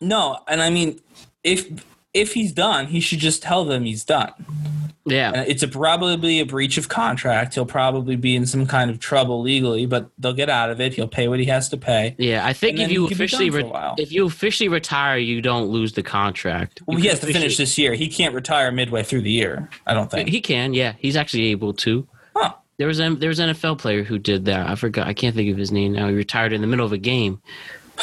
no, 0.00 0.38
and 0.48 0.60
I 0.60 0.70
mean 0.70 1.00
if 1.42 1.66
if 2.14 2.34
he's 2.34 2.52
done, 2.52 2.86
he 2.88 3.00
should 3.00 3.18
just 3.18 3.42
tell 3.42 3.64
them 3.64 3.84
he's 3.84 4.04
done. 4.04 4.32
Yeah, 5.04 5.42
it's 5.48 5.64
a, 5.64 5.68
probably 5.68 6.38
a 6.38 6.44
breach 6.44 6.78
of 6.78 6.88
contract. 6.88 7.54
He'll 7.54 7.66
probably 7.66 8.14
be 8.14 8.36
in 8.36 8.46
some 8.46 8.66
kind 8.68 8.88
of 8.88 9.00
trouble 9.00 9.42
legally, 9.42 9.84
but 9.84 10.10
they'll 10.16 10.32
get 10.32 10.48
out 10.48 10.70
of 10.70 10.80
it. 10.80 10.94
He'll 10.94 11.08
pay 11.08 11.26
what 11.26 11.40
he 11.40 11.46
has 11.46 11.68
to 11.70 11.76
pay. 11.76 12.14
yeah. 12.18 12.46
I 12.46 12.52
think 12.52 12.78
if 12.78 12.92
you 12.92 13.02
he 13.02 13.08
could 13.08 13.18
be 13.18 13.24
officially 13.24 13.50
done 13.50 13.68
for 13.68 13.76
a 13.76 13.94
re- 13.94 13.94
if 13.98 14.12
you 14.12 14.24
officially 14.26 14.68
retire, 14.68 15.18
you 15.18 15.40
don't 15.42 15.66
lose 15.70 15.94
the 15.94 16.04
contract. 16.04 16.82
Well, 16.86 16.98
You 16.98 17.02
he 17.02 17.08
has 17.08 17.18
to 17.20 17.26
finish 17.32 17.56
this 17.56 17.76
year. 17.78 17.94
He 17.94 18.06
can't 18.08 18.32
retire 18.32 18.70
midway 18.70 19.02
through 19.02 19.22
the 19.22 19.32
year. 19.32 19.68
I 19.88 19.94
don't 19.94 20.08
think. 20.08 20.28
He 20.28 20.40
can, 20.40 20.72
yeah. 20.72 20.92
He's 20.98 21.16
actually 21.16 21.46
able 21.46 21.72
to. 21.74 22.06
Huh. 22.36 22.54
There 22.76 22.86
was 22.86 23.00
a 23.00 23.12
there 23.16 23.28
was 23.28 23.40
an 23.40 23.50
NFL 23.50 23.78
player 23.78 24.04
who 24.04 24.20
did 24.20 24.44
that. 24.44 24.68
I 24.70 24.76
forgot. 24.76 25.08
I 25.08 25.14
can't 25.14 25.34
think 25.34 25.50
of 25.50 25.56
his 25.58 25.72
name 25.72 25.92
now. 25.94 26.06
He 26.08 26.14
retired 26.14 26.52
in 26.52 26.60
the 26.60 26.68
middle 26.68 26.86
of 26.86 26.92
a 26.92 26.98
game. 26.98 27.40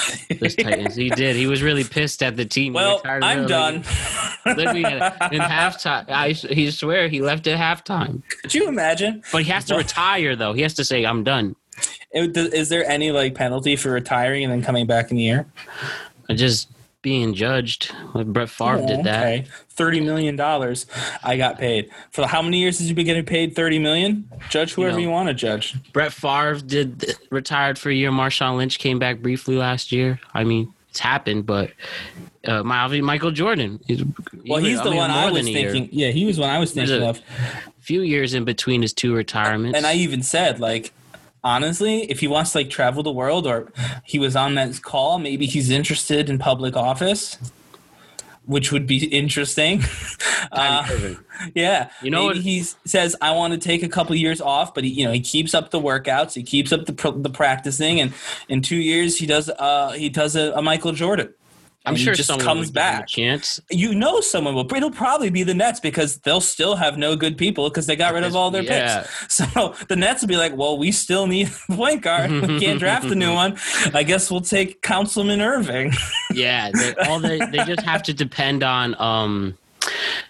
This 0.40 0.56
Titans. 0.56 0.96
He 0.96 1.10
did. 1.10 1.36
He 1.36 1.48
was 1.48 1.62
really 1.62 1.84
pissed 1.84 2.24
at 2.24 2.36
the 2.36 2.46
team. 2.46 2.74
Well, 2.74 3.02
I'm 3.06 3.46
done. 3.48 3.82
the 4.46 4.54
game. 4.56 4.58
Literally 4.58 4.84
in 4.84 5.42
halftime. 5.42 6.10
I 6.10 6.32
he 6.32 6.72
swear 6.72 7.08
he 7.08 7.22
left 7.22 7.48
at 7.48 7.58
halftime. 7.60 8.22
Could 8.42 8.54
you 8.54 8.68
imagine? 8.68 9.24
But 9.32 9.44
he 9.44 9.52
has 9.52 9.66
to 9.66 9.76
retire 9.76 10.36
though. 10.36 10.54
He 10.54 10.62
has 10.62 10.74
to 10.76 10.86
say, 10.86 11.06
"I'm 11.06 11.24
done." 11.24 11.56
Is 12.14 12.70
there 12.70 12.86
any 12.90 13.12
like 13.12 13.36
penalty 13.36 13.76
for 13.76 13.92
retiring 13.92 14.44
and 14.44 14.52
then 14.52 14.62
coming 14.62 14.88
back 14.88 15.12
in 15.12 15.18
the 15.18 15.24
year? 15.24 15.46
I 16.30 16.34
just 16.34 16.70
being 17.02 17.34
judged. 17.34 17.92
Brett 18.14 18.50
Favre 18.50 18.86
did 18.86 19.04
that. 19.06 19.26
Okay, 19.26 19.46
thirty 19.70 20.00
million 20.02 20.36
dollars. 20.36 20.86
I 21.24 21.38
got 21.38 21.58
paid 21.58 21.90
for 22.12 22.28
how 22.28 22.42
many 22.42 22.60
years 22.60 22.80
has 22.80 22.90
you 22.90 22.96
been 22.96 23.06
getting 23.06 23.26
paid? 23.26 23.56
Thirty 23.56 23.80
million. 23.80 24.30
Judge 24.50 24.74
whoever 24.74 24.94
know. 24.94 25.04
you 25.04 25.10
want 25.10 25.28
to 25.30 25.34
judge. 25.34 25.76
Brett 25.94 26.12
Favre 26.12 26.56
did 26.60 27.16
retired 27.30 27.78
for 27.80 27.90
a 27.90 27.94
year. 27.94 28.12
Marshawn 28.12 28.58
Lynch 28.58 28.80
came 28.80 29.00
back 29.00 29.20
briefly 29.20 29.56
last 29.56 29.92
year. 29.92 30.20
I 30.34 30.44
mean, 30.44 30.74
it's 30.90 31.00
happened, 31.00 31.46
but 31.46 31.72
uh, 32.46 32.64
my 32.64 32.80
obviously 32.80 33.06
Michael 33.06 33.32
Jordan. 33.32 33.80
He's, 33.88 34.04
Well, 34.48 34.60
he's 34.62 34.76
was- 34.78 34.84
the 34.84 34.90
mean, 34.92 34.98
one 35.00 35.12
I 35.12 35.32
was 35.32 35.48
a 35.48 35.54
thinking. 35.54 35.90
Yeah, 35.92 36.10
he 36.12 36.26
was 36.26 36.38
one 36.40 36.50
I 36.50 36.60
was 36.60 36.74
thinking 36.74 37.02
a- 37.02 37.10
of. 37.10 37.22
few 37.80 38.02
years 38.02 38.34
in 38.34 38.44
between 38.44 38.82
his 38.82 38.94
two 38.94 39.16
retirements. 39.16 39.78
And 39.78 39.86
I 39.88 39.94
even 39.96 40.22
said, 40.22 40.60
like, 40.60 40.94
honestly, 41.44 42.04
if 42.12 42.20
he 42.20 42.28
wants 42.28 42.52
to 42.54 42.60
like 42.60 42.70
travel 42.70 43.04
the 43.04 43.12
world 43.12 43.48
or 43.48 43.72
he 44.04 44.20
was 44.20 44.36
on 44.36 44.56
that 44.56 44.82
call, 44.82 45.20
maybe 45.20 45.46
he's 45.46 45.70
interested 45.70 46.30
in 46.30 46.38
public 46.40 46.76
office, 46.76 47.38
which 48.46 48.72
would 48.72 48.88
be 48.88 49.06
interesting. 49.06 49.84
Uh, 50.54 51.14
yeah, 51.54 51.90
You 52.02 52.10
know 52.10 52.28
maybe 52.28 52.40
what- 52.40 52.44
he 52.44 52.64
says 52.86 53.16
I 53.22 53.32
want 53.32 53.54
to 53.54 53.60
take 53.60 53.84
a 53.84 53.90
couple 53.90 54.16
years 54.16 54.40
off, 54.42 54.74
but 54.74 54.84
he, 54.86 54.90
you 54.90 55.06
know, 55.06 55.12
he 55.12 55.20
keeps 55.20 55.54
up 55.54 55.70
the 55.70 55.80
workouts, 55.82 56.34
he 56.34 56.42
keeps 56.44 56.72
up 56.72 56.86
the 56.86 56.94
pr- 56.94 57.10
the 57.10 57.30
practicing, 57.30 58.00
and 58.00 58.14
in 58.48 58.62
two 58.62 58.78
years 58.78 59.18
he 59.18 59.26
does 59.28 59.50
uh 59.50 59.92
he 59.92 60.08
does 60.10 60.36
a, 60.38 60.54
a 60.54 60.62
Michael 60.62 60.94
Jordan. 60.94 61.34
I'm 61.90 61.96
sure 61.96 62.14
just 62.14 62.28
someone 62.28 62.46
comes 62.46 62.68
would 62.68 62.74
give 62.76 62.82
him 62.84 62.90
a 62.94 62.98
back. 63.00 63.08
chance. 63.08 63.60
You 63.70 63.94
know, 63.94 64.22
someone 64.22 64.56
will. 64.56 64.74
It'll 64.74 64.92
probably 64.92 65.30
be 65.30 65.44
the 65.44 65.54
Nets 65.54 65.80
because 65.80 66.18
they'll 66.20 66.40
still 66.42 66.76
have 66.76 66.98
no 66.98 67.16
good 67.16 67.38
people 67.38 67.70
because 67.70 67.86
they 67.88 67.96
got 67.96 68.14
rid 68.14 68.24
of 68.24 68.36
all 68.36 68.52
their 68.52 68.64
Yeah. 68.64 69.02
picks. 69.02 69.36
So 69.54 69.76
the 69.88 69.96
Nets 69.96 70.22
will 70.22 70.28
be 70.30 70.38
like, 70.38 70.56
"Well, 70.56 70.78
we 70.78 70.92
still 70.92 71.28
need 71.28 71.50
a 71.70 71.76
point 71.76 72.02
guard. 72.02 72.32
We 72.32 72.60
can't 72.60 72.80
draft 72.80 73.06
a 73.06 73.16
new 73.16 73.34
one. 73.44 73.58
I 73.94 74.04
guess 74.04 74.30
we'll 74.32 74.42
take 74.42 74.82
Councilman 74.82 75.42
Irving." 75.42 75.92
Yeah, 76.34 76.72
they, 76.74 76.94
all 77.08 77.20
they 77.20 77.40
they 77.40 77.64
just 77.66 77.82
have 77.82 78.04
to 78.04 78.14
depend 78.14 78.64
on 78.64 78.96
um, 79.00 79.58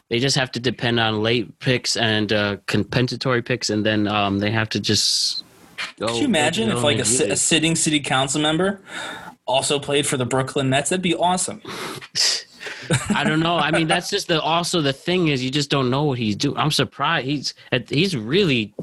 they 0.10 0.20
just 0.20 0.36
have 0.38 0.52
to 0.54 0.60
depend 0.60 1.00
on 1.00 1.22
late 1.22 1.60
picks 1.60 1.98
and 1.98 2.32
uh, 2.32 2.58
compensatory 2.68 3.42
picks, 3.42 3.70
and 3.70 3.86
then 3.86 4.08
um, 4.08 4.40
they 4.40 4.52
have 4.52 4.70
to 4.70 4.80
just. 4.80 5.44
Go, 5.98 6.08
Could 6.08 6.18
you 6.18 6.26
imagine 6.26 6.70
if 6.70 6.84
like 6.84 6.98
a, 6.98 7.02
a 7.32 7.36
sitting 7.38 7.76
city 7.76 8.00
council 8.02 8.42
member 8.42 8.82
also 9.50 9.80
played 9.80 10.06
for 10.08 10.16
the 10.18 10.26
Brooklyn 10.26 10.70
Nets? 10.70 10.90
That'd 10.92 11.02
be 11.04 11.16
awesome. 11.16 11.62
I 13.10 13.24
don't 13.24 13.40
know. 13.42 13.56
I 13.58 13.72
mean, 13.72 13.88
that's 13.88 14.10
just 14.10 14.28
the 14.28 14.42
also 14.42 14.82
the 14.82 14.94
thing 14.94 15.28
is 15.28 15.44
you 15.44 15.52
just 15.52 15.70
don't 15.70 15.90
know 15.90 16.04
what 16.06 16.18
he's 16.18 16.36
doing. 16.36 16.58
I'm 16.58 16.72
surprised 16.72 17.26
he's 17.28 17.54
he's 17.90 18.16
really 18.16 18.74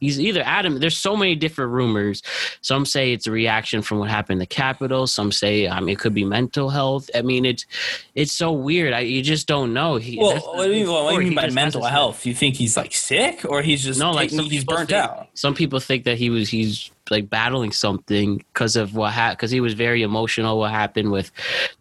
he's 0.00 0.20
either 0.20 0.42
Adam. 0.44 0.80
There's 0.80 0.96
so 0.96 1.16
many 1.16 1.34
different 1.34 1.72
rumors. 1.72 2.22
Some 2.60 2.84
say 2.84 3.12
it's 3.12 3.26
a 3.26 3.30
reaction 3.30 3.80
from 3.80 3.98
what 4.00 4.10
happened 4.10 4.34
in 4.36 4.38
the 4.40 4.46
Capitol. 4.46 5.06
Some 5.06 5.32
say 5.32 5.66
I 5.68 5.80
mean 5.80 5.90
it 5.90 5.98
could 5.98 6.14
be 6.14 6.24
mental 6.24 6.68
health. 6.68 7.08
I 7.14 7.22
mean 7.22 7.44
it's 7.46 7.64
it's 8.14 8.32
so 8.32 8.52
weird. 8.52 8.92
I, 8.92 9.00
you 9.00 9.22
just 9.22 9.46
don't 9.46 9.72
know. 9.72 9.96
He, 9.96 10.18
Well, 10.18 10.36
what 10.36 10.66
do 10.66 10.72
you, 10.74 10.90
what 10.90 11.10
do 11.10 11.20
you 11.20 11.26
mean 11.28 11.34
by 11.34 11.48
mental 11.50 11.84
health? 11.84 12.26
You 12.26 12.34
think 12.34 12.56
he's 12.56 12.76
like 12.76 12.94
sick, 12.94 13.44
or 13.48 13.62
he's 13.62 13.82
just 13.82 13.98
No, 14.00 14.10
like 14.10 14.30
some 14.30 14.44
he's 14.46 14.64
burnt 14.64 14.90
think- 14.90 15.00
out? 15.00 15.28
Some 15.34 15.54
people 15.54 15.80
think 15.80 16.04
that 16.04 16.18
he 16.18 16.28
was 16.28 16.48
he's 16.50 16.90
like 17.10 17.28
battling 17.28 17.72
something 17.72 18.38
because 18.38 18.76
of 18.76 18.94
what 18.94 19.12
happened 19.12 19.38
because 19.38 19.50
he 19.50 19.60
was 19.60 19.74
very 19.74 20.02
emotional 20.02 20.58
what 20.58 20.70
happened 20.70 21.10
with 21.10 21.30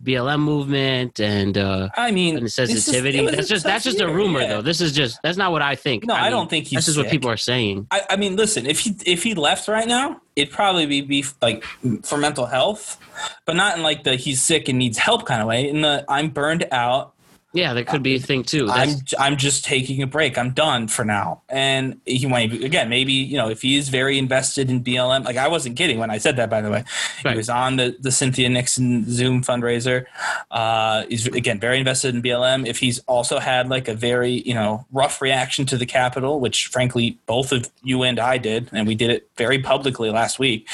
BLM 0.04 0.42
movement 0.42 1.20
and 1.20 1.58
uh 1.58 1.90
I 1.96 2.12
mean, 2.12 2.38
and 2.38 2.52
sensitivity. 2.52 3.20
it 3.20 3.22
was 3.24 3.36
that's 3.36 3.48
just 3.48 3.64
that's 3.64 3.84
just 3.84 4.02
a 4.02 4.08
rumor 4.08 4.42
yeah. 4.42 4.48
though. 4.48 4.62
This 4.62 4.82
is 4.82 4.92
just 4.92 5.20
that's 5.24 5.38
not 5.38 5.52
what 5.52 5.62
I 5.62 5.76
think. 5.76 6.06
No, 6.06 6.14
I 6.14 6.24
mean, 6.24 6.32
don't 6.32 6.50
think 6.50 6.68
he's 6.68 6.80
This 6.80 6.88
is 6.88 6.98
what 6.98 7.10
people 7.10 7.30
are 7.30 7.38
saying. 7.38 7.88
I, 7.92 8.02
I 8.12 8.16
mean, 8.16 8.36
listen, 8.36 8.66
if 8.66 8.80
he 8.80 8.96
if 9.06 9.24
he 9.24 9.34
left 9.34 9.68
right 9.68 9.88
now, 9.88 10.22
it'd 10.36 10.54
probably 10.54 10.86
be, 10.86 11.02
be 11.02 11.26
like 11.42 11.64
for 12.04 12.18
mental 12.18 12.46
health, 12.46 12.98
but 13.46 13.56
not 13.56 13.78
in 13.78 13.84
like 13.84 14.04
the 14.04 14.16
he's 14.16 14.42
sick 14.42 14.68
and 14.68 14.78
needs 14.78 14.98
help 14.98 15.26
kind 15.26 15.42
of 15.42 15.48
way. 15.48 15.68
In 15.68 15.82
the 15.82 16.06
I'm 16.08 16.30
burned 16.30 16.66
out. 16.72 17.14
Yeah, 17.56 17.74
that 17.76 17.86
could 17.86 18.02
be 18.02 18.16
a 18.16 18.20
thing 18.20 18.42
too. 18.44 18.68
I'm 18.70 18.96
I'm 19.20 19.38
just 19.38 19.64
taking 19.64 20.02
a 20.02 20.08
break. 20.08 20.40
I'm 20.40 20.52
done 20.54 20.88
for 20.88 21.06
now. 21.06 21.44
And 21.50 22.02
he 22.06 22.26
might 22.26 22.52
again 22.52 22.90
maybe 22.90 23.14
you 23.14 23.38
know 23.38 23.48
if 23.50 23.62
he 23.62 23.78
is 23.78 23.90
very 23.90 24.18
invested 24.18 24.72
in 24.72 24.84
BLM. 24.84 25.24
Like 25.24 25.38
I 25.38 25.48
wasn't 25.48 25.78
kidding 25.78 26.00
when 26.00 26.10
I 26.10 26.18
said 26.18 26.36
that. 26.38 26.50
By 26.50 26.62
the 26.62 26.72
way, 26.72 26.84
Right. 27.24 27.34
he 27.34 27.38
was 27.38 27.50
on 27.50 27.76
the 27.76 27.96
the 28.00 28.12
Cynthia 28.12 28.50
Nixon 28.50 29.06
Zoom 29.08 29.44
fundraiser. 29.44 30.06
Uh, 30.50 31.06
he's 31.10 31.28
again 31.28 31.60
very 31.60 31.78
invested 31.78 32.16
in 32.16 32.24
BLM. 32.24 32.66
If 32.68 32.80
he's 32.80 32.98
also 33.06 33.38
had 33.38 33.70
like 33.70 33.88
a 33.88 33.94
very 33.94 34.42
you 34.48 34.56
know 34.56 34.86
rough 34.92 35.22
reaction 35.22 35.68
to 35.68 35.78
the 35.78 35.86
Capitol, 35.86 36.40
which 36.40 36.68
frankly 36.68 37.20
both 37.28 37.52
of 37.52 37.70
you 37.84 38.02
and 38.02 38.20
I 38.20 38.40
did, 38.40 38.70
and 38.74 38.88
we 38.88 38.96
did 38.96 39.12
it 39.12 39.30
very 39.38 39.60
publicly 39.60 40.10
last 40.10 40.40
week. 40.40 40.68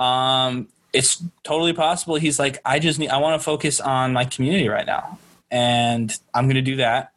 Um, 0.00 0.66
it's 0.92 1.22
totally 1.42 1.72
possible 1.72 2.16
he's 2.16 2.38
like 2.38 2.58
I 2.64 2.78
just 2.78 2.98
need 2.98 3.08
I 3.10 3.18
want 3.18 3.40
to 3.40 3.44
focus 3.44 3.80
on 3.80 4.12
my 4.12 4.24
community 4.24 4.68
right 4.68 4.86
now, 4.86 5.18
and 5.54 6.18
I'm 6.34 6.46
going 6.46 6.56
to 6.56 6.62
do 6.62 6.76
that. 6.76 7.12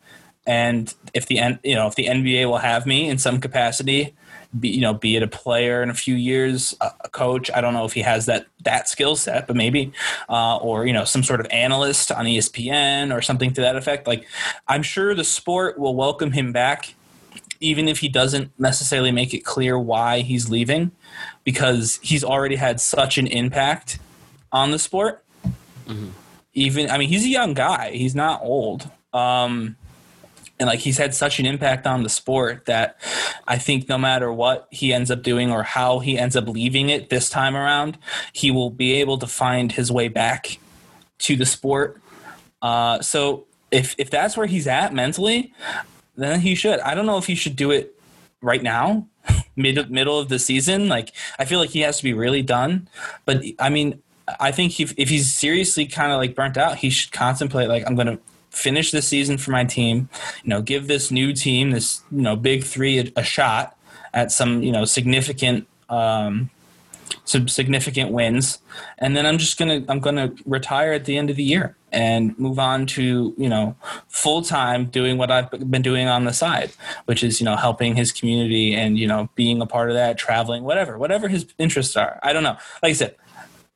And 0.45 0.93
if 1.13 1.25
the 1.25 1.39
N- 1.39 1.59
you 1.63 1.75
know 1.75 1.87
if 1.87 1.95
the 1.95 2.05
NBA 2.05 2.47
will 2.47 2.59
have 2.59 2.85
me 2.85 3.09
in 3.09 3.17
some 3.17 3.41
capacity, 3.41 4.15
be, 4.57 4.69
you 4.69 4.79
know, 4.79 4.93
be 4.93 5.17
it 5.17 5.23
a 5.23 5.27
player 5.27 5.83
in 5.83 5.89
a 5.89 5.93
few 5.93 6.15
years, 6.15 6.73
a, 6.79 7.09
coach. 7.09 7.49
I 7.53 7.59
don't 7.59 7.73
know 7.73 7.83
if 7.83 7.93
he 7.93 8.01
has 8.01 8.27
that 8.27 8.45
that 8.63 8.87
skill 8.87 9.15
set, 9.15 9.47
but 9.47 9.55
maybe, 9.55 9.91
uh, 10.29 10.57
or 10.57 10.85
you 10.85 10.93
know, 10.93 11.03
some 11.03 11.23
sort 11.23 11.39
of 11.39 11.47
analyst 11.51 12.11
on 12.11 12.25
ESPN 12.25 13.13
or 13.13 13.21
something 13.21 13.51
to 13.53 13.61
that 13.61 13.75
effect. 13.75 14.07
Like, 14.07 14.25
I'm 14.67 14.83
sure 14.83 15.13
the 15.15 15.23
sport 15.23 15.77
will 15.77 15.95
welcome 15.95 16.31
him 16.31 16.53
back, 16.53 16.93
even 17.59 17.87
if 17.87 17.99
he 17.99 18.07
doesn't 18.07 18.51
necessarily 18.57 19.11
make 19.11 19.33
it 19.33 19.43
clear 19.43 19.77
why 19.77 20.19
he's 20.19 20.49
leaving, 20.49 20.91
because 21.43 21.99
he's 22.01 22.23
already 22.23 22.55
had 22.55 22.79
such 22.79 23.17
an 23.17 23.27
impact 23.27 23.99
on 24.51 24.71
the 24.71 24.79
sport. 24.79 25.25
Even, 26.57 26.89
I 26.89 26.97
mean, 26.97 27.07
he's 27.07 27.23
a 27.23 27.29
young 27.29 27.53
guy. 27.53 27.91
He's 27.91 28.15
not 28.15 28.41
old. 28.41 28.89
Um, 29.13 29.77
and 30.59 30.67
like 30.67 30.79
he's 30.79 30.97
had 30.97 31.13
such 31.13 31.39
an 31.39 31.45
impact 31.45 31.85
on 31.85 32.01
the 32.01 32.09
sport 32.09 32.65
that 32.65 32.99
I 33.47 33.59
think 33.59 33.87
no 33.87 33.97
matter 33.97 34.33
what 34.33 34.67
he 34.71 34.91
ends 34.91 35.11
up 35.11 35.21
doing 35.21 35.51
or 35.51 35.61
how 35.61 35.99
he 35.99 36.17
ends 36.17 36.35
up 36.35 36.47
leaving 36.47 36.89
it 36.89 37.09
this 37.11 37.29
time 37.29 37.55
around, 37.55 37.99
he 38.33 38.49
will 38.49 38.71
be 38.71 38.93
able 38.93 39.19
to 39.19 39.27
find 39.27 39.71
his 39.71 39.91
way 39.91 40.07
back 40.07 40.57
to 41.19 41.35
the 41.35 41.45
sport. 41.45 42.01
Uh, 42.61 43.01
so 43.01 43.45
if 43.69 43.93
if 43.99 44.09
that's 44.09 44.35
where 44.35 44.47
he's 44.47 44.65
at 44.65 44.95
mentally, 44.95 45.53
then 46.15 46.39
he 46.39 46.55
should. 46.55 46.79
I 46.79 46.95
don't 46.95 47.05
know 47.05 47.17
if 47.17 47.27
he 47.27 47.35
should 47.35 47.55
do 47.55 47.69
it 47.69 47.93
right 48.41 48.63
now, 48.63 49.07
mid 49.55 49.91
middle 49.91 50.19
of 50.19 50.29
the 50.29 50.39
season. 50.39 50.89
Like 50.89 51.13
I 51.37 51.45
feel 51.45 51.59
like 51.59 51.69
he 51.69 51.81
has 51.81 51.97
to 51.97 52.03
be 52.03 52.13
really 52.13 52.41
done. 52.41 52.89
But 53.25 53.43
I 53.59 53.69
mean, 53.69 54.01
I 54.39 54.51
think 54.51 54.79
if 54.79 54.93
if 54.97 55.09
he's 55.09 55.33
seriously 55.33 55.85
kind 55.85 56.11
of 56.11 56.17
like 56.17 56.35
burnt 56.35 56.57
out, 56.57 56.77
he 56.77 56.89
should 56.89 57.11
contemplate 57.11 57.69
like 57.69 57.83
I'm 57.87 57.95
going 57.95 58.07
to 58.07 58.19
finish 58.49 58.91
this 58.91 59.07
season 59.07 59.37
for 59.37 59.51
my 59.51 59.63
team. 59.63 60.09
You 60.43 60.49
know, 60.49 60.61
give 60.61 60.87
this 60.87 61.11
new 61.11 61.33
team, 61.33 61.71
this 61.71 62.01
you 62.11 62.21
know 62.21 62.35
big 62.35 62.63
three, 62.63 62.99
a, 62.99 63.11
a 63.17 63.23
shot 63.23 63.77
at 64.13 64.31
some 64.31 64.63
you 64.63 64.71
know 64.71 64.85
significant. 64.85 65.67
Um, 65.89 66.49
some 67.23 67.47
significant 67.47 68.11
wins 68.11 68.59
and 68.99 69.15
then 69.15 69.25
i'm 69.25 69.37
just 69.37 69.57
gonna 69.57 69.83
i'm 69.87 69.99
gonna 69.99 70.31
retire 70.45 70.91
at 70.91 71.05
the 71.05 71.17
end 71.17 71.29
of 71.29 71.35
the 71.35 71.43
year 71.43 71.75
and 71.91 72.37
move 72.37 72.59
on 72.59 72.85
to 72.85 73.33
you 73.37 73.47
know 73.49 73.75
full 74.07 74.41
time 74.41 74.85
doing 74.85 75.17
what 75.17 75.31
i've 75.31 75.49
been 75.71 75.81
doing 75.81 76.07
on 76.07 76.25
the 76.25 76.33
side 76.33 76.71
which 77.05 77.23
is 77.23 77.39
you 77.39 77.45
know 77.45 77.55
helping 77.55 77.95
his 77.95 78.11
community 78.11 78.73
and 78.75 78.97
you 78.97 79.07
know 79.07 79.29
being 79.35 79.61
a 79.61 79.65
part 79.65 79.89
of 79.89 79.95
that 79.95 80.17
traveling 80.17 80.63
whatever 80.63 80.97
whatever 80.97 81.27
his 81.27 81.45
interests 81.57 81.95
are 81.95 82.19
i 82.23 82.33
don't 82.33 82.43
know 82.43 82.57
like 82.83 82.89
i 82.89 82.93
said 82.93 83.15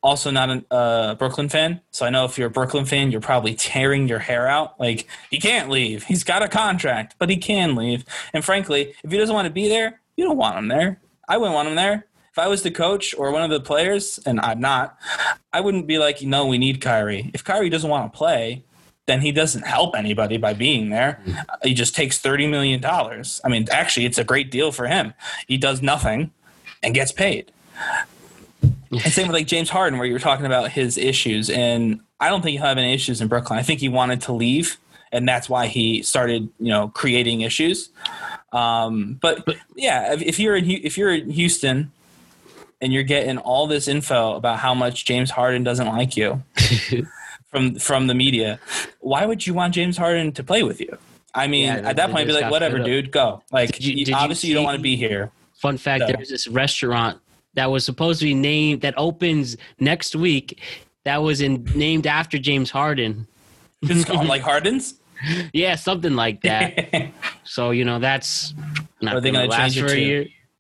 also 0.03 0.31
not 0.31 0.49
a 0.49 0.73
uh, 0.73 1.15
brooklyn 1.15 1.49
fan 1.49 1.79
so 1.91 2.05
i 2.05 2.09
know 2.09 2.25
if 2.25 2.37
you're 2.37 2.47
a 2.47 2.51
brooklyn 2.51 2.85
fan 2.85 3.11
you're 3.11 3.21
probably 3.21 3.53
tearing 3.53 4.07
your 4.07 4.19
hair 4.19 4.47
out 4.47 4.79
like 4.79 5.07
he 5.29 5.39
can't 5.39 5.69
leave 5.69 6.03
he's 6.05 6.23
got 6.23 6.41
a 6.41 6.47
contract 6.47 7.15
but 7.19 7.29
he 7.29 7.37
can 7.37 7.75
leave 7.75 8.03
and 8.33 8.43
frankly 8.43 8.93
if 9.03 9.11
he 9.11 9.17
doesn't 9.17 9.35
want 9.35 9.45
to 9.45 9.53
be 9.53 9.67
there 9.67 10.01
you 10.17 10.23
don't 10.23 10.37
want 10.37 10.57
him 10.57 10.67
there 10.67 10.99
i 11.27 11.37
wouldn't 11.37 11.55
want 11.55 11.67
him 11.67 11.75
there 11.75 12.05
if 12.31 12.39
I 12.39 12.47
was 12.47 12.63
the 12.63 12.71
coach 12.71 13.13
or 13.17 13.29
one 13.31 13.43
of 13.43 13.49
the 13.49 13.59
players, 13.59 14.17
and 14.25 14.39
I'm 14.39 14.61
not, 14.61 14.97
I 15.51 15.59
wouldn't 15.59 15.85
be 15.85 15.97
like, 15.97 16.21
no, 16.21 16.45
we 16.45 16.57
need 16.57 16.79
Kyrie. 16.79 17.29
If 17.33 17.43
Kyrie 17.43 17.69
doesn't 17.69 17.89
want 17.89 18.11
to 18.11 18.17
play, 18.17 18.63
then 19.05 19.19
he 19.19 19.33
doesn't 19.33 19.63
help 19.63 19.95
anybody 19.95 20.37
by 20.37 20.53
being 20.53 20.89
there. 20.89 21.21
He 21.63 21.73
just 21.73 21.93
takes 21.93 22.21
$30 22.21 22.49
million. 22.49 22.83
I 22.85 23.49
mean, 23.49 23.67
actually, 23.69 24.05
it's 24.05 24.17
a 24.17 24.23
great 24.23 24.49
deal 24.49 24.71
for 24.71 24.87
him. 24.87 25.13
He 25.47 25.57
does 25.57 25.81
nothing 25.81 26.31
and 26.81 26.93
gets 26.93 27.11
paid. 27.11 27.51
And 28.91 29.13
same 29.13 29.27
with 29.27 29.36
like 29.36 29.47
James 29.47 29.69
Harden, 29.69 29.97
where 29.97 30.08
you 30.08 30.13
were 30.13 30.19
talking 30.19 30.45
about 30.45 30.71
his 30.71 30.97
issues. 30.97 31.49
And 31.49 32.01
I 32.19 32.30
don't 32.30 32.41
think 32.41 32.58
he'll 32.58 32.67
have 32.67 32.77
any 32.77 32.93
issues 32.93 33.21
in 33.21 33.27
Brooklyn. 33.27 33.58
I 33.58 33.63
think 33.63 33.80
he 33.80 33.89
wanted 33.89 34.21
to 34.23 34.34
leave, 34.34 34.77
and 35.12 35.27
that's 35.27 35.49
why 35.49 35.67
he 35.67 36.01
started, 36.04 36.49
you 36.60 36.69
know, 36.69 36.89
creating 36.89 37.41
issues. 37.41 37.89
Um, 38.51 39.17
but, 39.21 39.47
yeah, 39.75 40.13
if, 40.13 40.21
if 40.21 40.39
you're 40.39 40.58
in 40.58 40.69
if 40.69 40.97
you're 40.97 41.13
in 41.13 41.30
Houston 41.30 41.91
and 42.82 42.91
you're 42.91 43.04
getting 43.04 43.38
all 43.38 43.65
this 43.67 43.88
info 43.88 44.34
about 44.36 44.60
how 44.60 44.73
much 44.73 45.06
James 45.06 45.32
Harden 45.32 45.63
doesn't 45.63 45.88
like 45.88 46.17
you 46.17 46.43
from 47.47 47.75
from 47.75 48.08
the 48.08 48.13
media, 48.15 48.60
why 48.99 49.25
would 49.25 49.47
you 49.47 49.54
want 49.54 49.73
James 49.73 49.95
Harden 49.97 50.34
to 50.34 50.43
play 50.43 50.63
with 50.63 50.82
you? 50.82 50.97
I 51.34 51.47
mean, 51.47 51.67
Yeah, 51.67 51.75
at 51.89 51.95
that 51.95 52.12
point, 52.12 52.27
be 52.27 52.34
like, 52.34 52.51
whatever, 52.51 52.80
dude, 52.80 53.10
go. 53.10 53.41
Like, 53.54 53.71
Did 53.71 53.86
you- 53.86 53.95
did 53.95 54.08
you 54.10 54.15
obviously, 54.15 54.49
you, 54.49 54.56
don't 54.56 54.65
want 54.65 54.75
to 54.75 54.82
be 54.82 54.97
here. 54.97 55.32
Fun 55.54 55.77
fact: 55.77 56.01
No. 56.01 56.08
there's 56.08 56.27
this 56.27 56.47
restaurant 56.49 57.20
that 57.53 57.71
was 57.71 57.83
supposed 57.85 58.19
to 58.19 58.25
be 58.25 58.33
named 58.33 58.81
that 58.81 58.93
opens 58.97 59.57
next 59.79 60.15
week. 60.15 60.59
That 61.03 61.17
was 61.17 61.41
in 61.41 61.63
named 61.75 62.07
after 62.07 62.37
James 62.37 62.69
Harden. 62.71 63.27
It's 63.81 64.05
called 64.05 64.27
like 64.27 64.41
Harden's. 64.41 64.95
Yeah, 65.53 65.75
something 65.75 66.15
like 66.15 66.41
that. 66.41 67.11
so 67.43 67.69
you 67.69 67.85
know 67.85 67.99
that's 67.99 68.55
not 69.01 69.13
Are 69.15 69.21
they 69.21 69.29
going 69.29 69.47
to 69.47 69.55
gonna 69.55 69.61
last 69.61 69.75
change 69.75 69.77
it 69.77 69.81
for 69.81 69.93
a 69.93 69.95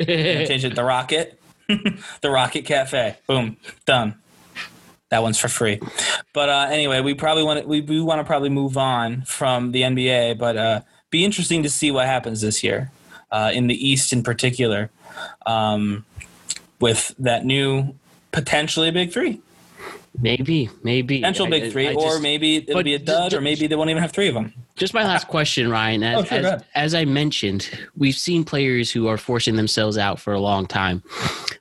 to- 0.05 0.07
year. 0.07 0.45
Change 0.45 0.65
it 0.65 0.75
the 0.75 0.83
Rocket, 0.83 1.41
the 2.21 2.29
Rocket 2.29 2.63
Cafe. 2.65 3.17
Boom, 3.25 3.57
done. 3.87 4.15
That 5.09 5.23
one's 5.23 5.39
for 5.39 5.47
free. 5.47 5.79
But 6.31 6.49
uh, 6.49 6.67
anyway, 6.69 7.01
we 7.01 7.15
probably 7.15 7.43
want 7.43 7.61
to 7.61 7.67
we, 7.67 7.81
we 7.81 8.01
want 8.01 8.19
to 8.19 8.23
probably 8.23 8.49
move 8.49 8.77
on 8.77 9.23
from 9.23 9.71
the 9.71 9.81
NBA, 9.81 10.37
but 10.37 10.57
uh, 10.57 10.81
be 11.09 11.25
interesting 11.25 11.63
to 11.63 11.69
see 11.69 11.89
what 11.89 12.05
happens 12.05 12.41
this 12.41 12.63
year 12.63 12.91
uh, 13.31 13.49
in 13.53 13.65
the 13.65 13.73
East 13.75 14.13
in 14.13 14.21
particular, 14.21 14.91
um, 15.47 16.05
with 16.81 17.13
that 17.19 17.45
new 17.45 17.93
potentially 18.31 18.91
big 18.91 19.11
three, 19.11 19.39
maybe, 20.19 20.69
maybe 20.83 21.19
potential 21.19 21.47
big 21.47 21.63
I- 21.63 21.69
three, 21.69 21.87
I 21.87 21.93
or 21.93 22.09
just- 22.11 22.21
maybe 22.21 22.57
it'll 22.57 22.83
be 22.83 22.95
a 22.95 22.99
dud, 22.99 23.31
ju- 23.31 23.37
or 23.37 23.41
maybe 23.41 23.67
they 23.67 23.75
won't 23.75 23.89
even 23.89 24.01
have 24.01 24.11
three 24.11 24.27
of 24.27 24.33
them. 24.33 24.53
Just 24.75 24.93
my 24.93 25.03
last 25.03 25.27
question, 25.27 25.69
Ryan. 25.69 26.01
As, 26.03 26.17
Oh, 26.19 26.23
sure, 26.23 26.37
as, 26.47 26.63
as 26.75 26.95
I 26.95 27.05
mentioned, 27.05 27.69
we've 27.95 28.15
seen 28.15 28.43
players 28.43 28.89
who 28.89 29.07
are 29.07 29.17
forcing 29.17 29.55
themselves 29.55 29.97
out 29.97 30.19
for 30.19 30.33
a 30.33 30.39
long 30.39 30.65
time. 30.65 31.03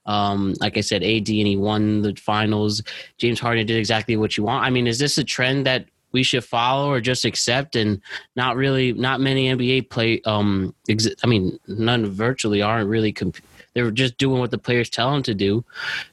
Um, 0.06 0.54
like 0.60 0.76
I 0.76 0.80
said, 0.80 1.02
AD 1.02 1.28
and 1.28 1.46
he 1.46 1.56
won 1.56 2.02
the 2.02 2.14
finals. 2.14 2.82
James 3.18 3.38
Harden 3.38 3.66
did 3.66 3.76
exactly 3.76 4.16
what 4.16 4.36
you 4.36 4.44
want. 4.44 4.64
I 4.64 4.70
mean, 4.70 4.86
is 4.86 4.98
this 4.98 5.18
a 5.18 5.24
trend 5.24 5.66
that 5.66 5.84
we 6.12 6.22
should 6.22 6.44
follow 6.44 6.90
or 6.90 7.00
just 7.00 7.24
accept? 7.24 7.76
And 7.76 8.00
not 8.36 8.56
really, 8.56 8.92
not 8.94 9.20
many 9.20 9.48
NBA 9.48 9.90
play. 9.90 10.20
Um, 10.24 10.74
exi- 10.88 11.14
I 11.22 11.26
mean, 11.26 11.58
none 11.68 12.06
virtually 12.06 12.62
aren't 12.62 12.88
really. 12.88 13.12
Comp- 13.12 13.36
they're 13.74 13.90
just 13.90 14.18
doing 14.18 14.40
what 14.40 14.50
the 14.50 14.58
players 14.58 14.90
tell 14.90 15.12
them 15.12 15.22
to 15.24 15.34
do. 15.34 15.64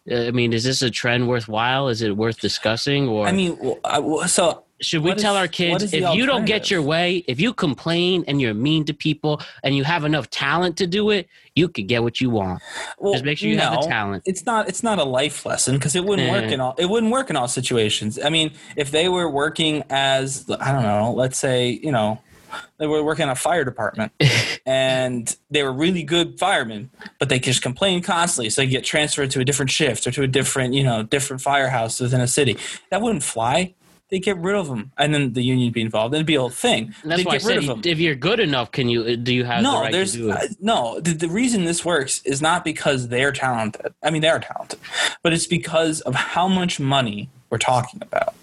Uh, 0.10 0.26
I 0.28 0.32
mean, 0.32 0.54
is 0.54 0.64
this 0.64 0.82
a 0.82 0.90
trend 0.90 1.28
worthwhile? 1.28 1.88
Is 1.88 2.02
it 2.02 2.16
worth 2.16 2.40
discussing? 2.40 3.08
Or 3.08 3.28
I 3.28 3.32
mean, 3.32 3.58
well, 3.60 3.80
I, 3.84 4.00
well, 4.00 4.28
so 4.28 4.64
should 4.80 5.02
we 5.02 5.10
What 5.10 5.18
tell 5.18 5.34
is- 5.36 5.40
our 5.40 5.48
kids 5.48 5.92
if 5.92 6.14
you 6.14 6.28
don't 6.28 6.46
get 6.46 6.70
your 6.70 6.84
way, 6.84 7.24
if 7.28 7.40
you 7.40 7.52
complain 7.52 8.24
and 8.28 8.40
you're 8.40 8.54
mean 8.54 8.86
to 8.86 8.94
people 8.94 9.42
and 9.64 9.76
you 9.76 9.84
have 9.84 10.04
enough 10.06 10.30
talent 10.30 10.78
to 10.78 10.86
do 10.86 11.10
it, 11.10 11.28
you 11.56 11.68
could 11.68 11.88
get 11.88 12.04
what 12.04 12.22
you 12.22 12.30
want. 12.30 12.62
well, 13.00 13.14
Just 13.14 13.26
make 13.26 13.40
sure 13.40 13.50
you 13.50 13.58
have 13.58 13.82
the 13.82 13.88
talent. 13.88 14.22
it's 14.28 14.46
not 14.46 14.70
it's 14.70 14.84
not 14.84 15.00
a 15.00 15.04
life 15.04 15.44
lesson 15.48 15.74
because 15.78 15.96
it 15.96 16.06
wouldn't 16.06 16.30
work 16.30 16.44
Eh. 16.44 16.50
in 16.54 16.60
all 16.62 16.76
it 16.78 16.86
wouldn't 16.88 17.12
work 17.12 17.32
in 17.32 17.36
all 17.36 17.48
situations. 17.48 18.20
I 18.24 18.30
mean, 18.30 18.52
if 18.76 18.92
they 18.92 19.10
were 19.10 19.28
working 19.28 19.84
as 19.90 20.46
I 20.60 20.72
don't 20.72 20.84
know, 20.84 21.12
let's 21.12 21.40
say 21.40 21.80
you 21.82 21.92
know 21.92 22.20
they 22.78 22.88
were 22.88 23.04
working 23.04 23.24
in 23.24 23.30
a 23.30 23.36
fire 23.36 23.64
department 23.64 24.12
and 24.66 25.36
they 25.50 25.64
were 25.64 25.74
really 25.74 26.04
good 26.04 26.40
firemen, 26.40 26.90
but 27.20 27.30
they 27.30 27.40
just 27.40 27.62
complained 27.62 28.04
constantly, 28.04 28.50
so 28.50 28.62
they 28.62 28.68
get 28.68 28.84
transferred 28.84 29.32
to 29.32 29.40
a 29.40 29.46
different 29.46 29.72
shift 29.72 30.06
or 30.08 30.12
to 30.12 30.24
a 30.24 30.28
different 30.28 30.74
you 30.74 30.84
know 30.84 31.04
different 31.04 31.42
firehouse 31.42 32.00
within 32.00 32.22
a 32.22 32.28
city. 32.28 32.58
That 32.90 33.02
wouldn't 33.02 33.24
fly. 33.24 33.74
they 34.10 34.20
get 34.20 34.38
rid 34.38 34.56
of 34.56 34.68
them, 34.70 34.92
and 34.98 35.14
then 35.14 35.34
the 35.34 35.42
union 35.44 35.70
be 35.74 35.82
involved. 35.82 36.14
It'd 36.16 36.26
be 36.26 36.36
a 36.36 36.40
whole 36.40 36.50
thing. 36.50 36.94
And 37.04 37.12
that's 37.12 37.20
They'd 37.20 37.28
why 37.28 37.36
I 37.36 37.38
said 37.40 37.64
you- 37.64 37.82
if 37.84 38.00
you're 38.00 38.16
good 38.16 38.40
enough, 38.40 38.72
can 38.72 38.88
you 38.88 39.18
do 39.18 39.34
you 39.34 39.44
have 39.44 39.64
the 39.64 39.70
No, 39.70 39.82
right 39.82 39.92
there's 39.92 40.14
to 40.14 40.18
do 40.18 40.32
it? 40.32 40.36
uh, 40.38 40.48
no. 40.62 41.00
The, 41.02 41.12
the 41.12 41.28
reason 41.28 41.66
this 41.66 41.84
works 41.84 42.22
is 42.24 42.42
not 42.42 42.64
because 42.64 43.10
they're 43.10 43.34
talented. 43.34 43.94
I 44.02 44.10
mean, 44.12 44.22
they 44.22 44.30
are 44.30 44.40
talented, 44.40 44.80
but 45.24 45.34
it's 45.34 45.46
because 45.48 46.00
of 46.02 46.16
how 46.16 46.48
much 46.48 46.80
money 46.80 47.30
we're 47.50 47.58
talking 47.58 48.02
about. 48.02 48.34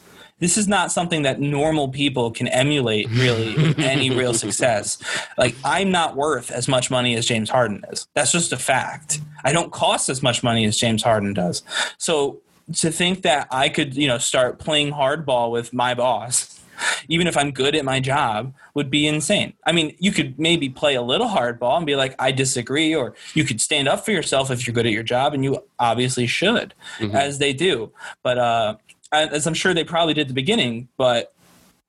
This 0.40 0.58
is 0.58 0.66
not 0.66 0.90
something 0.90 1.22
that 1.22 1.40
normal 1.40 1.88
people 1.88 2.30
can 2.30 2.48
emulate 2.48 3.08
really 3.10 3.54
with 3.54 3.78
any 3.78 4.10
real 4.10 4.34
success. 4.34 4.98
Like 5.38 5.54
I'm 5.64 5.90
not 5.90 6.16
worth 6.16 6.50
as 6.50 6.66
much 6.68 6.90
money 6.90 7.14
as 7.14 7.24
James 7.24 7.50
Harden 7.50 7.84
is. 7.90 8.08
That's 8.14 8.32
just 8.32 8.52
a 8.52 8.56
fact. 8.56 9.20
I 9.44 9.52
don't 9.52 9.72
cost 9.72 10.08
as 10.08 10.22
much 10.22 10.42
money 10.42 10.64
as 10.64 10.76
James 10.76 11.02
Harden 11.02 11.34
does. 11.34 11.62
So 11.98 12.40
to 12.76 12.90
think 12.90 13.22
that 13.22 13.46
I 13.50 13.68
could, 13.68 13.94
you 13.94 14.08
know, 14.08 14.18
start 14.18 14.58
playing 14.58 14.92
hardball 14.92 15.50
with 15.50 15.72
my 15.72 15.94
boss, 15.94 16.60
even 17.08 17.26
if 17.26 17.36
I'm 17.36 17.50
good 17.50 17.74
at 17.76 17.84
my 17.84 18.00
job, 18.00 18.52
would 18.74 18.90
be 18.90 19.06
insane. 19.06 19.52
I 19.64 19.72
mean, 19.72 19.94
you 19.98 20.12
could 20.12 20.38
maybe 20.38 20.68
play 20.68 20.94
a 20.94 21.02
little 21.02 21.28
hardball 21.28 21.76
and 21.76 21.86
be 21.86 21.94
like, 21.96 22.14
I 22.18 22.32
disagree, 22.32 22.94
or 22.94 23.14
you 23.34 23.44
could 23.44 23.60
stand 23.60 23.88
up 23.88 24.04
for 24.04 24.10
yourself 24.10 24.50
if 24.50 24.66
you're 24.66 24.74
good 24.74 24.86
at 24.86 24.92
your 24.92 25.02
job, 25.02 25.34
and 25.34 25.44
you 25.44 25.62
obviously 25.78 26.26
should, 26.26 26.74
as 27.12 27.38
they 27.38 27.52
do. 27.52 27.92
But 28.22 28.38
uh, 28.38 28.76
as 29.22 29.46
I'm 29.46 29.54
sure 29.54 29.74
they 29.74 29.84
probably 29.84 30.14
did 30.14 30.22
at 30.22 30.28
the 30.28 30.34
beginning, 30.34 30.88
but 30.96 31.34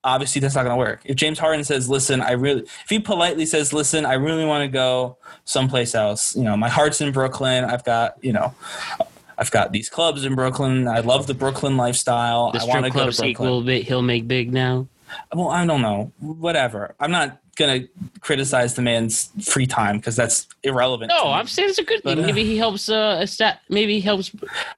obviously 0.04 0.40
that's 0.40 0.54
not 0.54 0.62
going 0.62 0.74
to 0.74 0.78
work. 0.78 1.02
If 1.04 1.16
James 1.16 1.38
Harden 1.38 1.64
says, 1.64 1.88
"Listen, 1.88 2.20
I 2.20 2.32
really," 2.32 2.62
if 2.62 2.88
he 2.88 2.98
politely 2.98 3.46
says, 3.46 3.72
"Listen, 3.72 4.06
I 4.06 4.14
really 4.14 4.44
want 4.44 4.62
to 4.62 4.68
go 4.68 5.18
someplace 5.44 5.94
else," 5.94 6.36
you 6.36 6.44
know, 6.44 6.56
my 6.56 6.68
heart's 6.68 7.00
in 7.00 7.12
Brooklyn. 7.12 7.64
I've 7.64 7.84
got, 7.84 8.22
you 8.22 8.32
know. 8.32 8.54
I've 9.38 9.50
got 9.50 9.70
these 9.70 9.90
clubs 9.90 10.24
in 10.24 10.34
Brooklyn. 10.34 10.88
I 10.88 11.00
love 11.00 11.26
the 11.26 11.34
Brooklyn 11.34 11.76
lifestyle. 11.76 12.52
the 12.52 12.60
I 12.60 12.64
want 12.64 12.86
to 12.86 12.90
go 12.90 13.00
to 13.00 13.04
Brooklyn. 13.04 13.28
sequel 13.28 13.62
bit 13.62 13.84
he'll 13.84 14.00
make 14.00 14.26
big 14.26 14.50
now. 14.50 14.88
Well, 15.34 15.50
I 15.50 15.66
don't 15.66 15.82
know. 15.82 16.10
Whatever. 16.20 16.94
I'm 16.98 17.10
not 17.10 17.38
gonna 17.56 17.80
criticize 18.20 18.74
the 18.74 18.82
man's 18.82 19.30
free 19.42 19.66
time 19.66 19.96
because 19.96 20.14
that's 20.16 20.46
irrelevant. 20.62 21.08
No. 21.10 21.32
I'm 21.32 21.46
saying 21.46 21.70
it's 21.70 21.78
a 21.78 21.84
good 21.84 22.00
But, 22.04 22.16
thing. 22.16 22.24
uh, 22.24 22.26
maybe 22.26 22.44
he 22.44 22.56
helps. 22.56 22.88
Uh, 22.88 23.18
esta- 23.20 23.58
maybe 23.68 23.94
he 23.94 24.00
helps 24.00 24.30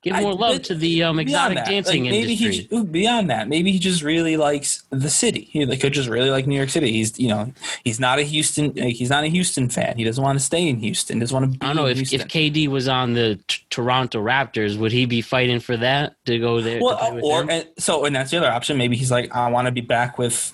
give 0.02 0.14
I- 0.14 0.20
more 0.22 0.32
love 0.34 0.56
but 0.56 0.64
to 0.64 0.74
the 0.74 1.02
um, 1.02 1.18
exotic 1.18 1.58
that, 1.58 1.66
dancing 1.66 2.04
like, 2.04 2.12
maybe 2.12 2.32
industry. 2.34 2.68
he 2.70 2.84
beyond 2.84 3.30
that, 3.30 3.48
maybe 3.48 3.72
he 3.72 3.78
just 3.78 4.02
really 4.02 4.36
likes 4.36 4.84
the 4.90 5.10
city. 5.10 5.48
He 5.50 5.66
like, 5.66 5.80
could 5.80 5.92
just 5.92 6.08
really 6.08 6.30
like 6.30 6.46
New 6.46 6.56
York 6.56 6.70
City. 6.70 6.92
He's 6.92 7.18
you 7.18 7.28
know 7.28 7.52
he's 7.84 7.98
not 8.00 8.18
a 8.18 8.22
Houston 8.22 8.72
like, 8.76 8.94
he's 8.94 9.10
not 9.10 9.24
a 9.24 9.28
Houston 9.28 9.68
fan. 9.68 9.96
He 9.96 10.04
doesn't 10.04 10.22
want 10.22 10.38
to 10.38 10.44
stay 10.44 10.68
in 10.68 10.78
Houston. 10.78 11.16
He 11.16 11.20
doesn't 11.20 11.34
want 11.34 11.52
to. 11.52 11.58
Be 11.58 11.64
I 11.64 11.66
don't 11.68 11.76
know 11.76 11.86
in 11.86 11.92
if, 11.92 11.98
Houston. 11.98 12.20
if 12.20 12.28
KD 12.28 12.68
was 12.68 12.88
on 12.88 13.14
the 13.14 13.38
t- 13.48 13.62
Toronto 13.70 14.22
Raptors, 14.22 14.78
would 14.78 14.92
he 14.92 15.04
be 15.06 15.20
fighting 15.20 15.60
for 15.60 15.76
that 15.76 16.14
to 16.26 16.38
go 16.38 16.60
there? 16.60 16.80
well, 16.80 17.14
with 17.14 17.24
or 17.24 17.50
and 17.50 17.66
so 17.78 18.04
and 18.04 18.14
that's 18.14 18.30
the 18.30 18.36
other 18.38 18.50
option. 18.50 18.76
Maybe 18.78 18.96
he's 18.96 19.10
like, 19.10 19.34
I 19.34 19.48
want 19.50 19.66
to 19.66 19.72
be 19.72 19.80
back 19.80 20.18
with, 20.18 20.52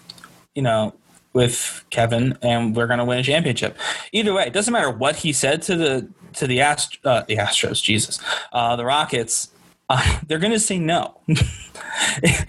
you 0.54 0.62
know, 0.62 0.94
with 1.34 1.84
Kevin, 1.90 2.38
and 2.40 2.74
we're 2.74 2.86
gonna 2.86 3.04
win 3.04 3.18
a 3.18 3.22
championship. 3.22 3.76
Either 4.12 4.32
way, 4.32 4.46
it 4.46 4.52
doesn't 4.52 4.72
matter 4.72 4.90
what 4.90 5.16
he 5.16 5.32
said 5.32 5.60
to 5.62 5.76
the 5.76 6.08
to 6.34 6.46
the 6.46 6.60
Ast- 6.60 6.98
uh, 7.04 7.22
the 7.28 7.36
Astros, 7.36 7.82
Jesus, 7.82 8.18
uh, 8.52 8.76
the 8.76 8.84
Rockets. 8.84 9.50
Uh, 9.90 10.20
they're 10.26 10.38
gonna 10.38 10.58
say 10.58 10.78
no. 10.78 11.20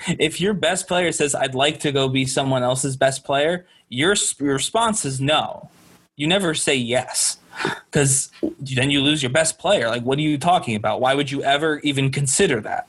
if 0.08 0.40
your 0.40 0.54
best 0.54 0.88
player 0.88 1.12
says, 1.12 1.36
"I'd 1.36 1.56
like 1.56 1.82
to 1.82 1.92
go 1.92 2.08
be 2.08 2.26
someone 2.26 2.64
else's 2.64 2.96
best 2.96 3.26
player," 3.26 3.66
your, 3.90 4.16
your 4.40 4.54
response 4.54 5.04
is 5.04 5.20
no. 5.20 5.70
You 6.16 6.28
never 6.28 6.54
say 6.54 6.76
yes 6.76 7.38
because 7.86 8.32
then 8.60 8.90
you 8.90 9.02
lose 9.02 9.22
your 9.22 9.32
best 9.32 9.60
player. 9.60 9.88
Like, 9.88 10.04
what 10.04 10.18
are 10.18 10.22
you 10.22 10.38
talking 10.38 10.76
about? 10.76 11.02
Why 11.02 11.14
would 11.14 11.32
you 11.32 11.44
ever 11.44 11.80
even 11.80 12.12
consider 12.12 12.62
that? 12.62 12.88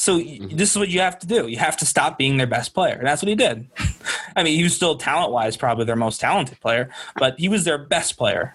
So 0.00 0.16
y 0.16 0.22
mm-hmm. 0.22 0.56
this 0.56 0.70
is 0.70 0.78
what 0.78 0.88
you 0.88 1.00
have 1.00 1.18
to 1.18 1.26
do. 1.26 1.46
You 1.46 1.58
have 1.58 1.76
to 1.76 1.84
stop 1.84 2.16
being 2.16 2.38
their 2.38 2.46
best 2.46 2.72
player, 2.72 2.94
and 2.94 3.06
that's 3.06 3.20
what 3.20 3.28
he 3.28 3.34
did. 3.34 3.68
I 4.36 4.42
mean, 4.42 4.56
he 4.56 4.62
was 4.62 4.74
still 4.74 4.96
talent-wise 4.96 5.58
probably 5.58 5.84
their 5.84 5.94
most 5.94 6.22
talented 6.22 6.58
player, 6.60 6.88
but 7.16 7.38
he 7.38 7.50
was 7.50 7.64
their 7.64 7.76
best 7.76 8.16
player, 8.16 8.54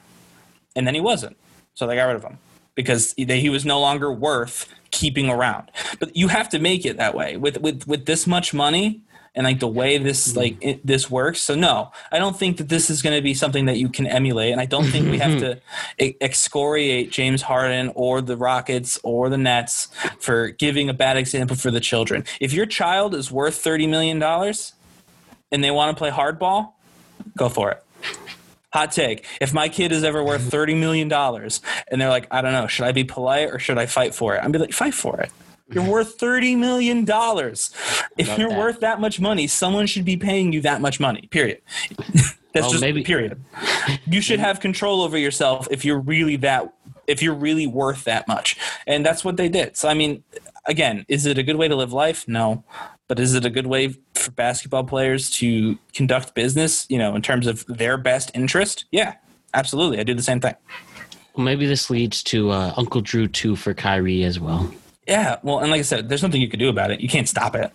and 0.75 0.87
then 0.87 0.95
he 0.95 1.01
wasn't. 1.01 1.37
So 1.75 1.85
they 1.85 1.95
got 1.97 2.05
rid 2.05 2.15
of 2.15 2.23
him 2.23 2.39
because 2.73 3.13
he, 3.15 3.25
he 3.25 3.49
was 3.49 3.63
no 3.63 3.79
longer 3.79 4.11
worth 4.11 4.73
keeping 4.89 5.29
around. 5.29 5.69
But 5.99 6.17
you 6.17 6.29
have 6.29 6.49
to 6.49 6.57
make 6.57 6.83
it 6.83 6.97
that 6.97 7.13
way 7.13 7.37
with 7.37 7.61
with 7.61 7.87
with 7.87 8.07
this 8.07 8.25
much 8.25 8.51
money 8.51 9.01
and 9.35 9.45
like 9.45 9.59
the 9.59 9.67
way 9.67 9.97
this 9.97 10.31
hmm. 10.31 10.39
like 10.39 10.57
it, 10.61 10.85
this 10.85 11.09
works. 11.09 11.41
So 11.41 11.55
no, 11.55 11.91
I 12.11 12.19
don't 12.19 12.37
think 12.37 12.57
that 12.57 12.69
this 12.69 12.89
is 12.89 13.01
going 13.01 13.15
to 13.15 13.21
be 13.21 13.33
something 13.33 13.65
that 13.65 13.77
you 13.77 13.89
can 13.89 14.07
emulate, 14.07 14.51
and 14.51 14.61
I 14.61 14.65
don't 14.65 14.85
think 14.85 15.11
we 15.11 15.19
have 15.19 15.31
mm-hmm. 15.39 15.59
to 15.99 16.05
e- 16.05 16.15
excoriate 16.21 17.11
James 17.11 17.41
Harden 17.41 17.91
or 17.95 18.21
the 18.21 18.37
Rockets 18.37 18.99
or 19.03 19.29
the 19.29 19.37
Nets 19.37 19.89
for 20.19 20.49
giving 20.49 20.89
a 20.89 20.93
bad 20.93 21.17
example 21.17 21.55
for 21.55 21.71
the 21.71 21.79
children. 21.79 22.23
If 22.39 22.53
your 22.53 22.65
child 22.65 23.13
is 23.13 23.31
worth 23.31 23.55
thirty 23.55 23.87
million 23.87 24.19
dollars 24.19 24.73
and 25.51 25.63
they 25.63 25.71
want 25.71 25.95
to 25.95 25.99
play 25.99 26.09
hardball, 26.09 26.73
go 27.37 27.49
for 27.49 27.71
it. 27.71 27.83
Hot 28.73 28.91
take. 28.91 29.25
If 29.39 29.53
my 29.53 29.69
kid 29.69 29.93
is 29.93 30.03
ever 30.03 30.21
worth 30.21 30.41
$30 30.51 30.77
million 30.77 31.09
and 31.09 32.01
they're 32.01 32.09
like, 32.09 32.27
I 32.29 32.41
don't 32.41 32.51
know, 32.51 32.67
should 32.67 32.83
I 32.83 32.91
be 32.91 33.05
polite 33.05 33.49
or 33.49 33.57
should 33.57 33.77
I 33.77 33.85
fight 33.85 34.13
for 34.13 34.35
it? 34.35 34.39
I'm 34.43 34.51
be 34.51 34.59
like, 34.59 34.73
fight 34.73 34.93
for 34.93 35.21
it. 35.21 35.31
You're 35.71 35.89
worth 35.89 36.17
$30 36.19 36.57
million. 36.57 37.05
If 38.17 38.37
you're 38.37 38.49
that. 38.49 38.57
worth 38.57 38.79
that 38.81 39.01
much 39.01 39.19
money, 39.19 39.47
someone 39.47 39.87
should 39.87 40.05
be 40.05 40.15
paying 40.17 40.53
you 40.53 40.61
that 40.61 40.79
much 40.81 40.99
money, 40.99 41.27
period. 41.31 41.61
That's 42.53 42.63
Well, 42.65 42.69
just 42.69 42.81
maybe- 42.81 43.03
period. 43.03 43.41
You 44.05 44.21
should 44.21 44.39
have 44.39 44.59
control 44.59 45.01
over 45.01 45.17
yourself 45.17 45.67
if 45.71 45.83
you're 45.83 45.99
really 45.99 46.37
that, 46.37 46.73
if 47.07 47.21
you're 47.21 47.33
really 47.35 47.67
worth 47.67 48.05
that 48.05 48.27
much. 48.29 48.57
And 48.87 49.05
that's 49.05 49.25
what 49.25 49.35
they 49.35 49.49
did. 49.49 49.75
So, 49.75 49.89
I 49.89 49.93
mean, 49.93 50.23
again, 50.65 51.05
is 51.09 51.25
it 51.25 51.37
a 51.37 51.43
good 51.43 51.57
way 51.57 51.67
to 51.67 51.75
live 51.75 51.91
life? 51.91 52.25
No. 52.29 52.63
But 53.09 53.19
is 53.19 53.35
it 53.35 53.43
a 53.45 53.49
good 53.49 53.67
way 53.67 53.89
for 54.13 54.31
basketball 54.31 54.85
players 54.85 55.29
to 55.31 55.77
conduct 55.93 56.33
business, 56.33 56.85
you 56.89 56.97
know, 56.97 57.13
in 57.13 57.21
terms 57.21 57.45
of 57.45 57.65
their 57.67 57.97
best 57.97 58.31
interest? 58.33 58.85
Yeah, 58.89 59.15
absolutely. 59.53 59.99
I 59.99 60.03
do 60.03 60.13
the 60.13 60.23
same 60.23 60.39
thing. 60.39 60.55
Well, 61.35 61.43
maybe 61.43 61.65
this 61.67 61.89
leads 61.89 62.23
to 62.23 62.51
uh, 62.51 62.73
Uncle 62.77 63.01
Drew 63.01 63.27
two 63.27 63.55
for 63.57 63.73
Kyrie 63.73 64.23
as 64.23 64.39
well. 64.39 64.73
Yeah, 65.07 65.37
well, 65.43 65.59
and 65.59 65.69
like 65.69 65.79
I 65.79 65.83
said, 65.83 66.09
there's 66.09 66.23
nothing 66.23 66.41
you 66.41 66.47
can 66.47 66.59
do 66.59 66.69
about 66.69 66.91
it. 66.91 66.99
You 66.99 67.09
can't 67.09 67.29
stop 67.29 67.55
it. 67.55 67.71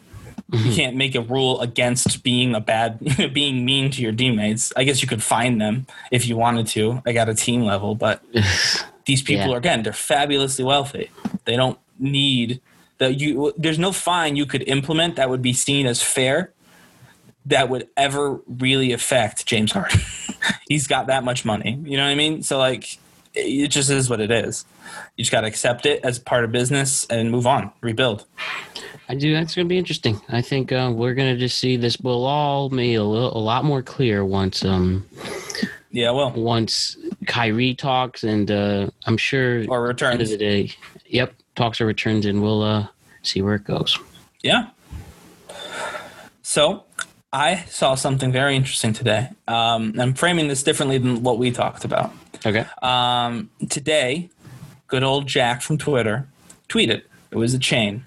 You 0.52 0.58
mm-hmm. 0.58 0.72
can't 0.72 0.96
make 0.96 1.14
a 1.14 1.20
rule 1.20 1.60
against 1.60 2.24
being 2.24 2.54
a 2.56 2.60
bad, 2.60 2.98
being 3.32 3.64
mean 3.64 3.90
to 3.92 4.02
your 4.02 4.12
teammates. 4.12 4.72
I 4.76 4.82
guess 4.82 5.00
you 5.00 5.06
could 5.06 5.22
fine 5.22 5.58
them 5.58 5.86
if 6.10 6.26
you 6.26 6.36
wanted 6.36 6.66
to, 6.68 7.02
like 7.06 7.14
at 7.16 7.28
a 7.28 7.34
team 7.34 7.62
level. 7.62 7.94
But 7.94 8.24
these 9.06 9.22
people 9.22 9.46
Yeah. 9.46 9.54
are 9.54 9.58
again, 9.58 9.84
they're 9.84 9.92
fabulously 9.92 10.64
wealthy. 10.64 11.10
They 11.44 11.54
don't 11.54 11.78
need 11.98 12.60
the 12.98 13.14
you. 13.14 13.52
There's 13.56 13.78
no 13.78 13.92
fine 13.92 14.34
you 14.34 14.44
could 14.44 14.62
implement 14.68 15.16
that 15.16 15.30
would 15.30 15.42
be 15.42 15.52
seen 15.52 15.86
as 15.86 16.02
fair 16.02 16.52
that 17.46 17.68
would 17.68 17.88
ever 17.96 18.40
really 18.46 18.92
affect 18.92 19.46
James 19.46 19.72
Harden. 19.72 20.00
He's 20.68 20.86
got 20.86 21.06
that 21.06 21.24
much 21.24 21.44
money. 21.44 21.80
You 21.84 21.96
know 21.96 22.04
what 22.04 22.10
I 22.10 22.14
mean? 22.14 22.42
So 22.42 22.58
like, 22.58 22.98
it 23.34 23.68
just 23.68 23.90
is 23.90 24.10
what 24.10 24.20
it 24.20 24.30
is. 24.30 24.64
You 25.16 25.24
just 25.24 25.32
got 25.32 25.42
to 25.42 25.46
accept 25.46 25.86
it 25.86 26.04
as 26.04 26.18
part 26.18 26.44
of 26.44 26.52
business 26.52 27.06
and 27.08 27.30
move 27.30 27.46
on, 27.46 27.70
rebuild. 27.80 28.24
I 29.08 29.14
do. 29.14 29.32
That's 29.32 29.54
going 29.54 29.66
to 29.66 29.68
be 29.68 29.78
interesting. 29.78 30.20
I 30.28 30.40
think 30.40 30.72
uh, 30.72 30.92
we're 30.94 31.14
going 31.14 31.32
to 31.34 31.38
just 31.38 31.58
see 31.58 31.76
this 31.76 31.98
will 31.98 32.24
all 32.24 32.68
be 32.68 32.94
a, 32.94 33.02
little, 33.04 33.36
a 33.36 33.38
lot 33.42 33.64
more 33.64 33.82
clear 33.82 34.24
once 34.24 34.64
um 34.64 35.06
Yeah, 35.90 36.12
well, 36.12 36.30
once 36.30 36.96
Kyrie 37.26 37.74
talks, 37.74 38.22
and 38.22 38.48
uh, 38.50 38.88
I'm 39.06 39.16
sure 39.16 39.64
or 39.68 39.92
the 39.92 40.06
end 40.06 40.20
of 40.22 40.28
returns. 40.28 40.30
the 40.30 40.36
day, 40.36 40.72
yep, 41.06 41.34
talks 41.56 41.80
or 41.80 41.86
returns, 41.86 42.26
and 42.26 42.40
we'll 42.40 42.62
uh, 42.62 42.86
see 43.22 43.42
where 43.42 43.56
it 43.56 43.64
goes. 43.64 43.98
Yeah. 44.42 44.68
So 46.42 46.84
I 47.32 47.64
saw 47.68 47.94
something 47.96 48.30
very 48.32 48.54
interesting 48.56 48.92
today. 48.92 49.28
Um, 49.48 49.94
I'm 49.98 50.14
framing 50.14 50.48
this 50.48 50.62
differently 50.62 50.98
than 50.98 51.22
what 51.22 51.38
we 51.38 51.50
talked 51.50 51.84
about. 51.84 52.12
Okay. 52.44 52.64
Um, 52.82 53.50
today, 53.68 54.30
good 54.86 55.02
old 55.02 55.26
Jack 55.26 55.62
from 55.62 55.78
Twitter 55.78 56.28
tweeted. 56.68 57.02
It 57.30 57.36
was 57.36 57.54
a 57.54 57.58
chain. 57.58 58.04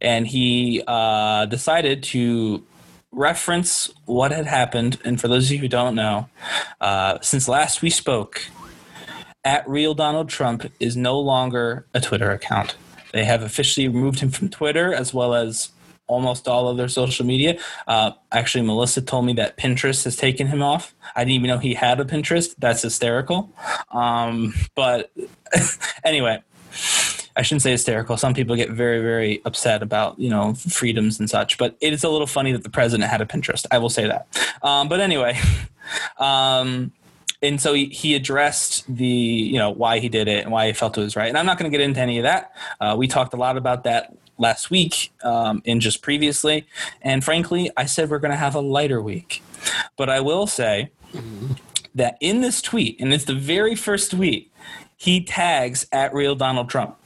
And 0.00 0.26
he 0.26 0.82
uh, 0.86 1.46
decided 1.46 2.02
to 2.04 2.64
reference 3.10 3.90
what 4.04 4.30
had 4.30 4.46
happened. 4.46 4.98
And 5.04 5.20
for 5.20 5.28
those 5.28 5.46
of 5.46 5.52
you 5.52 5.58
who 5.58 5.68
don't 5.68 5.94
know, 5.94 6.28
uh, 6.80 7.18
since 7.22 7.48
last 7.48 7.82
we 7.82 7.90
spoke, 7.90 8.42
at 9.44 9.68
real 9.68 9.94
Donald 9.94 10.28
Trump 10.28 10.70
is 10.78 10.96
no 10.96 11.18
longer 11.18 11.86
a 11.94 12.00
Twitter 12.00 12.30
account. 12.30 12.76
They 13.12 13.24
have 13.24 13.42
officially 13.42 13.88
removed 13.88 14.20
him 14.20 14.30
from 14.30 14.48
Twitter 14.48 14.92
as 14.92 15.14
well 15.14 15.34
as 15.34 15.70
almost 16.06 16.48
all 16.48 16.68
of 16.68 16.76
their 16.76 16.88
social 16.88 17.26
media. 17.26 17.58
Uh, 17.86 18.12
actually, 18.32 18.64
Melissa 18.64 19.02
told 19.02 19.26
me 19.26 19.32
that 19.34 19.56
Pinterest 19.56 20.04
has 20.04 20.16
taken 20.16 20.46
him 20.46 20.62
off. 20.62 20.94
I 21.14 21.24
didn't 21.24 21.34
even 21.34 21.48
know 21.48 21.58
he 21.58 21.74
had 21.74 22.00
a 22.00 22.04
Pinterest. 22.04 22.54
That's 22.58 22.82
hysterical. 22.82 23.52
Um, 23.90 24.54
but 24.74 25.10
anyway, 26.04 26.42
I 27.36 27.42
shouldn't 27.42 27.62
say 27.62 27.70
hysterical. 27.72 28.16
Some 28.16 28.34
people 28.34 28.56
get 28.56 28.70
very, 28.70 29.00
very 29.00 29.42
upset 29.44 29.82
about 29.82 30.18
you 30.18 30.30
know 30.30 30.54
freedoms 30.54 31.20
and 31.20 31.28
such. 31.28 31.58
But 31.58 31.76
it 31.80 31.92
is 31.92 32.02
a 32.02 32.08
little 32.08 32.26
funny 32.26 32.52
that 32.52 32.62
the 32.62 32.70
president 32.70 33.10
had 33.10 33.20
a 33.20 33.26
Pinterest. 33.26 33.66
I 33.70 33.78
will 33.78 33.90
say 33.90 34.06
that. 34.06 34.26
Um, 34.62 34.88
but 34.88 35.00
anyway, 35.00 35.38
um, 36.18 36.92
and 37.42 37.60
so 37.60 37.74
he, 37.74 38.14
addressed 38.14 38.84
the 38.94 39.06
you 39.06 39.58
know 39.58 39.70
why 39.70 39.98
he 39.98 40.08
did 40.08 40.28
it 40.28 40.44
and 40.44 40.52
why 40.52 40.66
he 40.66 40.72
felt 40.72 40.96
it 40.96 41.02
was 41.02 41.16
right. 41.16 41.28
And 41.28 41.36
I'm 41.36 41.46
not 41.46 41.58
going 41.58 41.70
to 41.70 41.76
get 41.76 41.84
into 41.84 42.00
any 42.00 42.18
of 42.18 42.22
that. 42.22 42.52
Uh, 42.80 42.94
we 42.98 43.06
talked 43.06 43.34
a 43.34 43.36
lot 43.36 43.56
about 43.56 43.84
that 43.84 44.16
last 44.38 44.70
week 44.70 45.12
um, 45.22 45.62
and 45.66 45.80
just 45.80 46.02
previously. 46.02 46.66
And 47.02 47.24
frankly, 47.24 47.70
I 47.76 47.86
said 47.86 48.10
we're 48.10 48.18
going 48.18 48.32
to 48.32 48.36
have 48.36 48.54
a 48.54 48.60
lighter 48.60 49.00
week. 49.00 49.42
But 49.96 50.08
I 50.10 50.20
will 50.20 50.46
say 50.46 50.90
that 51.94 52.16
in 52.20 52.40
this 52.40 52.60
tweet, 52.60 53.00
and 53.00 53.12
it's 53.12 53.24
the 53.24 53.34
very 53.34 53.74
first 53.74 54.12
tweet, 54.12 54.52
he 54.96 55.22
tags 55.22 55.86
at 55.92 56.14
real 56.14 56.34
Donald 56.34 56.68
Trump. 56.68 56.96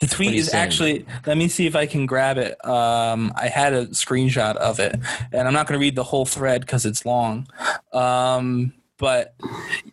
The 0.00 0.06
tweet 0.06 0.34
is 0.34 0.50
saying? 0.50 0.64
actually. 0.64 1.06
Let 1.26 1.36
me 1.36 1.48
see 1.48 1.66
if 1.66 1.74
I 1.74 1.86
can 1.86 2.06
grab 2.06 2.38
it. 2.38 2.64
Um, 2.64 3.32
I 3.36 3.48
had 3.48 3.72
a 3.72 3.86
screenshot 3.86 4.54
of 4.56 4.78
it, 4.78 4.94
and 5.32 5.48
I'm 5.48 5.52
not 5.52 5.66
going 5.66 5.78
to 5.78 5.84
read 5.84 5.96
the 5.96 6.04
whole 6.04 6.24
thread 6.24 6.60
because 6.60 6.86
it's 6.86 7.04
long. 7.04 7.48
Um, 7.92 8.72
but 8.96 9.34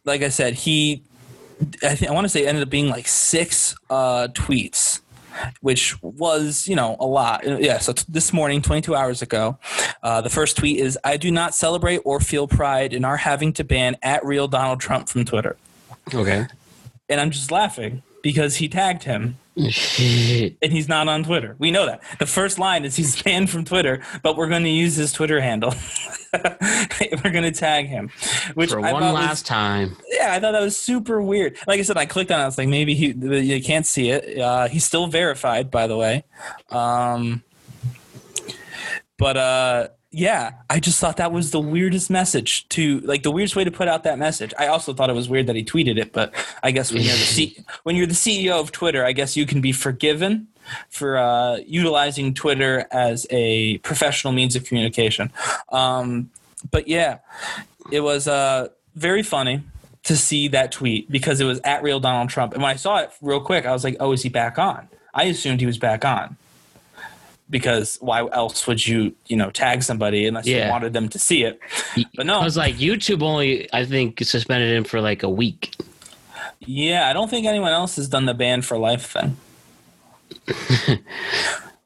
like 0.04 0.22
I 0.22 0.30
said, 0.30 0.54
he. 0.54 1.04
I 1.82 1.96
think 1.96 2.12
I 2.12 2.14
want 2.14 2.26
to 2.26 2.30
say 2.30 2.44
it 2.44 2.48
ended 2.48 2.64
up 2.64 2.70
being 2.70 2.90
like 2.90 3.08
six 3.08 3.76
uh, 3.90 4.28
tweets, 4.34 5.00
which 5.62 6.02
was 6.02 6.68
you 6.68 6.76
know 6.76 6.96
a 7.00 7.06
lot. 7.06 7.44
Yeah. 7.46 7.78
So 7.80 7.94
t- 7.94 8.04
this 8.08 8.32
morning, 8.34 8.62
22 8.62 8.96
hours 8.96 9.22
ago, 9.22 9.58
uh, 10.04 10.22
the 10.22 10.30
first 10.30 10.58
tweet 10.58 10.80
is: 10.80 10.98
"I 11.04 11.18
do 11.18 11.32
not 11.32 11.54
celebrate 11.56 12.02
or 12.06 12.20
feel 12.20 12.48
pride 12.48 12.94
in 12.94 13.06
our 13.06 13.18
having 13.18 13.54
to 13.54 13.64
ban 13.64 13.98
at 14.02 14.26
real 14.26 14.48
Donald 14.48 14.80
Trump 14.80 15.10
from 15.10 15.26
Twitter," 15.26 15.58
Okay. 16.14 16.46
and 17.10 17.22
I'm 17.22 17.32
just 17.32 17.52
laughing 17.52 18.02
because 18.26 18.56
he 18.56 18.68
tagged 18.68 19.04
him 19.04 19.38
and 19.56 19.70
he's 20.72 20.90
not 20.90 21.08
on 21.08 21.24
Twitter. 21.24 21.56
We 21.60 21.70
know 21.70 21.86
that. 21.86 22.02
The 22.18 22.26
first 22.26 22.58
line 22.58 22.84
is 22.84 22.96
he's 22.96 23.22
banned 23.22 23.52
from 23.52 23.66
Twitter, 23.66 24.02
but 24.24 24.36
we're 24.36 24.48
going 24.50 24.64
to 24.64 24.70
use 24.72 24.96
his 24.96 25.14
Twitter 25.14 25.40
handle. 25.40 25.76
we're 26.34 27.32
going 27.32 27.44
to 27.44 27.52
tag 27.52 27.86
him, 27.86 28.10
which 28.56 28.72
For 28.72 28.80
I 28.84 28.92
one 28.94 29.04
thought 29.04 29.14
was- 29.14 29.24
last 29.26 29.46
time. 29.46 29.96
yeah, 30.10 30.34
I 30.34 30.40
thought 30.40 30.54
that 30.54 30.62
was 30.62 30.76
super 30.76 31.22
weird. 31.22 31.56
Like 31.68 31.80
I 31.80 31.84
said, 31.84 31.98
I 31.98 32.08
clicked 32.08 32.32
on 32.32 32.40
it. 32.40 32.44
I 32.44 32.46
was 32.48 32.58
like, 32.58 32.68
maybe 32.68 32.96
he 32.96 33.12
you 33.12 33.62
can't 33.64 33.86
see 33.86 34.10
it. 34.10 34.40
Uh, 34.40 34.70
he's 34.70 34.84
still 34.86 35.06
verified, 35.06 35.70
by 35.70 35.86
the 35.86 35.96
way. 35.96 36.24
Um, 36.72 37.44
but 39.20 39.38
uh, 39.38 39.88
yeah, 40.18 40.54
I 40.70 40.80
just 40.80 40.98
thought 41.02 41.18
that 41.18 41.34
was 41.34 41.52
the 41.52 41.60
weirdest 41.60 42.10
message 42.10 42.70
to 42.70 43.02
like 43.02 43.24
the 43.24 43.32
weirdest 43.32 43.58
way 43.58 43.66
to 43.66 43.72
put 43.72 43.90
out 43.90 44.04
that 44.04 44.18
message. 44.18 44.54
I 44.58 44.68
also 44.68 44.94
thought 44.94 45.10
it 45.10 45.14
was 45.14 45.28
weird 45.28 45.48
that 45.48 45.58
he 45.58 45.64
tweeted 45.66 45.98
it, 45.98 46.14
but 46.14 46.34
I 46.64 46.72
guess 46.72 46.94
when 46.94 47.02
you're 47.02 47.12
the 47.12 47.20
C- 47.20 47.66
when 47.84 47.98
you're 47.98 48.08
the 48.08 48.14
CEO 48.14 48.58
of 48.58 48.72
Twitter, 48.72 49.04
I 49.04 49.12
guess 49.12 49.36
you 49.36 49.46
can 49.46 49.60
be 49.60 49.74
forgiven 49.74 50.48
for 50.90 51.18
uh, 51.18 51.58
utilizing 51.68 52.34
Twitter 52.34 52.88
as 52.92 53.28
a 53.30 53.78
professional 53.80 54.32
means 54.32 54.56
of 54.56 54.64
communication. 54.64 55.34
Um, 55.70 56.30
but 56.72 56.88
yeah, 56.88 57.18
it 57.92 58.00
was 58.00 58.26
uh, 58.26 58.70
very 58.96 59.22
funny 59.22 59.64
to 60.04 60.16
see 60.16 60.48
that 60.48 60.72
tweet 60.72 61.12
because 61.12 61.42
it 61.42 61.46
was 61.46 61.60
at 61.66 61.84
real 61.84 62.00
Donald 62.00 62.30
Trump. 62.30 62.54
And 62.54 62.64
when 62.64 62.72
I 62.72 62.78
saw 62.78 63.00
it 63.00 63.12
real 63.22 63.42
quick, 63.42 63.66
I 63.66 63.74
was 63.74 63.84
like, 63.84 63.98
oh, 64.00 64.14
is 64.14 64.24
he 64.24 64.30
back 64.30 64.58
on? 64.58 64.88
I 65.14 65.26
assumed 65.26 65.60
he 65.60 65.66
was 65.66 65.78
back 65.78 66.06
on 66.06 66.38
because 67.50 67.98
why 68.02 68.20
else 68.32 68.66
would 68.68 68.86
you, 68.86 69.14
you 69.28 69.36
know, 69.38 69.50
tag 69.52 69.84
somebody 69.84 70.26
unless 70.28 70.46
you 70.48 70.70
wanted 70.70 70.94
them 70.94 71.10
to 71.10 71.20
see 71.20 71.44
it? 71.44 71.60
But 72.16 72.26
no, 72.26 72.40
I 72.40 72.44
was 72.44 72.58
like, 72.58 72.76
YouTube 72.76 73.22
only, 73.22 73.72
I 73.74 73.86
think, 73.86 74.20
suspended 74.24 74.76
him 74.76 74.84
for 74.84 75.00
like 75.02 75.24
a 75.24 75.30
week. 75.30 75.76
yeah, 76.60 77.10
I 77.10 77.14
don't 77.14 77.30
think 77.30 77.46
anyone 77.46 77.72
else 77.72 77.96
has 77.98 78.08
done 78.10 78.26
the 78.26 78.34
ban 78.34 78.62
for 78.62 78.78
life 78.78 79.06
thing. 79.12 79.38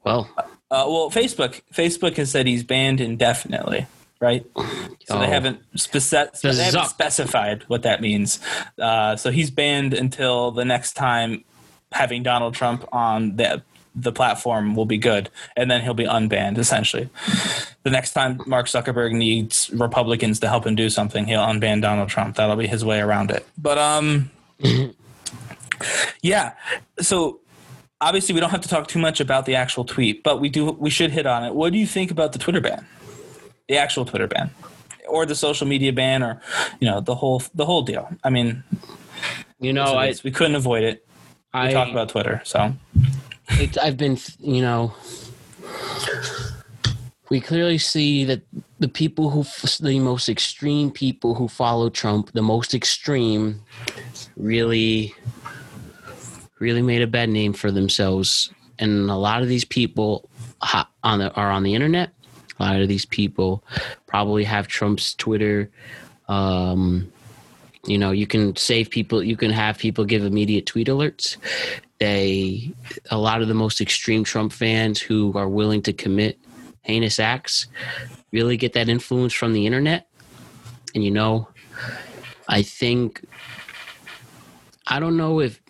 Well, 0.04 0.28
Uh, 0.70 0.86
well, 0.88 1.10
Facebook 1.10 1.60
Facebook 1.74 2.16
has 2.16 2.30
said 2.30 2.46
he's 2.46 2.62
banned 2.62 3.00
indefinitely, 3.02 3.86
right? 4.20 4.46
So 4.56 5.18
they 5.18 5.26
Oh. 5.26 5.30
haven't, 5.30 5.60
speci- 5.76 6.40
The 6.40 6.52
they 6.52 6.64
haven't 6.64 6.86
specified 6.88 7.64
what 7.66 7.82
that 7.82 8.00
means. 8.00 8.40
Uh, 8.78 9.16
so 9.16 9.30
he's 9.30 9.50
banned 9.50 9.92
until 9.92 10.52
the 10.52 10.64
next 10.64 10.94
time 10.94 11.44
having 11.92 12.22
Donald 12.22 12.54
Trump 12.54 12.88
on 12.92 13.36
the 13.36 13.62
the 13.94 14.12
platform 14.12 14.74
will 14.74 14.84
be 14.86 14.98
good, 14.98 15.30
and 15.56 15.70
then 15.70 15.80
he'll 15.80 15.94
be 15.94 16.04
unbanned. 16.04 16.58
Essentially, 16.58 17.08
the 17.82 17.90
next 17.90 18.12
time 18.12 18.40
Mark 18.46 18.66
Zuckerberg 18.66 19.12
needs 19.12 19.70
Republicans 19.70 20.40
to 20.40 20.48
help 20.48 20.66
him 20.66 20.74
do 20.74 20.88
something, 20.90 21.26
he'll 21.26 21.40
unban 21.40 21.82
Donald 21.82 22.08
Trump. 22.08 22.36
That'll 22.36 22.56
be 22.56 22.66
his 22.66 22.84
way 22.84 23.00
around 23.00 23.30
it. 23.30 23.46
But 23.58 23.78
um, 23.78 24.30
yeah. 26.22 26.52
So 27.00 27.40
obviously, 28.00 28.34
we 28.34 28.40
don't 28.40 28.50
have 28.50 28.60
to 28.62 28.68
talk 28.68 28.86
too 28.86 28.98
much 28.98 29.20
about 29.20 29.46
the 29.46 29.56
actual 29.56 29.84
tweet, 29.84 30.22
but 30.22 30.40
we 30.40 30.48
do. 30.48 30.70
We 30.72 30.90
should 30.90 31.10
hit 31.10 31.26
on 31.26 31.44
it. 31.44 31.54
What 31.54 31.72
do 31.72 31.78
you 31.78 31.86
think 31.86 32.10
about 32.10 32.32
the 32.32 32.38
Twitter 32.38 32.60
ban? 32.60 32.86
The 33.68 33.78
actual 33.78 34.04
Twitter 34.04 34.26
ban, 34.26 34.50
or 35.08 35.26
the 35.26 35.34
social 35.34 35.66
media 35.66 35.92
ban, 35.92 36.22
or 36.22 36.40
you 36.80 36.88
know 36.88 37.00
the 37.00 37.14
whole 37.14 37.42
the 37.54 37.66
whole 37.66 37.82
deal. 37.82 38.08
I 38.24 38.30
mean, 38.30 38.62
you 39.58 39.72
know, 39.72 39.94
I, 39.94 40.14
we 40.24 40.30
couldn't 40.30 40.56
avoid 40.56 40.84
it. 40.84 41.06
We 41.52 41.60
I, 41.60 41.72
talked 41.72 41.90
about 41.90 42.08
Twitter, 42.08 42.40
so 42.44 42.74
I've 43.80 43.96
been, 43.96 44.18
you 44.38 44.62
know, 44.62 44.94
we 47.30 47.40
clearly 47.40 47.78
see 47.78 48.24
that 48.24 48.42
the 48.78 48.88
people 48.88 49.30
who, 49.30 49.44
the 49.80 50.00
most 50.00 50.28
extreme 50.28 50.90
people 50.90 51.34
who 51.34 51.48
follow 51.48 51.88
Trump, 51.90 52.32
the 52.32 52.42
most 52.42 52.74
extreme, 52.74 53.62
really, 54.36 55.14
really 56.58 56.82
made 56.82 57.02
a 57.02 57.06
bad 57.06 57.28
name 57.28 57.52
for 57.52 57.70
themselves. 57.70 58.50
And 58.78 59.10
a 59.10 59.16
lot 59.16 59.42
of 59.42 59.48
these 59.48 59.64
people 59.64 60.28
on 61.02 61.18
the, 61.18 61.32
are 61.34 61.50
on 61.50 61.62
the 61.62 61.74
internet. 61.74 62.10
A 62.58 62.62
lot 62.62 62.80
of 62.80 62.88
these 62.88 63.06
people 63.06 63.64
probably 64.06 64.44
have 64.44 64.68
Trump's 64.68 65.14
Twitter. 65.14 65.70
Um, 66.28 67.12
you 67.86 67.96
know, 67.96 68.10
you 68.10 68.26
can 68.26 68.56
save 68.56 68.90
people. 68.90 69.22
You 69.22 69.36
can 69.36 69.50
have 69.50 69.78
people 69.78 70.04
give 70.04 70.24
immediate 70.24 70.66
tweet 70.66 70.88
alerts 70.88 71.36
they 72.00 72.72
a 73.10 73.18
lot 73.18 73.42
of 73.42 73.48
the 73.48 73.54
most 73.54 73.80
extreme 73.80 74.24
Trump 74.24 74.52
fans 74.52 74.98
who 74.98 75.32
are 75.36 75.48
willing 75.48 75.82
to 75.82 75.92
commit 75.92 76.38
heinous 76.82 77.20
acts 77.20 77.66
really 78.32 78.56
get 78.56 78.72
that 78.72 78.88
influence 78.88 79.32
from 79.32 79.52
the 79.52 79.66
internet. 79.66 80.08
And 80.94 81.04
you 81.04 81.10
know, 81.10 81.48
I 82.48 82.62
think 82.62 83.22
I 84.86 84.98
don't 84.98 85.16
know 85.16 85.40
if 85.40 85.60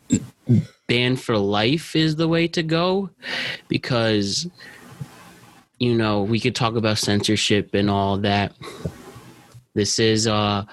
ban 0.87 1.17
for 1.17 1.37
life 1.37 1.95
is 1.95 2.17
the 2.17 2.29
way 2.29 2.49
to 2.49 2.63
go 2.63 3.11
because 3.69 4.49
you 5.79 5.95
know, 5.97 6.23
we 6.23 6.39
could 6.39 6.55
talk 6.55 6.75
about 6.75 6.99
censorship 6.99 7.73
and 7.73 7.89
all 7.89 8.19
that. 8.19 8.53
This 9.75 9.99
is 9.99 10.29
uh 10.29 10.65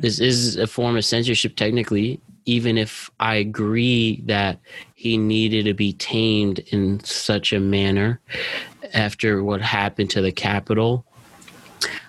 this 0.00 0.20
is 0.20 0.56
a 0.56 0.66
form 0.66 0.96
of 0.96 1.04
censorship 1.04 1.56
technically 1.56 2.20
even 2.46 2.78
if 2.78 3.10
I 3.20 3.34
agree 3.34 4.22
that 4.26 4.60
he 4.94 5.18
needed 5.18 5.64
to 5.64 5.74
be 5.74 5.92
tamed 5.92 6.60
in 6.70 7.00
such 7.00 7.52
a 7.52 7.60
manner 7.60 8.20
after 8.94 9.42
what 9.42 9.60
happened 9.60 10.10
to 10.10 10.22
the 10.22 10.32
Capitol, 10.32 11.04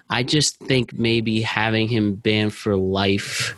I 0.09 0.23
just 0.23 0.57
think 0.59 0.93
maybe 0.93 1.41
having 1.41 1.87
him 1.87 2.15
banned 2.15 2.53
for 2.53 2.75
life. 2.75 3.55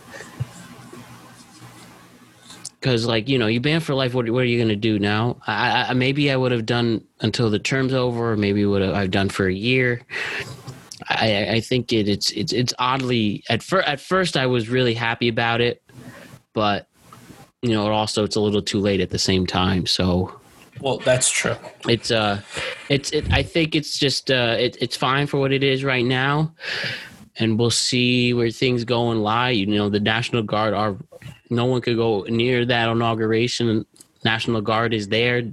Because, 2.79 3.05
like, 3.05 3.27
you 3.27 3.37
know, 3.37 3.47
you 3.47 3.59
ban 3.59 3.81
for 3.81 3.93
life. 3.93 4.13
What, 4.13 4.29
what 4.29 4.41
are 4.41 4.45
you 4.45 4.57
going 4.57 4.69
to 4.69 4.75
do 4.77 4.97
now? 4.99 5.41
I, 5.45 5.87
I 5.89 5.93
maybe 5.93 6.31
I 6.31 6.37
would 6.37 6.53
have 6.53 6.65
done 6.65 7.05
until 7.19 7.49
the 7.49 7.59
term's 7.59 7.93
over, 7.93 8.31
or 8.31 8.37
maybe 8.37 8.61
have 8.61 8.95
I've 8.95 9.11
done 9.11 9.27
for 9.27 9.47
a 9.47 9.53
year. 9.53 10.01
I, 11.09 11.55
I 11.55 11.59
think 11.59 11.91
it, 11.91 12.07
it's 12.07 12.31
it's 12.31 12.53
it's 12.53 12.73
oddly 12.79 13.43
at 13.49 13.63
first 13.63 13.87
at 13.87 13.99
first 13.99 14.37
I 14.37 14.45
was 14.45 14.69
really 14.69 14.93
happy 14.93 15.27
about 15.27 15.59
it, 15.59 15.81
but 16.59 16.89
you 17.61 17.69
know, 17.69 17.89
also 17.89 18.25
it's 18.25 18.35
a 18.35 18.41
little 18.41 18.61
too 18.61 18.81
late 18.81 18.99
at 18.99 19.11
the 19.11 19.17
same 19.17 19.47
time. 19.47 19.85
So 19.85 20.37
well, 20.81 20.97
that's 20.97 21.29
true. 21.29 21.55
it's 21.87 22.11
uh, 22.11 22.41
it's 22.89 23.11
it. 23.11 23.31
I 23.31 23.43
think 23.43 23.75
it's 23.75 23.97
just 23.97 24.29
uh, 24.29 24.57
it, 24.59 24.75
it's 24.81 24.97
fine 24.97 25.25
for 25.25 25.39
what 25.39 25.53
it 25.53 25.63
is 25.63 25.85
right 25.85 26.03
now, 26.03 26.53
and 27.37 27.57
we'll 27.57 27.71
see 27.71 28.33
where 28.33 28.51
things 28.51 28.83
go 28.83 29.09
and 29.11 29.23
lie. 29.23 29.51
You 29.51 29.67
know, 29.67 29.87
the 29.87 30.01
National 30.01 30.43
Guard 30.43 30.73
are 30.73 30.97
no 31.49 31.65
one 31.65 31.79
could 31.79 31.95
go 31.95 32.23
near 32.23 32.65
that 32.65 32.89
inauguration. 32.89 33.85
National 34.25 34.59
Guard 34.59 34.93
is 34.93 35.07
there, 35.07 35.43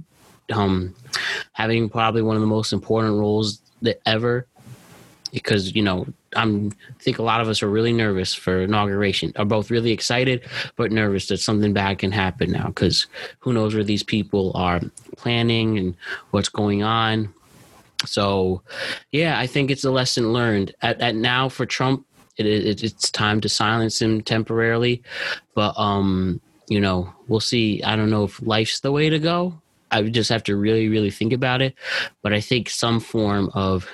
um, 0.51 0.93
having 1.53 1.87
probably 1.87 2.21
one 2.21 2.35
of 2.35 2.41
the 2.41 2.47
most 2.47 2.73
important 2.73 3.17
roles 3.17 3.61
that 3.81 4.01
ever 4.05 4.45
because 5.31 5.73
you 5.73 5.83
know 5.83 6.05
I'm 6.35 6.71
I 6.89 7.03
think 7.03 7.19
a 7.19 7.23
lot 7.23 7.41
of 7.41 7.47
us 7.47 7.63
are 7.63 7.69
really 7.69 7.93
nervous 7.93 8.33
for 8.33 8.61
inauguration. 8.61 9.31
Are 9.35 9.45
both 9.45 9.71
really 9.71 9.91
excited 9.91 10.43
but 10.75 10.91
nervous 10.91 11.27
that 11.27 11.39
something 11.39 11.73
bad 11.73 11.99
can 11.99 12.11
happen 12.11 12.51
now 12.51 12.67
because 12.67 13.07
who 13.39 13.53
knows 13.53 13.73
where 13.73 13.83
these 13.83 14.03
people 14.03 14.51
are 14.55 14.81
planning 15.15 15.77
and 15.77 15.95
what's 16.31 16.49
going 16.49 16.83
on. 16.83 17.33
So, 18.05 18.61
yeah, 19.11 19.39
I 19.39 19.47
think 19.47 19.71
it's 19.71 19.83
a 19.83 19.91
lesson 19.91 20.31
learned. 20.31 20.73
At, 20.81 21.01
at 21.01 21.15
now 21.15 21.49
for 21.49 21.65
Trump, 21.65 22.05
it, 22.37 22.45
it, 22.45 22.83
it's 22.83 23.09
time 23.09 23.41
to 23.41 23.49
silence 23.49 24.01
him 24.01 24.21
temporarily, 24.21 25.01
but 25.55 25.77
um, 25.79 26.39
you 26.67 26.79
know, 26.79 27.11
we'll 27.27 27.39
see. 27.39 27.81
I 27.83 27.95
don't 27.95 28.09
know 28.09 28.25
if 28.25 28.41
life's 28.45 28.81
the 28.81 28.91
way 28.91 29.09
to 29.09 29.19
go. 29.19 29.59
I 29.89 30.03
just 30.03 30.29
have 30.29 30.43
to 30.43 30.55
really, 30.55 30.89
really 30.89 31.11
think 31.11 31.33
about 31.33 31.61
it. 31.61 31.73
But 32.21 32.33
I 32.33 32.41
think 32.41 32.69
some 32.69 32.99
form 32.99 33.49
of 33.53 33.87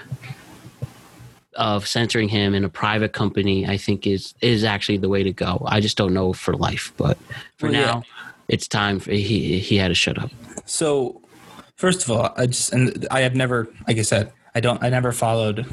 of 1.56 1.88
censoring 1.88 2.30
him 2.30 2.54
in 2.54 2.64
a 2.64 2.70
private 2.70 3.14
company, 3.14 3.68
I 3.68 3.78
think 3.78 4.06
is 4.08 4.34
is 4.42 4.64
actually 4.64 4.98
the 4.98 5.10
way 5.10 5.24
to 5.24 5.32
go. 5.32 5.62
I 5.66 5.80
just 5.80 5.98
don't 5.98 6.14
know 6.14 6.34
for 6.34 6.56
life, 6.56 6.94
but 6.98 7.18
for 7.58 7.68
Well, 7.70 7.74
yeah. 7.74 7.86
now, 7.86 8.04
it's 8.48 8.68
time 8.68 9.00
for 9.00 9.12
he 9.12 9.60
he 9.60 9.78
had 9.78 9.90
to 9.90 9.96
shut 9.96 10.18
up. 10.18 10.32
So 10.66 11.22
First 11.84 12.04
of 12.04 12.12
all, 12.12 12.34
I 12.38 12.46
just 12.46 12.72
and 12.72 13.06
I 13.12 13.22
have 13.22 13.36
never, 13.36 13.68
like 13.88 13.98
I 13.98 14.04
said, 14.04 14.32
I 14.56 14.62
don't, 14.62 14.82
I 14.82 14.88
never 14.90 15.12
followed 15.12 15.66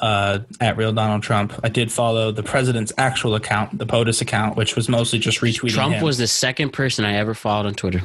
uh, 0.00 0.40
at 0.60 0.76
real 0.76 0.92
Donald 0.92 1.22
Trump. 1.22 1.58
I 1.62 1.68
did 1.68 1.90
follow 1.90 2.30
the 2.30 2.42
president's 2.42 2.92
actual 2.98 3.34
account, 3.34 3.78
the 3.78 3.86
POTUS 3.86 4.20
account, 4.20 4.56
which 4.56 4.76
was 4.76 4.88
mostly 4.88 5.18
just 5.18 5.40
retweeting. 5.40 5.74
Trump 5.74 5.94
him. 5.94 6.04
was 6.04 6.18
the 6.18 6.26
second 6.26 6.70
person 6.70 7.04
I 7.04 7.14
ever 7.14 7.34
followed 7.34 7.66
on 7.66 7.74
Twitter. 7.74 8.02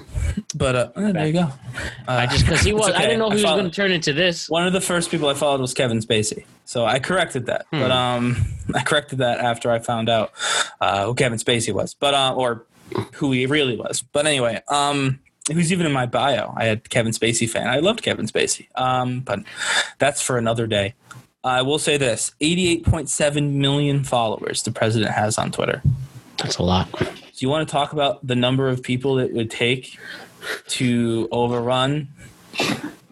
but 0.55 0.75
uh, 0.75 0.91
eh, 0.95 1.11
there 1.11 1.27
you 1.27 1.33
go. 1.33 1.49
I 2.07 2.27
just 2.27 2.45
because 2.45 2.61
he 2.61 2.73
was, 2.73 2.87
I 2.87 2.91
okay. 2.91 3.01
didn't 3.03 3.19
know 3.19 3.29
I 3.29 3.35
he 3.35 3.43
was 3.43 3.51
going 3.51 3.65
to 3.65 3.71
turn 3.71 3.91
into 3.91 4.13
this. 4.13 4.49
One 4.49 4.65
of 4.65 4.73
the 4.73 4.81
first 4.81 5.11
people 5.11 5.29
I 5.29 5.33
followed 5.33 5.61
was 5.61 5.73
Kevin 5.73 5.99
Spacey, 5.99 6.45
so 6.65 6.85
I 6.85 6.99
corrected 6.99 7.47
that. 7.47 7.65
But 7.71 7.91
um, 7.91 8.37
I 8.73 8.83
corrected 8.83 9.19
that 9.19 9.39
after 9.39 9.71
I 9.71 9.79
found 9.79 10.09
out 10.09 10.31
uh, 10.81 11.05
who 11.05 11.15
Kevin 11.15 11.37
Spacey 11.37 11.73
was, 11.73 11.93
but 11.93 12.13
uh, 12.13 12.33
or 12.35 12.65
who 13.13 13.31
he 13.31 13.45
really 13.45 13.77
was. 13.77 14.01
But 14.01 14.25
anyway, 14.25 14.61
um, 14.67 15.19
he 15.47 15.55
was 15.55 15.73
even 15.73 15.85
in 15.85 15.91
my 15.91 16.05
bio. 16.05 16.53
I 16.55 16.65
had 16.65 16.89
Kevin 16.89 17.11
Spacey 17.11 17.49
fan. 17.49 17.67
I 17.67 17.79
loved 17.79 18.01
Kevin 18.01 18.27
Spacey. 18.27 18.67
Um, 18.75 19.19
but 19.19 19.39
that's 19.99 20.21
for 20.21 20.37
another 20.37 20.67
day. 20.67 20.95
I 21.43 21.61
will 21.61 21.79
say 21.79 21.97
this: 21.97 22.31
eighty-eight 22.39 22.85
point 22.85 23.09
seven 23.09 23.59
million 23.59 24.03
followers 24.03 24.63
the 24.63 24.71
president 24.71 25.11
has 25.11 25.37
on 25.37 25.51
Twitter. 25.51 25.81
That's 26.37 26.57
a 26.57 26.63
lot. 26.63 26.91
Do 26.99 27.07
you 27.39 27.49
want 27.49 27.67
to 27.67 27.71
talk 27.71 27.93
about 27.93 28.25
the 28.25 28.35
number 28.35 28.69
of 28.69 28.81
people 28.81 29.19
it 29.19 29.33
would 29.33 29.51
take 29.51 29.97
to 30.67 31.27
overrun 31.31 32.09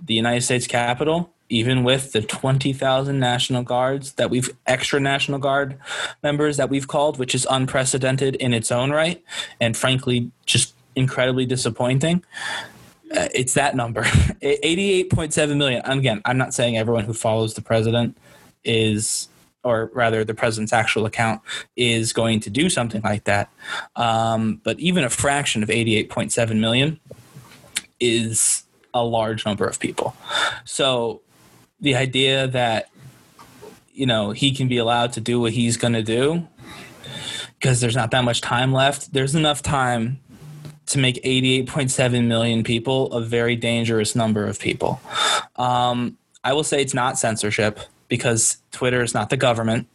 the 0.03 0.13
United 0.13 0.41
States 0.41 0.67
Capitol, 0.67 1.31
even 1.49 1.83
with 1.83 2.11
the 2.11 2.21
20,000 2.21 3.19
National 3.19 3.63
Guards 3.63 4.13
that 4.13 4.29
we've, 4.29 4.49
extra 4.67 4.99
National 4.99 5.39
Guard 5.39 5.77
members 6.23 6.57
that 6.57 6.69
we've 6.69 6.87
called, 6.87 7.19
which 7.19 7.35
is 7.35 7.47
unprecedented 7.49 8.35
in 8.35 8.53
its 8.53 8.71
own 8.71 8.91
right, 8.91 9.23
and 9.59 9.75
frankly, 9.75 10.31
just 10.45 10.73
incredibly 10.95 11.45
disappointing? 11.45 12.23
Uh, 13.15 13.27
it's 13.33 13.55
that 13.55 13.75
number 13.75 14.03
88.7 14.41 15.57
million. 15.57 15.81
And 15.83 15.99
again, 15.99 16.21
I'm 16.25 16.37
not 16.37 16.53
saying 16.53 16.77
everyone 16.77 17.03
who 17.03 17.13
follows 17.13 17.53
the 17.53 17.61
president 17.61 18.17
is 18.63 19.27
or 19.63 19.91
rather 19.93 20.23
the 20.23 20.33
president's 20.33 20.73
actual 20.73 21.05
account 21.05 21.41
is 21.75 22.13
going 22.13 22.39
to 22.39 22.49
do 22.49 22.69
something 22.69 23.01
like 23.03 23.25
that. 23.25 23.49
Um, 23.95 24.59
but 24.63 24.79
even 24.79 25.03
a 25.03 25.09
fraction 25.09 25.61
of 25.61 25.69
88.7 25.69 26.59
million 26.59 26.99
is 27.99 28.63
a 28.93 29.03
large 29.03 29.45
number 29.45 29.65
of 29.65 29.79
people. 29.79 30.15
So 30.65 31.21
the 31.79 31.95
idea 31.95 32.47
that 32.47 32.89
you 33.93 34.05
know 34.05 34.31
he 34.31 34.53
can 34.53 34.67
be 34.67 34.77
allowed 34.77 35.13
to 35.13 35.21
do 35.21 35.39
what 35.39 35.51
he's 35.51 35.77
going 35.77 35.93
to 35.93 36.03
do 36.03 36.47
because 37.59 37.81
there's 37.81 37.95
not 37.95 38.11
that 38.11 38.23
much 38.23 38.41
time 38.41 38.73
left. 38.73 39.13
There's 39.13 39.35
enough 39.35 39.61
time 39.61 40.19
to 40.91 40.99
make 40.99 41.21
88.7 41.23 42.27
million 42.27 42.63
people 42.63 43.11
a 43.13 43.21
very 43.21 43.55
dangerous 43.55 44.15
number 44.15 44.45
of 44.45 44.59
people. 44.59 45.01
Um, 45.55 46.17
I 46.43 46.53
will 46.53 46.63
say 46.63 46.81
it's 46.81 46.93
not 46.93 47.17
censorship 47.17 47.79
because 48.07 48.57
Twitter 48.71 49.01
is 49.01 49.13
not 49.13 49.29
the 49.29 49.37
government. 49.37 49.87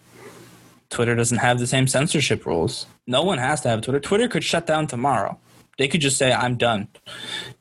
Twitter 0.89 1.15
doesn't 1.15 1.39
have 1.39 1.59
the 1.59 1.67
same 1.67 1.87
censorship 1.87 2.47
rules. 2.47 2.87
No 3.07 3.23
one 3.23 3.39
has 3.39 3.61
to 3.63 3.69
have 3.69 3.83
Twitter. 3.83 4.01
Twitter 4.01 4.29
could 4.29 4.45
shut 4.45 4.67
down 4.67 4.87
tomorrow. 4.87 5.39
They 5.79 5.89
could 5.89 6.01
just 6.01 6.17
say, 6.17 6.33
I'm 6.33 6.57
done. 6.57 6.89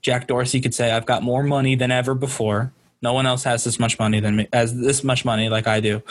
Jack 0.02 0.28
Dorsey 0.28 0.62
could 0.62 0.74
say, 0.74 0.92
I've 0.92 1.06
got 1.06 1.24
more 1.24 1.44
money 1.44 1.76
than 1.76 1.92
ever 1.92 2.14
before. 2.14 2.72
No 3.02 3.14
one 3.14 3.26
else 3.26 3.44
has 3.44 3.64
this 3.64 3.78
much 3.80 4.00
money 4.00 4.20
than 4.20 4.38
me, 4.38 4.48
as 4.54 4.76
this 4.76 5.04
much 5.04 5.26
money 5.26 5.50
like 5.50 5.68
I 5.68 5.80
do. 5.80 6.02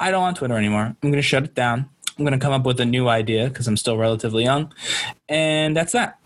I 0.00 0.10
don't 0.10 0.22
want 0.22 0.36
Twitter 0.38 0.56
anymore. 0.56 0.82
I'm 0.82 0.96
going 1.10 1.14
to 1.14 1.22
shut 1.22 1.44
it 1.44 1.54
down. 1.54 1.88
I'm 2.18 2.24
going 2.24 2.38
to 2.38 2.44
come 2.44 2.52
up 2.52 2.64
with 2.64 2.80
a 2.80 2.84
new 2.84 3.08
idea 3.08 3.48
because 3.48 3.68
I'm 3.68 3.76
still 3.76 3.96
relatively 3.96 4.42
young. 4.44 4.72
And 5.28 5.76
that's 5.76 5.92
that. 5.92 6.18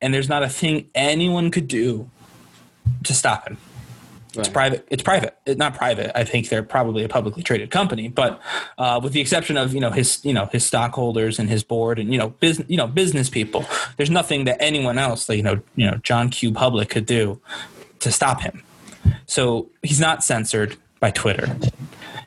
And 0.00 0.14
there's 0.14 0.28
not 0.28 0.42
a 0.42 0.48
thing 0.48 0.88
anyone 0.94 1.50
could 1.50 1.68
do 1.68 2.08
to 3.04 3.14
stop 3.14 3.46
him. 3.46 3.58
It's 4.36 4.48
private. 4.48 4.86
It's 4.90 5.02
private. 5.02 5.36
It's 5.44 5.58
not 5.58 5.74
private. 5.74 6.16
I 6.16 6.22
think 6.22 6.48
they're 6.48 6.62
probably 6.62 7.02
a 7.02 7.08
publicly 7.08 7.42
traded 7.42 7.70
company, 7.70 8.08
but 8.08 8.40
uh, 8.78 9.00
with 9.02 9.12
the 9.12 9.20
exception 9.20 9.56
of 9.56 9.74
you 9.74 9.80
know 9.80 9.90
his 9.90 10.24
you 10.24 10.32
know 10.32 10.46
his 10.46 10.64
stockholders 10.64 11.40
and 11.40 11.48
his 11.48 11.64
board 11.64 11.98
and 11.98 12.12
you 12.12 12.18
know 12.18 12.28
business 12.28 12.68
you 12.70 12.76
know 12.76 12.86
business 12.86 13.28
people, 13.28 13.64
there's 13.96 14.10
nothing 14.10 14.44
that 14.44 14.62
anyone 14.62 14.98
else 14.98 15.26
that 15.26 15.36
you 15.36 15.42
know 15.42 15.60
you 15.74 15.90
know 15.90 15.96
John 16.04 16.28
Q. 16.30 16.52
Public 16.52 16.90
could 16.90 17.06
do 17.06 17.40
to 18.00 18.12
stop 18.12 18.40
him. 18.40 18.62
So 19.26 19.68
he's 19.82 20.00
not 20.00 20.22
censored 20.22 20.76
by 21.00 21.10
Twitter. 21.10 21.56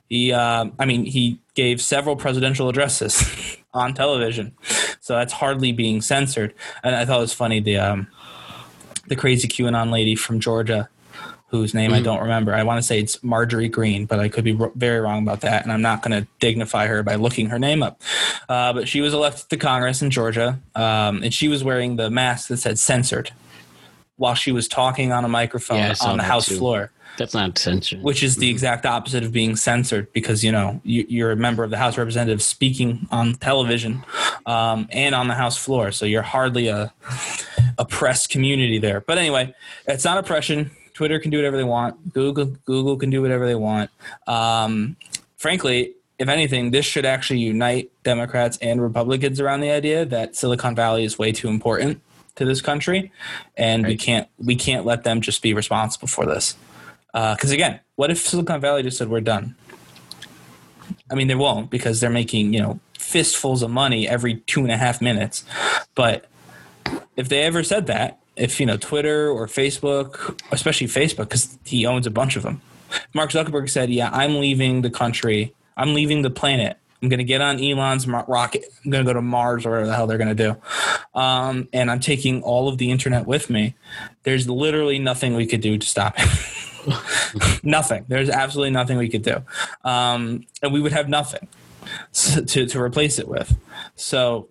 He, 0.10 0.32
uh, 0.32 0.66
I 0.78 0.86
mean, 0.86 1.06
he 1.06 1.40
gave 1.54 1.82
several 1.82 2.16
presidential 2.16 2.70
addresses 2.70 3.58
on 3.74 3.94
television, 3.94 4.56
so 5.00 5.16
that's 5.16 5.34
hardly 5.34 5.72
being 5.72 6.02
censored. 6.02 6.54
And 6.84 6.96
I 6.96 7.06
thought 7.06 7.18
it 7.18 7.22
was 7.22 7.34
funny 7.34 7.60
the 7.60 7.78
um, 7.78 8.08
the 9.08 9.16
crazy 9.16 9.48
QAnon 9.48 9.92
lady 9.92 10.16
from 10.16 10.40
Georgia 10.40 10.90
whose 11.54 11.76
name 11.76 11.94
I 11.94 12.02
don't 12.02 12.20
remember. 12.20 12.52
I 12.56 12.64
want 12.64 12.80
to 12.80 12.82
say 12.82 13.00
it's 13.00 13.24
Marjorie 13.24 13.70
Greene, 13.70 14.08
but 14.08 14.20
I 14.20 14.28
could 14.28 14.44
be 14.44 14.58
r- 14.60 14.72
very 14.74 15.00
wrong 15.00 15.22
about 15.22 15.42
that, 15.42 15.62
and 15.62 15.72
I'm 15.72 15.84
not 15.84 16.02
going 16.02 16.20
to 16.20 16.28
dignify 16.40 16.88
her 16.88 17.04
by 17.04 17.14
looking 17.14 17.50
her 17.50 17.60
name 17.60 17.84
up. 17.84 18.02
Uh, 18.50 18.74
but 18.74 18.88
she 18.88 19.02
was 19.02 19.14
elected 19.14 19.52
to 19.52 19.58
Congress 19.58 20.02
in 20.02 20.10
Georgia, 20.10 20.60
um, 20.74 21.22
and 21.22 21.32
she 21.32 21.48
was 21.48 21.64
wearing 21.64 21.96
the 21.96 22.10
mask 22.10 22.48
that 22.48 22.58
said 22.58 22.80
"censored" 22.80 23.34
while 24.18 24.36
she 24.36 24.52
was 24.52 24.68
talking 24.68 25.12
on 25.12 25.26
a 25.26 25.28
microphone 25.30 25.78
Yeah, 25.78 25.96
on 26.02 26.18
the 26.18 26.24
House 26.24 26.48
too. 26.48 26.58
floor, 26.58 26.92
That's 27.18 27.34
not 27.34 27.58
censored. 27.58 28.02
which 28.04 28.22
is 28.24 28.36
the 28.38 28.50
exact 28.50 28.86
opposite 28.86 29.24
of 29.24 29.32
being 29.32 29.56
censored 29.56 30.12
because 30.14 30.44
you 30.44 30.52
know 30.52 30.80
you, 30.84 31.06
you're 31.10 31.32
a 31.32 31.36
member 31.36 31.64
of 31.64 31.72
the 31.72 31.78
House 31.78 31.94
of 31.94 31.98
Representatives 32.00 32.46
speaking 32.46 33.08
on 33.12 33.34
television 33.36 34.04
um, 34.46 34.88
and 34.92 35.16
on 35.16 35.28
the 35.28 35.34
House 35.34 35.58
floor, 35.58 35.92
so 35.92 36.06
you're 36.06 36.22
hardly 36.22 36.68
a 36.68 36.94
oppressed 37.78 38.30
community 38.30 38.78
there. 38.78 39.02
But 39.02 39.18
anyway, 39.18 39.54
it's 39.88 40.06
not 40.06 40.18
oppression. 40.18 40.72
Twitter 40.94 41.20
can 41.20 41.32
do 41.32 41.38
whatever 41.38 41.58
they 41.58 41.64
want. 41.64 42.14
Google 42.14 42.46
Google 42.66 42.98
can 42.98 43.10
do 43.10 43.22
whatever 43.22 43.48
they 43.48 43.56
want. 43.56 43.90
Um, 44.28 44.96
frankly, 45.38 45.94
if 46.20 46.30
anything, 46.30 46.70
this 46.70 46.86
should 46.86 47.06
actually 47.06 47.40
unite 47.40 47.92
Democrats 48.04 48.58
and 48.62 48.80
Republicans 48.80 49.40
around 49.42 49.62
the 49.62 49.72
idea 49.72 50.06
that 50.06 50.36
Silicon 50.36 50.76
Valley 50.76 51.04
is 51.04 51.18
way 51.18 51.32
too 51.32 51.48
important 51.50 52.00
to 52.36 52.46
this 52.46 52.62
country, 52.62 53.12
and 53.56 53.86
we 53.86 53.96
can't 53.96 54.28
we 54.38 54.56
can't 54.56 54.86
let 54.86 55.04
them 55.04 55.22
just 55.22 55.42
be 55.42 55.54
responsible 55.54 56.08
for 56.08 56.26
this. 56.26 56.56
Uh, 57.14 57.36
because 57.36 57.52
again, 57.52 57.80
what 57.96 58.10
if 58.10 58.18
Silicon 58.20 58.60
Valley 58.60 58.84
just 58.84 58.98
said 58.98 59.10
we're 59.10 59.22
done? 59.22 59.56
I 61.12 61.16
mean, 61.16 61.28
they 61.28 61.36
won't 61.36 61.70
because 61.70 62.00
they're 62.00 62.10
making 62.10 62.54
you 62.54 62.62
know 62.62 62.80
fistfuls 62.98 63.62
of 63.62 63.70
money 63.70 64.08
every 64.08 64.36
two 64.48 64.62
and 64.62 64.72
a 64.72 64.78
half 64.78 65.02
minutes. 65.02 65.44
But 65.96 66.26
if 67.16 67.30
they 67.30 67.44
ever 67.44 67.64
said 67.64 67.88
that, 67.88 68.20
if 68.36 68.60
you 68.60 68.66
know 68.66 68.78
Twitter 68.78 69.30
or 69.30 69.48
Facebook, 69.48 70.42
especially 70.52 70.88
Facebook, 70.88 71.30
because 71.30 71.58
he 71.66 71.86
owns 71.86 72.08
a 72.08 72.12
bunch 72.12 72.36
of 72.36 72.44
them, 72.44 72.62
Mark 73.14 73.32
Zuckerberg 73.32 73.70
said, 73.70 73.92
"Yeah, 73.92 74.10
I'm 74.12 74.40
leaving 74.40 74.82
the 74.82 74.90
country. 74.90 75.54
I'm 75.78 75.94
leaving 75.94 76.22
the 76.22 76.30
planet. 76.30 76.78
I'm 77.04 77.10
going 77.10 77.18
to 77.18 77.26
get 77.26 77.42
on 77.42 77.62
Elon's 77.62 78.08
rocket. 78.08 78.64
I'm 78.84 78.90
going 78.90 79.06
to 79.06 79.10
go 79.10 79.14
to 79.14 79.22
Mars 79.22 79.66
or 79.66 79.72
whatever 79.72 79.88
the 79.88 79.96
hell 79.96 80.08
they're 80.08 80.18
going 80.18 80.36
to 80.36 80.56
do, 81.14 81.20
um, 81.20 81.68
and 81.74 81.92
I'm 81.92 82.00
taking 82.00 82.42
all 82.44 82.70
of 82.70 82.78
the 82.78 82.92
internet 82.92 83.28
with 83.28 83.50
me." 83.50 83.76
There's 84.24 84.50
literally 84.50 85.00
nothing 85.00 85.36
we 85.36 85.46
could 85.46 85.60
do 85.60 85.78
to 85.78 85.86
stop 85.86 86.16
it. 86.18 87.64
nothing. 87.64 88.06
There's 88.08 88.30
absolutely 88.30 88.72
nothing 88.72 88.98
we 88.98 89.10
could 89.10 89.22
do, 89.22 89.44
um, 89.84 90.46
and 90.62 90.72
we 90.72 90.80
would 90.80 90.94
have 90.94 91.10
nothing 91.10 91.50
to 92.14 92.66
to 92.66 92.82
replace 92.82 93.20
it 93.20 93.28
with. 93.28 93.54
So 93.98 94.48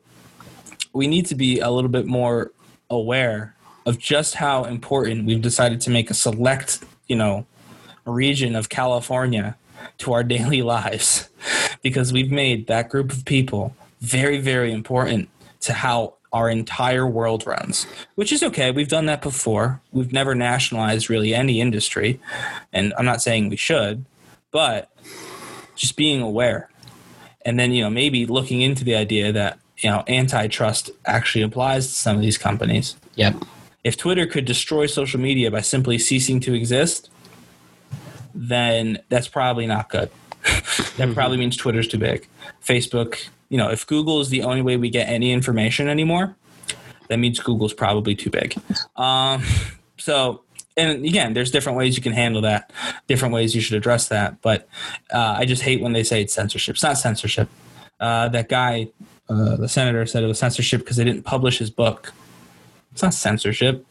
we 0.93 1.07
need 1.07 1.25
to 1.27 1.35
be 1.35 1.59
a 1.61 1.71
little 1.71 1.91
bit 1.91 2.05
more 2.05 2.53
aware 2.91 3.57
of 3.87 3.99
just 3.99 4.35
how 4.35 4.65
important 4.65 5.25
we've 5.25 5.41
decided 5.41 5.81
to 5.81 5.91
make 5.91 6.11
a 6.11 6.15
select, 6.15 6.85
you 7.09 7.17
know, 7.17 7.47
region 8.05 8.55
of 8.55 8.69
California 8.69 9.57
to 9.99 10.13
our 10.13 10.23
daily 10.37 10.63
lives 10.63 11.29
because 11.83 12.13
we've 12.13 12.31
made 12.31 12.67
that 12.67 12.89
group 12.89 13.13
of 13.13 13.25
people 13.25 13.75
very, 14.01 14.39
very 14.39 14.73
important 14.73 15.29
to 15.61 15.73
how 15.73 16.15
our 16.33 16.49
entire 16.49 17.07
world 17.07 17.47
runs, 17.47 17.87
which 18.15 18.33
is 18.33 18.43
okay. 18.43 18.71
We've 18.71 18.89
done 18.89 19.07
that 19.07 19.21
before. 19.21 19.81
We've 19.93 20.13
never 20.13 20.35
nationalized 20.35 21.11
really 21.11 21.35
any 21.35 21.61
industry. 21.61 22.21
And 22.73 22.95
I'm 22.97 23.05
not 23.05 23.21
saying 23.21 23.51
we 23.51 23.57
should, 23.57 24.05
but 24.51 24.91
just 25.77 25.97
being 25.97 26.23
aware. 26.23 26.71
And 27.45 27.59
then, 27.59 27.73
you 27.73 27.83
know, 27.83 27.91
maybe 27.91 28.25
looking 28.25 28.63
into 28.63 28.83
the 28.85 28.95
idea 28.95 29.33
that, 29.33 29.59
you 29.79 29.91
know, 29.91 30.05
antitrust 30.09 30.91
actually 31.05 31.43
applies 31.43 31.89
to 31.89 31.93
some 31.93 32.17
of 32.17 32.23
these 32.23 32.39
companies. 32.39 32.97
Yep. 33.17 33.37
If 33.85 33.97
Twitter 33.97 34.27
could 34.27 34.45
destroy 34.45 34.87
social 34.87 35.21
media 35.21 35.51
by 35.51 35.61
simply 35.61 35.99
ceasing 35.99 36.41
to 36.41 36.55
exist, 36.55 37.11
then 38.35 38.99
that's 39.09 39.29
probably 39.29 39.67
not 39.67 39.89
good. 39.89 40.11
that 40.97 41.11
probably 41.15 41.37
means 41.37 41.57
Twitter's 41.57 41.89
too 41.89 41.99
big. 41.99 42.27
Facebook, 42.65 43.29
you 43.49 43.59
know, 43.59 43.71
if 43.71 43.87
Google 43.87 44.21
is 44.21 44.29
the 44.29 44.43
only 44.43 44.63
way 44.63 44.77
we 44.77 44.91
get 44.91 45.09
any 45.09 45.33
information 45.33 45.89
anymore, 45.89 46.35
that 47.09 47.19
means 47.19 47.39
Google's 47.39 47.75
probably 47.75 48.15
too 48.15 48.31
big. 48.31 48.57
Um, 48.97 49.43
so, 49.99 50.43
and 50.77 51.05
again, 51.05 51.35
there's 51.35 51.51
different 51.51 51.77
ways 51.79 51.97
you 51.97 52.03
can 52.03 52.13
handle 52.13 52.43
that, 52.43 52.73
different 53.07 53.35
ways 53.35 53.55
you 53.55 53.61
should 53.61 53.77
address 53.77 54.09
that. 54.09 54.41
But 54.41 54.69
uh, 55.13 55.37
I 55.39 55.45
just 55.45 55.63
hate 55.63 55.81
when 55.81 55.93
they 55.93 56.03
say 56.03 56.23
it's 56.23 56.33
censorship. 56.33 56.77
It's 56.77 56.83
not 56.83 56.97
censorship. 56.97 57.49
Uh, 58.01 58.29
that 58.31 58.49
guy, 58.49 58.89
uh, 59.29 59.57
the 59.57 59.69
senator, 59.69 60.07
said 60.07 60.25
it 60.25 60.27
was 60.27 60.39
censorship 60.39 60.81
because 60.81 60.97
they 60.97 61.05
didn't 61.05 61.25
publish 61.25 61.59
his 61.59 61.71
book. 61.71 62.13
It's 62.93 63.03
not 63.03 63.15
censorship. 63.15 63.87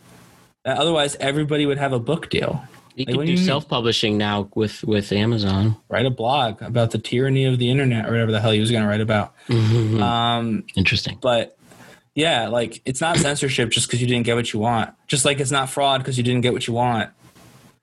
Otherwise, 0.65 1.15
everybody 1.19 1.65
would 1.65 1.77
have 1.77 1.93
a 1.93 1.99
book 1.99 2.29
deal. 2.29 2.63
You 2.95 3.05
Like, 3.05 3.15
could 3.15 3.25
do 3.25 3.35
do 3.35 3.43
self 3.43 3.67
publishing 3.67 4.17
now 4.17 4.49
with 4.55 4.83
with 4.83 5.11
Amazon. 5.11 5.77
Write 5.89 6.05
a 6.05 6.09
blog 6.09 6.61
about 6.61 6.91
the 6.91 6.97
tyranny 6.97 7.45
of 7.45 7.57
the 7.59 7.69
internet 7.69 8.05
or 8.07 8.11
whatever 8.11 8.31
the 8.31 8.41
hell 8.41 8.51
he 8.51 8.59
was 8.59 8.69
going 8.71 8.83
to 8.83 8.89
write 8.89 9.01
about. 9.01 9.33
Um, 9.49 10.63
Interesting. 10.75 11.17
but 11.21 11.57
yeah, 12.15 12.47
like 12.49 12.81
it's 12.85 12.99
not 13.01 13.17
censorship 13.17 13.69
just 13.69 13.87
because 13.87 14.01
you 14.01 14.07
didn't 14.07 14.25
get 14.25 14.35
what 14.35 14.51
you 14.53 14.59
want. 14.59 14.93
Just 15.07 15.23
like 15.25 15.39
it's 15.39 15.51
not 15.51 15.69
fraud 15.69 16.01
because 16.01 16.17
you 16.17 16.23
didn't 16.23 16.41
get 16.41 16.53
what 16.53 16.67
you 16.67 16.73
want. 16.73 17.09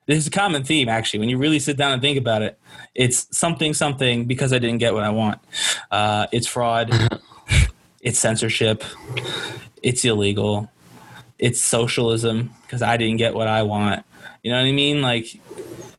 This 0.05 0.17
is 0.17 0.27
a 0.27 0.31
common 0.31 0.63
theme, 0.63 0.89
actually. 0.89 1.19
When 1.19 1.29
you 1.29 1.37
really 1.37 1.59
sit 1.59 1.77
down 1.77 1.91
and 1.91 2.01
think 2.01 2.17
about 2.17 2.41
it, 2.41 2.57
it's 2.95 3.27
something, 3.37 3.75
something 3.75 4.25
because 4.25 4.51
I 4.53 4.57
didn't 4.57 4.79
get 4.79 4.95
what 4.95 5.03
I 5.03 5.09
want. 5.11 5.39
Uh, 5.91 6.25
it's 6.31 6.47
fraud. 6.47 6.89
it's 8.01 8.17
censorship. 8.17 8.83
It's 9.83 10.03
illegal. 10.05 10.71
It's 11.37 11.61
socialism 11.61 12.51
because 12.63 12.81
I 12.81 12.97
didn't 12.97 13.17
get 13.17 13.35
what 13.35 13.47
I 13.47 13.61
want. 13.63 14.03
You 14.43 14.51
know 14.51 14.57
what 14.57 14.67
I 14.67 14.71
mean? 14.71 15.01
Like, 15.01 15.39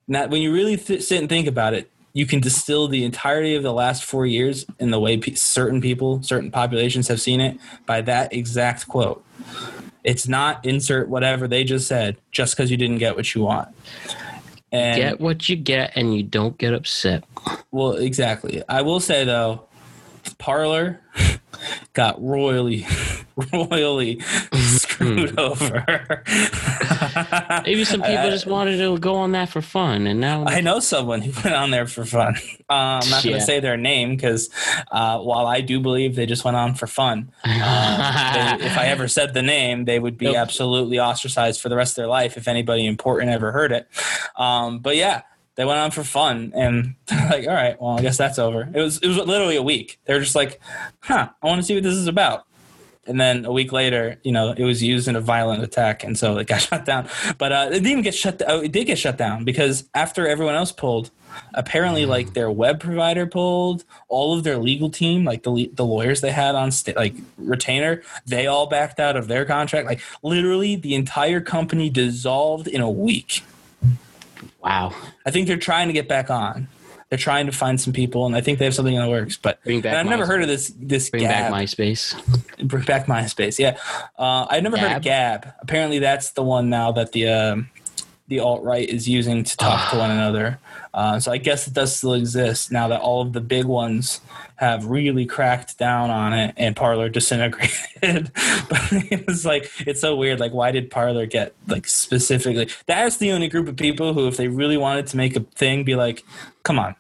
not, 0.09 0.31
when 0.31 0.43
you 0.43 0.53
really 0.53 0.77
th- 0.77 1.03
sit 1.03 1.21
and 1.21 1.29
think 1.29 1.47
about 1.47 1.75
it, 1.75 1.91
you 2.13 2.27
can 2.27 2.41
distill 2.41 2.89
the 2.89 3.05
entirety 3.05 3.55
of 3.55 3.63
the 3.63 3.73
last 3.73 4.05
four 4.05 4.27
years 4.27 4.67
in 4.79 4.91
the 4.91 4.99
way 4.99 5.17
pe- 5.17 5.35
certain 5.35 5.81
people, 5.81 6.23
certain 6.23 6.51
populations 6.51 7.07
have 7.09 7.21
seen 7.21 7.41
it 7.41 7.59
by 7.87 8.01
that 8.01 8.33
exact 8.33 8.89
quote. 8.89 9.25
It's 10.03 10.27
not 10.27 10.65
insert 10.65 11.09
whatever 11.09 11.47
they 11.47 11.63
just 11.63 11.87
said 11.87 12.17
just 12.33 12.57
because 12.57 12.71
you 12.71 12.77
didn't 12.77 12.99
get 12.99 13.15
what 13.17 13.35
you 13.35 13.43
want. 13.43 13.69
And 14.73 14.97
Get 14.97 15.21
what 15.21 15.49
you 15.49 15.57
get, 15.57 15.93
and 15.97 16.15
you 16.15 16.23
don't 16.23 16.57
get 16.57 16.73
upset. 16.73 17.25
well, 17.71 17.93
exactly. 17.93 18.63
I 18.69 18.83
will 18.83 19.01
say 19.01 19.25
though, 19.25 19.65
Parler 20.39 21.01
got 21.93 22.23
royally, 22.23 22.87
royally 23.53 24.21
screwed 25.01 25.39
over. 25.39 26.23
Maybe 27.65 27.85
some 27.85 28.03
people 28.03 28.31
just 28.31 28.47
wanted 28.47 28.79
to 28.79 28.99
go 28.99 29.15
on 29.17 29.33
that 29.33 29.49
for 29.49 29.63
fun, 29.63 30.07
and 30.07 30.21
now 30.21 30.45
I 30.47 30.61
know 30.61 30.81
someone 30.81 31.23
who 31.23 31.33
went 31.43 31.57
on 31.57 31.71
there 31.71 31.87
for 31.87 32.05
fun. 32.05 32.37
Uh, 32.69 33.01
I'm 33.03 33.11
not 33.11 33.25
going 33.25 33.37
to 33.37 33.41
say 33.41 33.61
their 33.61 33.77
name 33.77 34.11
because 34.15 34.51
uh, 34.91 35.19
while 35.21 35.47
I 35.47 35.61
do 35.61 35.81
believe 35.81 36.17
they 36.17 36.27
just 36.27 36.45
went 36.45 36.57
on 36.57 36.75
for 36.75 36.87
fun, 36.87 37.33
uh, 37.45 38.59
they, 38.59 38.65
if 38.67 38.77
I 38.79 38.87
ever 38.87 39.09
said 39.09 39.35
the 39.35 39.43
name, 39.43 39.85
they 39.85 39.99
would 39.99 40.19
be 40.19 40.27
Nope. 40.27 40.37
absolutely 40.37 40.99
ostracized 40.99 41.61
for 41.61 41.69
the 41.69 41.77
rest 41.77 41.93
of 41.93 41.97
their 41.97 42.07
life 42.09 42.37
if 42.37 42.47
anybody 42.49 42.87
important 42.87 43.31
ever 43.31 43.53
heard 43.53 43.73
it. 43.73 43.89
Um, 44.37 44.81
but 44.81 44.97
yeah, 44.97 45.23
they 45.57 45.65
went 45.65 45.79
on 45.79 45.91
for 45.91 46.05
fun, 46.05 46.53
and 46.55 46.95
they're 47.07 47.29
like, 47.31 47.47
"All 47.47 47.55
right, 47.55 47.81
well, 47.81 47.99
I 47.99 48.03
guess 48.03 48.17
that's 48.17 48.39
over." 48.39 48.69
It 48.73 48.81
was 48.81 48.99
it 48.99 49.09
was 49.09 49.17
literally 49.17 49.57
a 49.57 49.63
week. 49.63 49.99
They're 50.05 50.21
just 50.21 50.35
like, 50.35 50.61
"Huh, 51.01 51.29
I 51.43 51.47
want 51.47 51.61
to 51.61 51.67
see 51.67 51.75
what 51.75 51.83
this 51.83 51.95
is 51.95 52.07
about." 52.07 52.45
And 53.11 53.21
then 53.21 53.45
a 53.45 53.51
week 53.51 53.73
later, 53.73 54.19
you 54.23 54.31
know, 54.31 54.53
it 54.57 54.63
was 54.63 54.85
used 54.85 55.09
in 55.09 55.17
a 55.17 55.21
violent 55.21 55.65
attack, 55.65 56.05
and 56.05 56.17
so 56.17 56.39
it 56.39 56.47
got 56.47 56.61
shut 56.69 56.85
down. 56.85 57.09
But 57.39 57.51
uh, 57.51 57.67
it 57.67 57.75
didn't 57.75 57.89
even 57.89 58.05
get 58.05 58.15
shut. 58.15 58.41
Oh, 58.47 58.61
it 58.61 58.71
did 58.71 58.87
get 58.87 58.99
shut 58.99 59.19
down 59.19 59.45
because 59.45 59.89
after 59.95 60.29
everyone 60.29 60.55
else 60.55 60.71
pulled, 60.71 61.11
apparently, 61.55 62.07
like 62.07 62.35
their 62.35 62.53
web 62.53 62.79
provider 62.79 63.27
pulled, 63.27 63.85
all 64.09 64.39
of 64.39 64.45
their 64.45 64.59
legal 64.59 64.91
team, 64.91 65.25
like 65.25 65.43
the 65.43 65.73
the 65.75 65.85
lawyers 65.85 66.21
they 66.21 66.31
had 66.31 66.55
on 66.55 66.71
like 66.95 67.15
retainer, 67.37 68.01
they 68.27 68.47
all 68.47 68.69
backed 68.69 69.01
out 69.01 69.17
of 69.17 69.27
their 69.27 69.45
contract. 69.45 69.87
Like 69.87 70.01
literally, 70.23 70.77
the 70.77 70.95
entire 70.95 71.41
company 71.41 71.91
dissolved 71.91 72.69
in 72.69 72.81
a 72.81 72.91
week. 72.91 73.43
wow. 74.63 74.95
I 75.27 75.33
think 75.33 75.49
they're 75.49 75.57
trying 75.57 75.89
to 75.89 75.93
get 75.93 76.07
back 76.07 76.31
on. 76.31 76.69
They're 77.11 77.19
trying 77.19 77.47
to 77.47 77.53
find 77.53 77.81
some 77.81 77.93
people, 77.93 78.25
and 78.25 78.37
I 78.37 78.41
think 78.41 78.61
they 78.61 78.65
have 78.65 78.75
something 78.75 78.95
in 78.95 79.03
the 79.03 79.11
works. 79.11 79.37
But 79.37 79.63
Bring 79.65 79.81
back 79.81 79.95
I've 79.95 80.07
never 80.07 80.23
MySpace. 80.23 80.29
heard 80.29 80.43
of 80.43 80.49
this. 80.49 80.73
This 80.77 81.11
Bring 81.11 81.25
Gab. 81.25 81.51
back 81.51 81.61
MySpace. 81.61 82.69
Bring 82.69 82.85
back 82.85 83.07
MySpace. 83.07 83.59
Yeah, 83.59 83.77
uh, 84.17 84.47
I've 84.49 84.63
never 84.63 84.79
heard 84.79 84.97
of 84.97 85.03
Gab. 85.03 85.53
Apparently, 85.61 85.99
that's 85.99 86.31
the 86.31 86.45
one 86.45 86.71
now 86.71 86.93
that 86.93 87.11
the 87.11 87.27
um, 87.29 87.69
the 88.29 88.39
alt 88.39 88.63
right 88.63 88.89
is 88.89 89.09
using 89.09 89.43
to 89.43 89.57
talk 89.57 89.91
to 89.91 89.99
one 89.99 90.13
another. 90.13 90.61
Uh, 90.95 91.19
so 91.19 91.33
I 91.33 91.39
guess 91.39 91.67
it 91.67 91.75
does 91.75 91.97
still 91.97 92.15
exist 92.15 92.71
now 92.71 92.87
that 92.89 93.01
all 93.01 93.23
of 93.23 93.33
the 93.33 93.41
big 93.41 93.65
ones 93.65 94.21
have 94.55 94.87
really 94.87 95.27
cracked 95.27 95.79
down 95.79 96.11
on 96.11 96.33
it, 96.33 96.55
and 96.57 96.77
Parler 96.77 97.09
disintegrated. 97.09 97.91
but 98.01 98.93
it 98.93 99.27
was 99.27 99.45
like 99.45 99.69
it's 99.85 100.01
so 100.01 100.15
weird. 100.15 100.39
Like, 100.39 100.53
why 100.53 100.71
did 100.71 100.93
Parler 100.93 101.27
get 101.27 101.57
like 101.67 101.89
specifically? 101.89 102.69
That's 102.87 103.17
the 103.17 103.33
only 103.33 103.49
group 103.49 103.67
of 103.67 103.77
people 103.77 104.15
who, 104.15 104.29
if 104.29 104.37
they 104.37 104.47
really 104.47 104.77
wanted 104.77 105.09
to 105.09 105.17
make 105.17 105.35
a 105.35 105.41
thing, 105.41 105.83
be 105.83 105.97
like, 105.97 106.25
come 106.63 106.79
on 106.79 106.95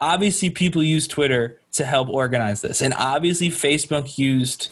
obviously 0.00 0.50
people 0.50 0.82
use 0.82 1.06
Twitter 1.08 1.60
to 1.72 1.84
help 1.84 2.08
organize 2.08 2.60
this, 2.62 2.80
and 2.82 2.94
obviously 2.94 3.48
Facebook 3.50 4.18
used 4.18 4.70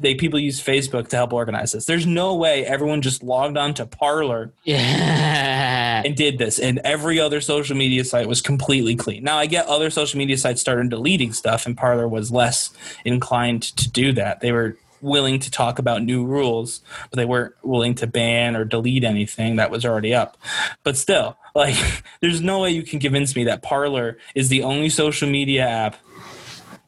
they 0.00 0.12
people 0.12 0.40
use 0.40 0.60
Facebook 0.60 1.06
to 1.06 1.14
help 1.14 1.32
organize 1.32 1.70
this. 1.70 1.84
There's 1.84 2.04
no 2.04 2.34
way 2.34 2.66
everyone 2.66 3.00
just 3.00 3.22
logged 3.22 3.56
on 3.56 3.74
to 3.74 3.86
Parler 3.86 4.50
Yeah. 4.64 6.02
and 6.04 6.16
did 6.16 6.38
this, 6.38 6.58
and 6.58 6.80
every 6.84 7.20
other 7.20 7.40
social 7.40 7.76
media 7.76 8.04
site 8.04 8.26
was 8.26 8.42
completely 8.42 8.96
clean. 8.96 9.22
Now 9.22 9.38
I 9.38 9.46
get 9.46 9.66
other 9.66 9.88
social 9.90 10.18
media 10.18 10.36
sites 10.36 10.60
started 10.60 10.88
deleting 10.90 11.32
stuff, 11.32 11.64
and 11.64 11.76
Parler 11.76 12.08
was 12.08 12.32
less 12.32 12.70
inclined 13.04 13.62
to 13.62 13.88
do 13.88 14.10
that. 14.12 14.40
They 14.40 14.50
were 14.50 14.76
willing 15.00 15.38
to 15.40 15.50
talk 15.50 15.78
about 15.78 16.02
new 16.02 16.24
rules, 16.24 16.80
but 17.10 17.16
they 17.16 17.24
weren't 17.24 17.54
willing 17.62 17.94
to 17.96 18.06
ban 18.06 18.56
or 18.56 18.64
delete 18.64 19.04
anything 19.04 19.56
that 19.56 19.70
was 19.70 19.84
already 19.84 20.14
up. 20.14 20.36
But 20.84 20.96
still, 20.96 21.36
like, 21.54 21.76
there's 22.20 22.40
no 22.40 22.60
way 22.60 22.70
you 22.70 22.82
can 22.82 23.00
convince 23.00 23.34
me 23.34 23.44
that 23.44 23.62
Parler 23.62 24.18
is 24.34 24.48
the 24.48 24.62
only 24.62 24.88
social 24.88 25.28
media 25.28 25.66
app 25.66 25.96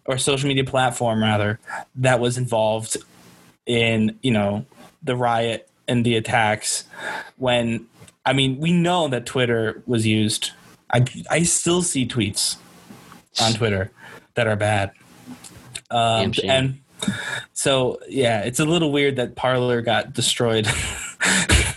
or 0.06 0.18
social 0.18 0.48
media 0.48 0.64
platform 0.64 1.22
rather 1.22 1.60
that 1.94 2.18
was 2.20 2.36
involved 2.36 2.96
in 3.66 4.18
you 4.22 4.30
know 4.32 4.64
the 5.02 5.14
riot 5.14 5.68
and 5.86 6.04
the 6.04 6.16
attacks 6.16 6.84
when 7.36 7.86
i 8.26 8.32
mean 8.32 8.58
we 8.58 8.72
know 8.72 9.06
that 9.08 9.26
twitter 9.26 9.82
was 9.86 10.06
used. 10.06 10.50
I 10.92 11.04
i 11.30 11.42
still 11.44 11.82
see 11.82 12.08
tweets 12.08 12.56
on 13.40 13.52
twitter 13.52 13.92
that 14.34 14.46
are 14.46 14.56
bad. 14.56 14.92
Um, 15.90 16.32
and 16.44 16.80
so 17.52 17.98
yeah 18.08 18.42
it's 18.42 18.60
a 18.60 18.64
little 18.64 18.92
weird 18.92 19.16
that 19.16 19.36
parler 19.36 19.80
got 19.82 20.12
destroyed. 20.12 20.66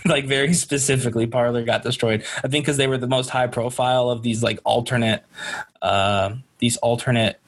Like 0.06 0.26
very 0.26 0.52
specifically 0.52 1.26
parler 1.26 1.64
got 1.64 1.82
destroyed. 1.82 2.24
I 2.42 2.48
think 2.48 2.66
because 2.66 2.76
they 2.76 2.86
were 2.86 2.98
the 2.98 3.06
most 3.06 3.30
high 3.30 3.46
profile 3.46 4.10
of 4.10 4.20
these 4.20 4.42
like 4.42 4.60
alternate 4.64 5.24
uh, 5.80 6.34
these 6.58 6.76
alternate 6.78 7.40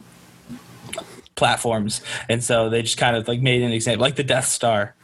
platforms. 1.34 2.00
And 2.30 2.42
so 2.42 2.70
they 2.70 2.80
just 2.80 2.96
kind 2.96 3.14
of 3.14 3.28
like 3.28 3.42
made 3.42 3.60
an 3.60 3.72
example 3.72 4.02
like 4.02 4.16
the 4.16 4.24
death 4.24 4.46
star 4.46 4.94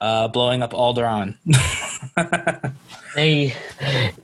uh, 0.00 0.28
blowing 0.28 0.62
up 0.62 0.72
alderaan 0.72 1.36
they 3.14 3.54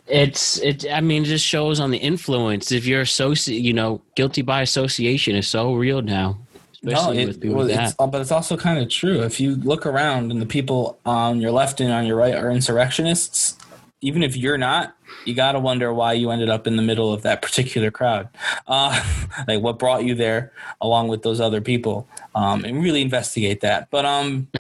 it's 0.07 0.59
it 0.59 0.85
i 0.93 1.01
mean 1.01 1.23
it 1.23 1.27
just 1.27 1.45
shows 1.45 1.81
on 1.81 1.91
the 1.91 1.99
influence. 1.99 2.71
If 2.73 2.87
you're 2.87 3.05
associ 3.05 3.61
you 3.61 3.73
know 3.73 4.01
guilty 4.15 4.43
by 4.43 4.63
association 4.63 5.37
is 5.37 5.49
so 5.49 5.75
real 5.75 6.03
now 6.03 6.39
with 6.83 7.41
people 7.41 7.57
well, 7.59 7.67
like 7.67 7.79
it's, 7.79 7.95
but 7.95 8.21
it's 8.21 8.31
also 8.31 8.57
kind 8.57 8.79
of 8.79 8.89
true. 8.89 9.23
If 9.23 9.41
you 9.41 9.57
look 9.57 9.87
around 9.87 10.31
and 10.31 10.41
the 10.41 10.47
people 10.47 10.99
on 11.05 11.41
your 11.41 11.51
left 11.51 11.81
and 11.81 11.93
on 11.93 12.07
your 12.07 12.17
right 12.17 12.35
are 12.35 12.51
insurrectionists, 12.51 13.57
even 14.01 14.23
if 14.23 14.37
you're 14.37 14.59
not, 14.59 14.95
you 15.25 15.35
got 15.35 15.53
to 15.53 15.59
wonder 15.59 15.93
why 15.93 16.13
you 16.13 16.31
ended 16.31 16.49
up 16.49 16.67
in 16.67 16.77
the 16.77 16.83
middle 16.83 17.13
of 17.13 17.23
that 17.23 17.43
particular 17.43 17.91
crowd. 17.91 18.29
Uh, 18.67 19.03
like 19.49 19.61
what 19.61 19.79
brought 19.79 20.05
you 20.05 20.15
there 20.15 20.53
along 20.81 21.09
with 21.09 21.23
those 21.23 21.41
other 21.41 21.61
people, 21.61 22.09
um, 22.35 22.65
and 22.65 22.83
really 22.83 23.03
investigate 23.03 23.61
that. 23.61 23.91
But 23.91 24.05
um, 24.05 24.49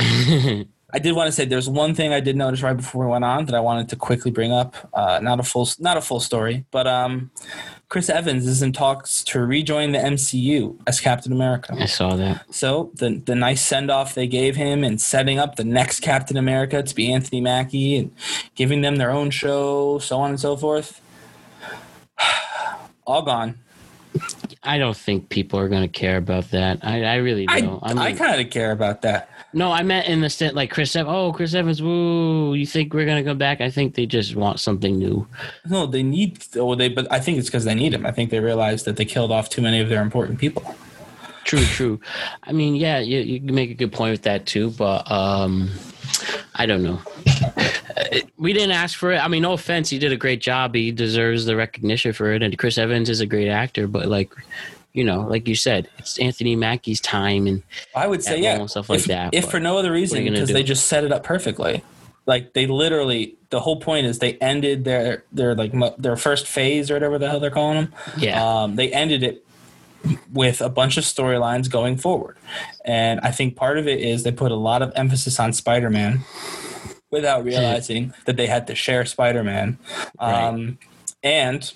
I 0.91 0.99
did 1.01 1.14
want 1.14 1.29
to 1.29 1.33
say 1.33 1.45
there's 1.45 1.69
one 1.69 1.95
thing 1.95 2.12
I 2.12 2.21
did 2.21 2.37
notice 2.37 2.62
right 2.62 2.77
before 2.77 3.05
we 3.05 3.11
went 3.11 3.25
on 3.25 3.45
that 3.47 3.55
I 3.55 3.61
wanted 3.61 3.89
to 3.91 3.97
quickly 3.97 4.31
bring 4.31 4.53
up. 4.53 4.75
Uh, 4.93 5.21
not 5.23 5.39
a 5.39 5.43
full, 5.43 5.69
not 5.79 5.97
a 5.97 6.01
full 6.01 6.21
story, 6.21 6.64
but 6.71 6.87
um, 6.87 7.31
Chris 7.89 8.11
Evans 8.11 8.47
is 8.47 8.61
in 8.61 8.72
talks 8.72 9.24
to 9.24 9.41
rejoin 9.41 9.93
the 9.93 9.99
MCU 9.99 10.78
as 10.86 11.01
Captain 11.01 11.32
America. 11.32 11.74
i 11.78 11.86
saw 11.86 12.16
that 12.16 12.45
So 12.55 12.91
the 12.95 13.22
the 13.24 13.34
nice 13.34 13.62
send 13.62 13.91
off 13.91 14.14
they 14.14 14.26
gave 14.26 14.57
him 14.57 14.84
and 14.84 15.01
setting 15.01 15.39
up 15.39 15.57
the 15.57 15.64
next 15.64 16.01
Captain 16.01 16.36
America 16.36 16.82
to 16.82 16.95
be 16.95 17.11
Anthony 17.11 17.41
Mackie 17.41 17.97
and 17.97 18.14
giving 18.55 18.82
them 18.82 18.97
their 18.97 19.11
own 19.11 19.30
show, 19.30 19.99
so 20.01 20.18
on 20.18 20.30
and 20.30 20.41
so 20.41 20.57
forth. 20.57 21.01
All 23.07 23.22
gone. 23.22 23.59
i 24.62 24.76
don't 24.78 24.97
think 24.97 25.28
people 25.28 25.59
are 25.59 25.68
going 25.68 25.82
to 25.82 25.89
care 25.89 26.16
about 26.16 26.51
that 26.51 26.78
i, 26.82 27.05
I 27.05 27.16
really 27.16 27.47
don't 27.47 27.82
i, 27.82 27.91
I, 27.91 27.95
mean 27.95 28.16
kind 28.16 28.41
of 28.41 28.51
care 28.51 28.72
about 28.72 29.03
that. 29.03 29.30
No 29.53 29.72
i 29.72 29.82
meant 29.82 30.07
in 30.07 30.20
the 30.20 30.30
sense 30.30 30.55
like 30.55 30.70
chris 30.70 30.94
evans 30.94 31.14
oh 31.14 31.32
chris 31.32 31.55
evans 31.55 31.82
woo 31.82 32.55
you 32.55 32.66
think 32.66 32.92
we're 32.92 33.07
going 33.07 33.16
to 33.16 33.28
go 33.28 33.34
back 33.34 33.61
i 33.61 33.70
think 33.70 33.94
they 33.94 34.07
just 34.07 34.36
want 34.36 34.61
something 34.61 34.99
new 34.99 35.26
No, 35.66 35.86
they 35.86 36.03
need. 36.03 36.44
Well, 36.55 36.76
they 36.76 36.88
but 36.88 37.07
I 37.11 37.20
think 37.20 37.38
it's 37.38 37.49
because 37.49 37.64
they 37.64 37.74
need 37.74 37.92
him. 37.94 38.07
I 38.07 38.12
think 38.12 38.30
they 38.30 38.40
realized 38.40 38.84
that 38.86 38.96
they 38.96 39.05
killed 39.05 39.30
off 39.30 39.49
too 39.49 39.62
many 39.62 39.80
of 39.80 39.88
their 39.88 40.03
important 40.03 40.38
people. 40.38 40.74
True, 41.44 41.64
true. 41.64 42.01
I 42.42 42.53
mean, 42.53 42.74
yeah, 42.74 42.99
you, 42.99 43.20
you 43.20 43.40
can 43.40 43.55
make 43.55 43.70
a 43.70 43.74
good 43.74 43.92
point 43.92 44.12
with 44.12 44.22
that 44.22 44.46
too, 44.46 44.70
but 44.70 45.11
um, 45.11 45.70
I 46.55 46.66
don't 46.66 46.82
know. 46.82 47.01
We 48.38 48.53
didn't 48.53 48.70
ask 48.70 48.96
for 48.96 49.11
it. 49.11 49.18
I 49.18 49.26
mean, 49.26 49.42
no 49.42 49.53
offense, 49.55 49.90
he 49.90 49.99
did 49.99 50.12
a 50.12 50.16
great 50.16 50.40
job. 50.40 50.72
He 50.74 50.92
deserves 50.92 51.44
the 51.44 51.57
recognition 51.57 52.12
for 52.12 52.32
it, 52.32 52.42
and 52.42 52.57
Chris 52.57 52.78
Evans 52.78 53.11
is 53.11 53.20
a 53.20 53.26
great 53.26 53.49
actor. 53.49 53.88
But 53.88 54.07
like, 54.07 54.32
you 54.99 55.05
know, 55.05 55.20
like 55.20 55.46
you 55.46 55.55
said, 55.55 55.88
it's 55.99 56.18
Anthony 56.18 56.57
Mackie's 56.57 57.01
time, 57.01 57.46
and 57.46 57.62
I 57.94 58.09
would 58.09 58.20
say 58.20 58.40
yeah, 58.40 58.66
stuff 58.66 58.90
like 58.90 58.99
if, 58.99 59.05
that, 59.07 59.32
If 59.32 59.49
for 59.49 59.61
no 59.61 59.78
other 59.78 59.92
reason, 59.92 60.24
because 60.24 60.49
they 60.49 60.64
just 60.64 60.88
set 60.88 61.05
it 61.05 61.12
up 61.12 61.22
perfectly. 61.22 61.84
like 62.26 62.53
they 62.53 62.66
literally 62.66 63.36
the 63.51 63.61
whole 63.61 63.78
point 63.78 64.07
is 64.07 64.18
they 64.18 64.34
ended 64.34 64.84
their 64.84 65.22
their 65.30 65.55
like 65.55 65.72
their 65.99 66.16
first 66.16 66.49
phase 66.49 66.90
or 66.90 66.94
whatever 66.94 67.16
the 67.16 67.30
hell 67.30 67.38
they're 67.38 67.53
calling 67.53 67.76
them. 67.76 67.94
Yeah. 68.18 68.44
Um, 68.44 68.74
they 68.74 68.92
ended 68.92 69.22
it 69.22 69.46
with 70.32 70.61
a 70.61 70.68
bunch 70.68 70.96
of 70.96 71.05
storylines 71.05 71.70
going 71.70 71.96
forward, 71.96 72.36
and 72.84 73.20
I 73.20 73.30
think 73.30 73.55
part 73.55 73.78
of 73.78 73.86
it 73.86 74.01
is 74.01 74.24
they 74.24 74.32
put 74.32 74.51
a 74.51 74.57
lot 74.57 74.82
of 74.82 74.92
emphasis 74.96 75.38
on 75.38 75.53
Spider 75.53 75.90
Man 75.90 76.24
without 77.12 77.44
realizing 77.44 78.12
that 78.26 78.36
they 78.36 78.49
had 78.49 78.66
to 78.66 78.74
share 78.74 79.05
Spider 79.07 79.44
Man, 79.44 79.78
um, 80.18 80.78
and 81.22 81.72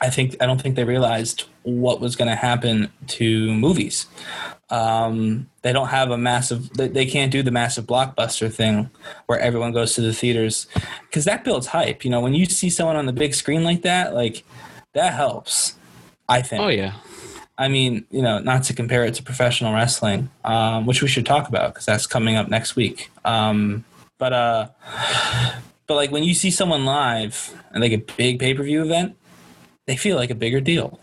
I 0.00 0.10
think 0.10 0.36
I 0.40 0.46
don't 0.46 0.60
think 0.60 0.76
they 0.76 0.84
realized 0.84 1.44
what 1.62 2.00
was 2.00 2.16
going 2.16 2.28
to 2.28 2.36
happen 2.36 2.90
to 3.08 3.54
movies. 3.54 4.06
Um, 4.70 5.48
they 5.62 5.72
don't 5.72 5.88
have 5.88 6.10
a 6.10 6.18
massive. 6.18 6.70
They, 6.70 6.88
they 6.88 7.06
can't 7.06 7.32
do 7.32 7.42
the 7.42 7.50
massive 7.50 7.86
blockbuster 7.86 8.52
thing 8.52 8.90
where 9.26 9.38
everyone 9.38 9.72
goes 9.72 9.94
to 9.94 10.00
the 10.00 10.12
theaters 10.12 10.66
because 11.08 11.24
that 11.24 11.44
builds 11.44 11.68
hype. 11.68 12.04
You 12.04 12.10
know, 12.10 12.20
when 12.20 12.34
you 12.34 12.44
see 12.46 12.70
someone 12.70 12.96
on 12.96 13.06
the 13.06 13.12
big 13.12 13.34
screen 13.34 13.64
like 13.64 13.82
that, 13.82 14.14
like 14.14 14.44
that 14.94 15.14
helps. 15.14 15.74
I 16.28 16.42
think. 16.42 16.62
Oh 16.62 16.68
yeah. 16.68 16.94
I 17.56 17.66
mean, 17.66 18.04
you 18.10 18.22
know, 18.22 18.38
not 18.38 18.62
to 18.64 18.74
compare 18.74 19.04
it 19.04 19.14
to 19.14 19.22
professional 19.24 19.74
wrestling, 19.74 20.30
um, 20.44 20.86
which 20.86 21.02
we 21.02 21.08
should 21.08 21.26
talk 21.26 21.48
about 21.48 21.74
because 21.74 21.86
that's 21.86 22.06
coming 22.06 22.36
up 22.36 22.48
next 22.48 22.76
week. 22.76 23.10
Um, 23.24 23.84
but 24.18 24.32
uh, 24.32 24.68
but 25.88 25.94
like 25.94 26.12
when 26.12 26.22
you 26.22 26.34
see 26.34 26.52
someone 26.52 26.84
live 26.84 27.52
and 27.72 27.82
like 27.82 27.92
a 27.92 27.96
big 28.16 28.38
pay 28.38 28.54
per 28.54 28.62
view 28.62 28.82
event, 28.82 29.16
they 29.88 29.96
feel 29.96 30.16
like 30.16 30.30
a 30.30 30.34
bigger 30.34 30.60
deal 30.60 31.00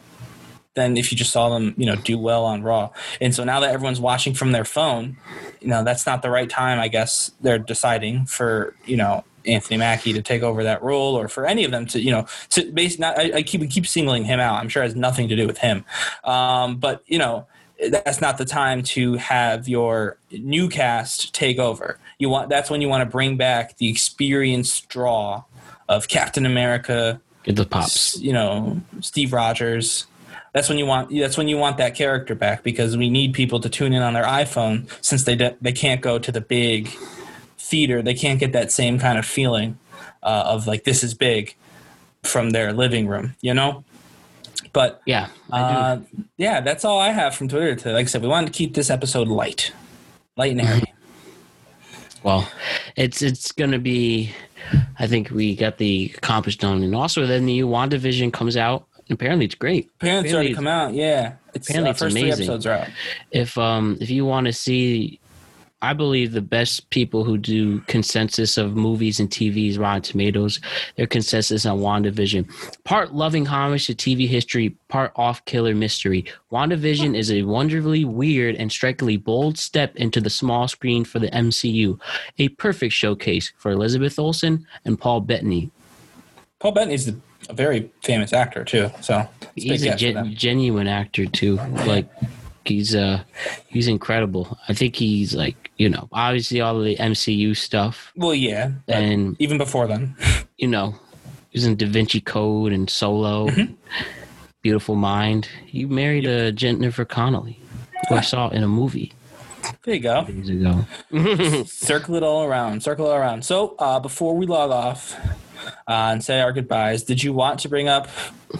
than 0.76 0.96
if 0.96 1.12
you 1.12 1.18
just 1.18 1.32
saw 1.32 1.50
them, 1.50 1.74
you 1.76 1.86
know, 1.86 1.96
do 1.96 2.20
well 2.20 2.46
on 2.46 2.62
Raw. 2.62 2.92
And 3.20 3.34
so 3.34 3.44
now 3.44 3.60
that 3.62 3.74
everyone's 3.74 4.00
watching 4.00 4.34
from 4.34 4.52
their 4.52 4.64
phone, 4.64 5.18
you 5.60 5.68
know, 5.68 5.84
that's 5.84 6.06
not 6.06 6.22
the 6.22 6.30
right 6.30 6.50
time. 6.50 6.80
I 6.80 6.88
guess 6.88 7.32
they're 7.42 7.58
deciding 7.58 8.28
for 8.28 8.76
you 8.86 8.96
know 8.96 9.24
Anthony 9.48 9.78
Mackie 9.78 10.14
to 10.14 10.22
take 10.22 10.44
over 10.44 10.64
that 10.64 10.84
role, 10.84 11.18
or 11.18 11.28
for 11.28 11.48
any 11.48 11.64
of 11.64 11.72
them 11.72 11.88
to, 11.88 12.00
you 12.00 12.12
know, 12.12 12.28
to 12.52 12.72
base. 12.72 13.00
Not, 13.00 13.18
I, 13.18 13.38
I 13.38 13.44
keep 13.44 13.68
keep 13.72 13.88
singling 13.88 14.24
him 14.24 14.40
out. 14.40 14.62
I'm 14.62 14.70
sure 14.70 14.84
has 14.84 14.96
nothing 14.96 15.30
to 15.30 15.36
do 15.36 15.48
with 15.48 15.58
him, 15.58 15.84
um, 16.24 16.78
but 16.78 17.04
you 17.08 17.18
know, 17.18 17.48
that's 17.90 18.22
not 18.22 18.38
the 18.38 18.46
time 18.46 18.84
to 18.84 19.16
have 19.16 19.68
your 19.68 20.18
new 20.32 20.70
cast 20.70 21.34
take 21.34 21.58
over. 21.58 21.98
You 22.20 22.30
want 22.30 22.50
that's 22.50 22.70
when 22.70 22.82
you 22.82 22.90
want 22.90 23.02
to 23.02 23.10
bring 23.10 23.36
back 23.36 23.78
the 23.78 23.90
experienced 23.90 24.90
draw 24.90 25.44
of 25.88 26.08
Captain 26.08 26.46
America, 26.46 27.22
Get 27.46 27.56
the 27.56 27.66
pops. 27.66 28.20
you 28.20 28.34
know, 28.34 28.82
Steve 29.02 29.32
Rogers. 29.32 30.08
That's 30.54 30.68
when 30.68 30.78
you 30.78 30.86
want. 30.86 31.12
That's 31.12 31.38
when 31.38 31.48
you 31.48 31.58
want 31.58 31.78
that 31.78 31.96
character 31.96 32.34
back 32.34 32.64
because 32.64 32.98
we 32.98 33.10
need 33.10 33.34
people 33.34 33.60
to 33.60 33.70
tune 33.70 33.94
in 33.94 34.02
on 34.02 34.14
their 34.14 34.24
iPhone 34.24 34.90
since 35.04 35.24
they 35.24 35.36
de- 35.36 35.56
they 35.62 35.72
can't 35.72 36.02
go 36.02 36.18
to 36.18 36.32
the 36.32 36.42
big 36.42 36.90
theater. 37.58 38.02
They 38.02 38.14
can't 38.14 38.40
get 38.40 38.54
that 38.54 38.72
same 38.72 38.98
kind 38.98 39.20
of 39.20 39.26
feeling 39.26 39.78
uh, 40.24 40.44
of 40.48 40.66
like 40.66 40.84
this 40.86 41.04
is 41.04 41.14
big 41.14 41.56
from 42.24 42.52
their 42.52 42.74
living 42.74 43.08
room. 43.08 43.36
You 43.42 43.54
know. 43.54 43.84
But 44.74 45.02
Yeah. 45.06 45.28
Uh, 45.52 46.00
yeah, 46.38 46.60
that's 46.62 46.84
all 46.84 47.00
I 47.00 47.12
have 47.12 47.36
from 47.36 47.48
Twitter. 47.48 47.76
To 47.76 47.92
like 47.92 48.06
I 48.06 48.08
said, 48.08 48.22
we 48.22 48.28
wanted 48.28 48.48
to 48.48 48.58
keep 48.58 48.74
this 48.74 48.90
episode 48.90 49.28
light, 49.28 49.72
light 50.36 50.52
and 50.52 50.62
airy. 50.62 50.84
Well, 52.26 52.50
it's 52.96 53.22
it's 53.22 53.52
gonna 53.52 53.78
be. 53.78 54.32
I 54.98 55.06
think 55.06 55.30
we 55.30 55.56
got 55.56 55.78
the 55.78 56.12
accomplished 56.18 56.62
done, 56.62 56.82
and 56.82 56.96
also 56.96 57.28
then 57.28 57.46
the 57.46 57.54
new 57.54 57.68
WandaVision 57.68 58.34
comes 58.34 58.58
out. 58.58 58.88
Apparently, 59.12 59.46
it's 59.46 59.54
great. 59.54 59.96
Parents 60.00 60.34
already 60.34 60.56
come 60.56 60.66
out. 60.66 60.96
Yeah, 60.96 61.34
it's 61.54 61.70
apparently 61.70 61.90
uh, 61.90 61.92
it's 61.92 62.00
first 62.00 62.14
three 62.14 62.24
amazing. 62.24 62.46
episodes 62.46 62.66
are 62.66 62.74
out. 62.80 62.88
If 63.30 63.60
um 63.60 64.00
if 64.02 64.10
you 64.10 64.26
want 64.26 64.48
to 64.48 64.54
see, 64.54 65.20
I 65.86 65.94
believe 65.94 66.32
the 66.32 66.42
best 66.42 66.90
people 66.90 67.24
who 67.24 67.38
do 67.38 67.80
consensus 67.82 68.58
of 68.58 68.76
movies 68.76 69.20
and 69.20 69.30
TVs, 69.30 69.78
Rotten 69.78 70.02
Tomatoes, 70.02 70.60
their 70.96 71.06
consensus 71.06 71.64
on 71.64 71.78
WandaVision. 71.78 72.50
Part 72.86 73.14
loving 73.14 73.46
homage 73.46 73.86
to 73.86 73.94
TV 73.94 74.28
history, 74.28 74.70
part 74.88 75.12
off 75.16 75.46
killer 75.46 75.76
mystery. 75.76 76.26
WandaVision 76.52 77.16
is 77.16 77.32
a 77.32 77.44
wonderfully 77.44 78.04
weird 78.04 78.56
and 78.56 78.72
strikingly 78.72 79.18
bold 79.18 79.60
step 79.60 79.96
into 79.96 80.20
the 80.20 80.32
small 80.32 80.68
screen 80.68 81.06
for 81.06 81.20
the 81.20 81.30
MCU. 81.30 82.00
A 82.40 82.50
perfect 82.50 82.94
showcase 82.94 83.54
for 83.60 83.70
Elizabeth 83.70 84.18
Olsen 84.18 84.66
and 84.86 85.00
Paul 85.00 85.22
Bettany. 85.22 85.70
Paul 86.58 86.72
Bettany's 86.72 87.10
a, 87.10 87.16
a 87.48 87.54
very 87.54 87.92
famous 88.02 88.34
actor 88.34 88.64
too. 88.64 88.90
So 89.02 89.30
He's 89.54 89.84
a 89.84 89.90
catch 89.90 90.02
for 90.02 90.14
them. 90.14 90.26
gen- 90.30 90.36
genuine 90.36 90.88
actor 90.88 91.28
too. 91.28 91.58
Like 91.86 92.10
he's 92.68 92.96
uh 92.96 93.24
he's 93.68 93.88
incredible. 93.88 94.58
I 94.68 94.74
think 94.74 94.96
he's 94.96 95.34
like 95.36 95.72
you 95.78 95.90
know 95.90 96.08
obviously 96.12 96.62
all 96.62 96.78
of 96.78 96.86
the 96.86 96.96
MCU 96.98 97.56
stuff 97.56 98.12
Well, 98.16 98.34
yeah, 98.36 98.72
and 98.88 99.36
even 99.40 99.58
before 99.58 99.88
then, 99.88 100.16
you 100.58 100.68
know 100.68 100.96
he's 101.50 101.66
in 101.66 101.76
Da 101.76 101.88
Vinci 101.88 102.22
Code 102.22 102.72
and 102.74 102.90
Solo, 102.90 103.48
Mm-hmm. 103.48 103.74
Beautiful 104.62 104.96
Mind. 104.96 105.48
You 105.68 105.88
married 105.88 106.26
a 106.26 106.52
Jennifer 106.52 107.06
Connelly, 107.06 107.60
who 108.10 108.16
I 108.16 108.22
saw 108.22 108.50
in 108.50 108.64
a 108.64 108.68
movie 108.68 109.14
there 109.84 109.96
you 109.96 110.00
go. 110.00 110.20
ago. 111.12 111.64
Circle 111.66 112.16
it 112.16 112.24
all 112.24 112.44
around. 112.44 112.82
Circle 112.84 113.06
it 113.06 113.10
all 113.10 113.16
around. 113.16 113.46
So 113.46 113.76
uh, 113.80 114.00
before 114.00 114.36
we 114.36 114.46
log 114.46 114.72
off 114.72 115.16
uh, 115.88 116.10
and 116.12 116.24
say 116.24 116.42
our 116.42 116.52
goodbyes, 116.52 117.04
did 117.04 117.24
you 117.24 117.34
want 117.34 117.60
to 117.62 117.70
bring 117.70 117.88
up? 117.88 118.08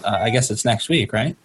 Uh, 0.04 0.18
I 0.22 0.30
guess 0.30 0.50
it's 0.50 0.64
next 0.64 0.88
week, 0.88 1.12
right? 1.12 1.36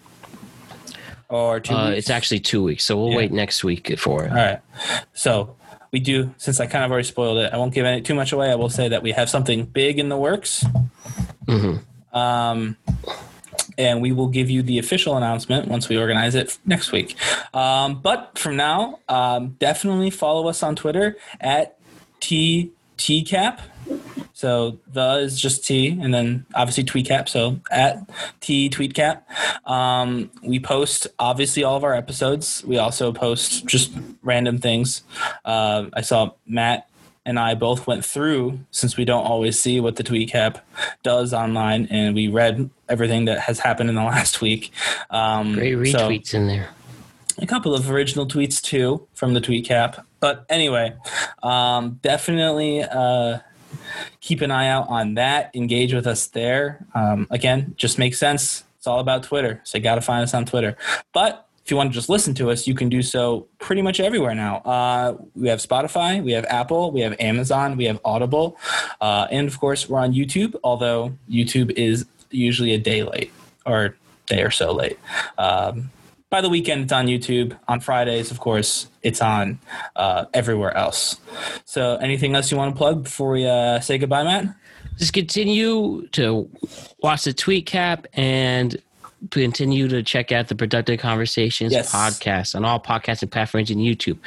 Or 1.32 1.60
two 1.60 1.74
Uh, 1.74 1.90
weeks? 1.90 1.98
it's 2.00 2.10
actually 2.10 2.42
two 2.42 2.62
weeks, 2.64 2.84
so 2.84 2.98
we'll 2.98 3.12
Yeah. 3.12 3.18
wait 3.18 3.32
next 3.32 3.64
week 3.64 3.98
for 3.98 4.26
it. 4.26 4.32
All 4.32 4.38
right. 4.38 4.60
So 5.14 5.56
we 5.92 6.00
do, 6.00 6.34
since 6.38 6.60
I 6.60 6.66
kind 6.68 6.84
of 6.86 6.92
already 6.92 7.08
spoiled 7.08 7.38
it, 7.40 7.52
I 7.54 7.58
won't 7.58 7.74
give 7.74 7.86
any 7.86 8.02
too 8.02 8.14
much 8.16 8.32
away. 8.34 8.52
I 8.52 8.56
will 8.56 8.70
say 8.70 8.90
that 8.90 9.02
we 9.02 9.12
have 9.14 9.30
something 9.30 9.64
big 9.66 9.98
in 9.98 10.10
the 10.10 10.18
works. 10.18 10.64
Um, 12.14 12.76
and 13.78 14.02
we 14.02 14.12
will 14.12 14.28
give 14.28 14.50
you 14.50 14.62
the 14.62 14.78
official 14.80 15.16
announcement 15.16 15.68
once 15.70 15.88
we 15.90 15.98
organize 15.98 16.36
it 16.36 16.58
next 16.66 16.92
week. 16.92 17.16
Um, 17.54 18.02
but 18.02 18.38
from 18.38 18.58
now, 18.58 19.00
um, 19.08 19.56
definitely 19.60 20.10
follow 20.10 20.48
us 20.50 20.62
on 20.64 20.76
Twitter 20.76 21.18
at 21.40 21.78
TTCap. 22.20 23.60
So 24.34 24.80
the 24.92 25.20
is 25.20 25.40
just 25.40 25.66
T, 25.66 25.90
and 26.02 26.14
then 26.14 26.46
obviously 26.56 26.84
tweetcap. 26.84 27.30
So 27.30 27.60
at 27.70 28.10
T 28.40 28.70
tweetcap. 28.70 29.22
Um, 29.70 30.32
we 30.44 30.60
post 30.60 31.08
obviously 31.20 31.64
all 31.64 31.78
of 31.78 31.84
our 31.84 31.94
episodes. 31.94 32.64
We 32.66 32.78
also 32.78 33.12
post 33.12 33.66
just 33.66 33.92
random 34.24 34.58
things. 34.60 35.04
Uh, 35.46 35.86
I 35.94 36.02
saw 36.02 36.32
Matt 36.48 36.88
and 37.24 37.38
I 37.38 37.54
both 37.54 37.86
went 37.86 38.04
through 38.04 38.60
since 38.72 38.98
we 38.98 39.06
don't 39.06 39.26
always 39.26 39.60
see 39.62 39.80
what 39.80 39.96
the 39.96 40.04
tweetcap 40.04 40.60
does 41.04 41.34
online, 41.34 41.88
and 41.92 42.16
we 42.16 42.28
read 42.28 42.70
everything 42.90 43.26
that 43.26 43.40
has 43.42 43.60
happened 43.60 43.90
in 43.90 43.96
the 43.96 44.04
last 44.16 44.42
week. 44.42 44.72
Um, 45.12 45.54
Great 45.54 45.92
so- 45.92 46.10
retweets 46.10 46.34
in 46.34 46.48
there. 46.48 46.70
a 47.38 47.46
couple 47.46 47.76
of 47.76 47.92
original 47.92 48.26
tweets 48.28 48.60
too 48.62 49.08
from 49.14 49.34
the 49.36 49.42
tweet 49.42 49.66
cap. 49.66 50.06
But 50.20 50.46
anyway, 50.50 50.96
um, 51.42 52.00
definitely 52.04 52.84
uh, 52.84 53.40
keep 54.20 54.42
an 54.42 54.52
eye 54.52 54.68
out 54.68 54.88
on 54.90 55.16
that. 55.16 55.52
Engage 55.56 55.94
with 55.94 56.08
us 56.08 56.28
there. 56.28 56.86
Um, 56.96 57.28
again, 57.30 57.74
just 57.78 58.00
makes 58.00 58.18
sense. 58.18 58.64
It's 58.78 58.88
all 58.88 59.00
about 59.00 59.24
Twitter, 59.24 59.62
so 59.64 59.78
you 59.78 59.84
got 59.84 59.96
to 59.96 60.02
find 60.02 60.24
us 60.24 60.34
on 60.34 60.46
Twitter. 60.46 60.76
But 61.14 61.48
if 61.64 61.70
you 61.70 61.78
want 61.78 61.92
to 61.92 61.94
just 61.94 62.10
listen 62.10 62.34
to 62.36 62.50
us, 62.50 62.68
you 62.68 62.74
can 62.74 62.90
do 62.90 63.02
so 63.04 63.48
pretty 63.60 63.82
much 63.84 64.00
everywhere 64.00 64.34
now. 64.34 64.58
Uh, 64.58 65.18
we 65.36 65.48
have 65.50 65.60
Spotify, 65.60 66.24
we 66.24 66.32
have 66.32 66.46
Apple, 66.46 66.92
we 66.92 67.02
have 67.02 67.16
Amazon, 67.20 67.78
we 67.78 67.86
have 67.86 68.00
Audible, 68.04 68.58
uh, 69.00 69.28
and 69.30 69.48
of 69.48 69.60
course, 69.60 69.88
we're 69.88 70.00
on 70.00 70.14
YouTube. 70.14 70.56
Although 70.64 71.14
YouTube 71.30 71.72
is 71.72 72.06
usually 72.32 72.74
a 72.74 72.80
day 72.80 73.04
late 73.04 73.32
or 73.66 73.96
day 74.26 74.42
or 74.42 74.52
so 74.52 74.72
late. 74.72 74.98
Um, 75.38 75.92
by 76.32 76.42
the 76.42 76.50
weekend, 76.50 76.82
it's 76.86 76.92
on 76.94 77.06
YouTube. 77.06 77.56
On 77.68 77.80
Fridays, 77.80 78.32
of 78.32 78.40
course, 78.40 78.88
it's 79.04 79.22
on 79.22 79.60
uh, 79.96 80.26
everywhere 80.34 80.76
else. 80.76 81.20
So, 81.66 81.98
anything 81.98 82.34
else 82.34 82.50
you 82.52 82.58
want 82.58 82.74
to 82.74 82.78
plug 82.78 83.04
before 83.04 83.32
we 83.34 83.46
uh, 83.46 83.80
say 83.82 84.00
goodbye, 84.00 84.24
Matt? 84.24 84.56
just 84.98 85.14
continue 85.14 86.06
to 86.10 86.50
watch 87.02 87.24
the 87.24 87.34
tweet 87.34 87.66
cap 87.66 88.06
and 88.14 88.78
continue 89.32 89.88
to 89.88 90.04
check 90.04 90.32
out 90.32 90.48
the 90.48 90.56
productive 90.56 91.00
conversations 91.00 91.72
Yes. 91.72 91.92
podcast 91.94 92.56
on 92.56 92.66
all 92.66 92.80
podcasting 92.80 93.32
platforms 93.32 93.70
and 93.72 93.80
youtube 93.80 94.18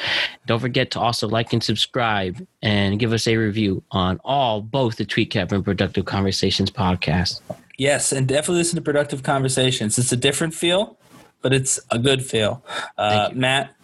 don't 0.46 0.60
forget 0.60 0.90
to 0.92 1.00
also 1.00 1.28
like 1.28 1.52
and 1.52 1.62
subscribe 1.62 2.44
and 2.62 2.98
give 2.98 3.12
us 3.12 3.26
a 3.26 3.36
review 3.36 3.82
on 3.90 4.18
all 4.24 4.62
both 4.62 4.96
the 4.96 5.04
tweet 5.04 5.30
cap 5.30 5.52
and 5.52 5.64
productive 5.64 6.04
conversations 6.06 6.70
podcast 6.70 7.40
Yes, 7.76 8.12
and 8.12 8.28
definitely 8.28 8.58
listen 8.58 8.76
to 8.76 8.82
Productive 8.82 9.24
Conversations. 9.24 9.98
It's 9.98 10.12
a 10.12 10.16
different 10.16 10.54
feel, 10.54 10.96
but 11.44 11.52
it's 11.52 11.78
a 11.90 11.98
good 11.98 12.24
feel. 12.24 12.64
Uh, 12.96 13.28
Matt 13.34 13.74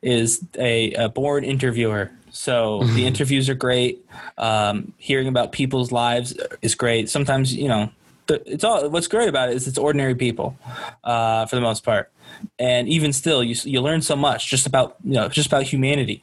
is 0.00 0.42
a, 0.56 0.92
a 0.92 1.08
born 1.08 1.42
interviewer. 1.42 2.12
So 2.30 2.84
the 2.94 3.06
interviews 3.06 3.48
are 3.48 3.54
great. 3.54 4.06
Um, 4.38 4.92
hearing 4.98 5.26
about 5.26 5.50
people's 5.50 5.90
lives 5.90 6.32
is 6.62 6.76
great. 6.76 7.10
Sometimes, 7.10 7.52
you 7.52 7.66
know, 7.66 7.90
it's 8.28 8.62
all. 8.62 8.88
What's 8.88 9.08
great 9.08 9.28
about 9.28 9.48
it 9.48 9.56
is 9.56 9.66
it's 9.66 9.78
ordinary 9.78 10.14
people, 10.14 10.56
uh, 11.02 11.46
for 11.46 11.56
the 11.56 11.62
most 11.62 11.82
part, 11.82 12.12
and 12.58 12.86
even 12.86 13.12
still, 13.14 13.42
you 13.42 13.56
you 13.64 13.80
learn 13.80 14.02
so 14.02 14.14
much 14.14 14.50
just 14.50 14.66
about 14.66 14.96
you 15.02 15.14
know 15.14 15.28
just 15.30 15.46
about 15.46 15.62
humanity 15.62 16.22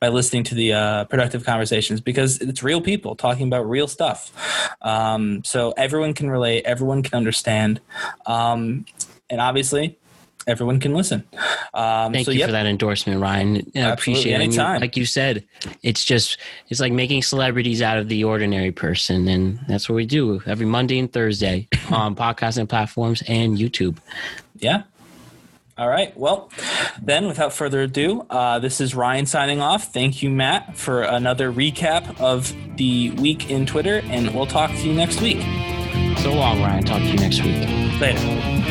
by 0.00 0.08
listening 0.08 0.44
to 0.44 0.54
the 0.54 0.72
uh, 0.72 1.04
productive 1.04 1.44
conversations 1.44 2.00
because 2.00 2.40
it's 2.40 2.62
real 2.62 2.80
people 2.80 3.14
talking 3.14 3.46
about 3.46 3.68
real 3.68 3.86
stuff. 3.86 4.32
Um, 4.80 5.44
so 5.44 5.72
everyone 5.76 6.14
can 6.14 6.30
relate, 6.30 6.64
everyone 6.64 7.02
can 7.02 7.14
understand, 7.14 7.82
um, 8.24 8.86
and 9.28 9.38
obviously 9.38 9.98
everyone 10.46 10.80
can 10.80 10.94
listen. 10.94 11.24
Um, 11.74 12.12
Thank 12.12 12.26
so 12.26 12.32
you 12.32 12.40
yep, 12.40 12.48
for 12.48 12.52
that 12.52 12.66
endorsement, 12.66 13.20
Ryan. 13.20 13.70
I 13.74 13.92
appreciate 13.92 14.40
it. 14.40 14.52
You- 14.52 14.62
like 14.62 14.96
you 14.96 15.06
said, 15.06 15.44
it's 15.82 16.04
just 16.04 16.38
it's 16.68 16.80
like 16.80 16.92
making 16.92 17.22
celebrities 17.22 17.82
out 17.82 17.98
of 17.98 18.08
the 18.08 18.24
ordinary 18.24 18.72
person, 18.72 19.28
and 19.28 19.58
that's 19.68 19.88
what 19.88 19.96
we 19.96 20.06
do 20.06 20.42
every 20.46 20.66
Monday 20.66 20.98
and 20.98 21.12
Thursday 21.12 21.68
on 21.90 22.14
podcasting 22.14 22.68
platforms 22.68 23.22
and 23.28 23.58
YouTube. 23.58 23.98
Yeah. 24.58 24.82
All 25.78 25.88
right. 25.88 26.14
Well, 26.16 26.50
then, 27.00 27.26
without 27.26 27.52
further 27.54 27.80
ado, 27.80 28.26
uh, 28.28 28.58
this 28.58 28.80
is 28.80 28.94
Ryan 28.94 29.24
signing 29.24 29.62
off. 29.62 29.92
Thank 29.92 30.22
you, 30.22 30.28
Matt, 30.28 30.76
for 30.76 31.02
another 31.02 31.50
recap 31.50 32.20
of 32.20 32.54
the 32.76 33.10
week 33.12 33.50
in 33.50 33.64
Twitter, 33.64 34.02
and 34.04 34.34
we'll 34.34 34.46
talk 34.46 34.70
to 34.70 34.76
you 34.76 34.92
next 34.92 35.22
week. 35.22 35.40
So 36.18 36.32
long, 36.34 36.60
Ryan. 36.60 36.84
Talk 36.84 36.98
to 36.98 37.06
you 37.08 37.16
next 37.16 37.42
week. 37.42 37.66
Later. 38.00 38.61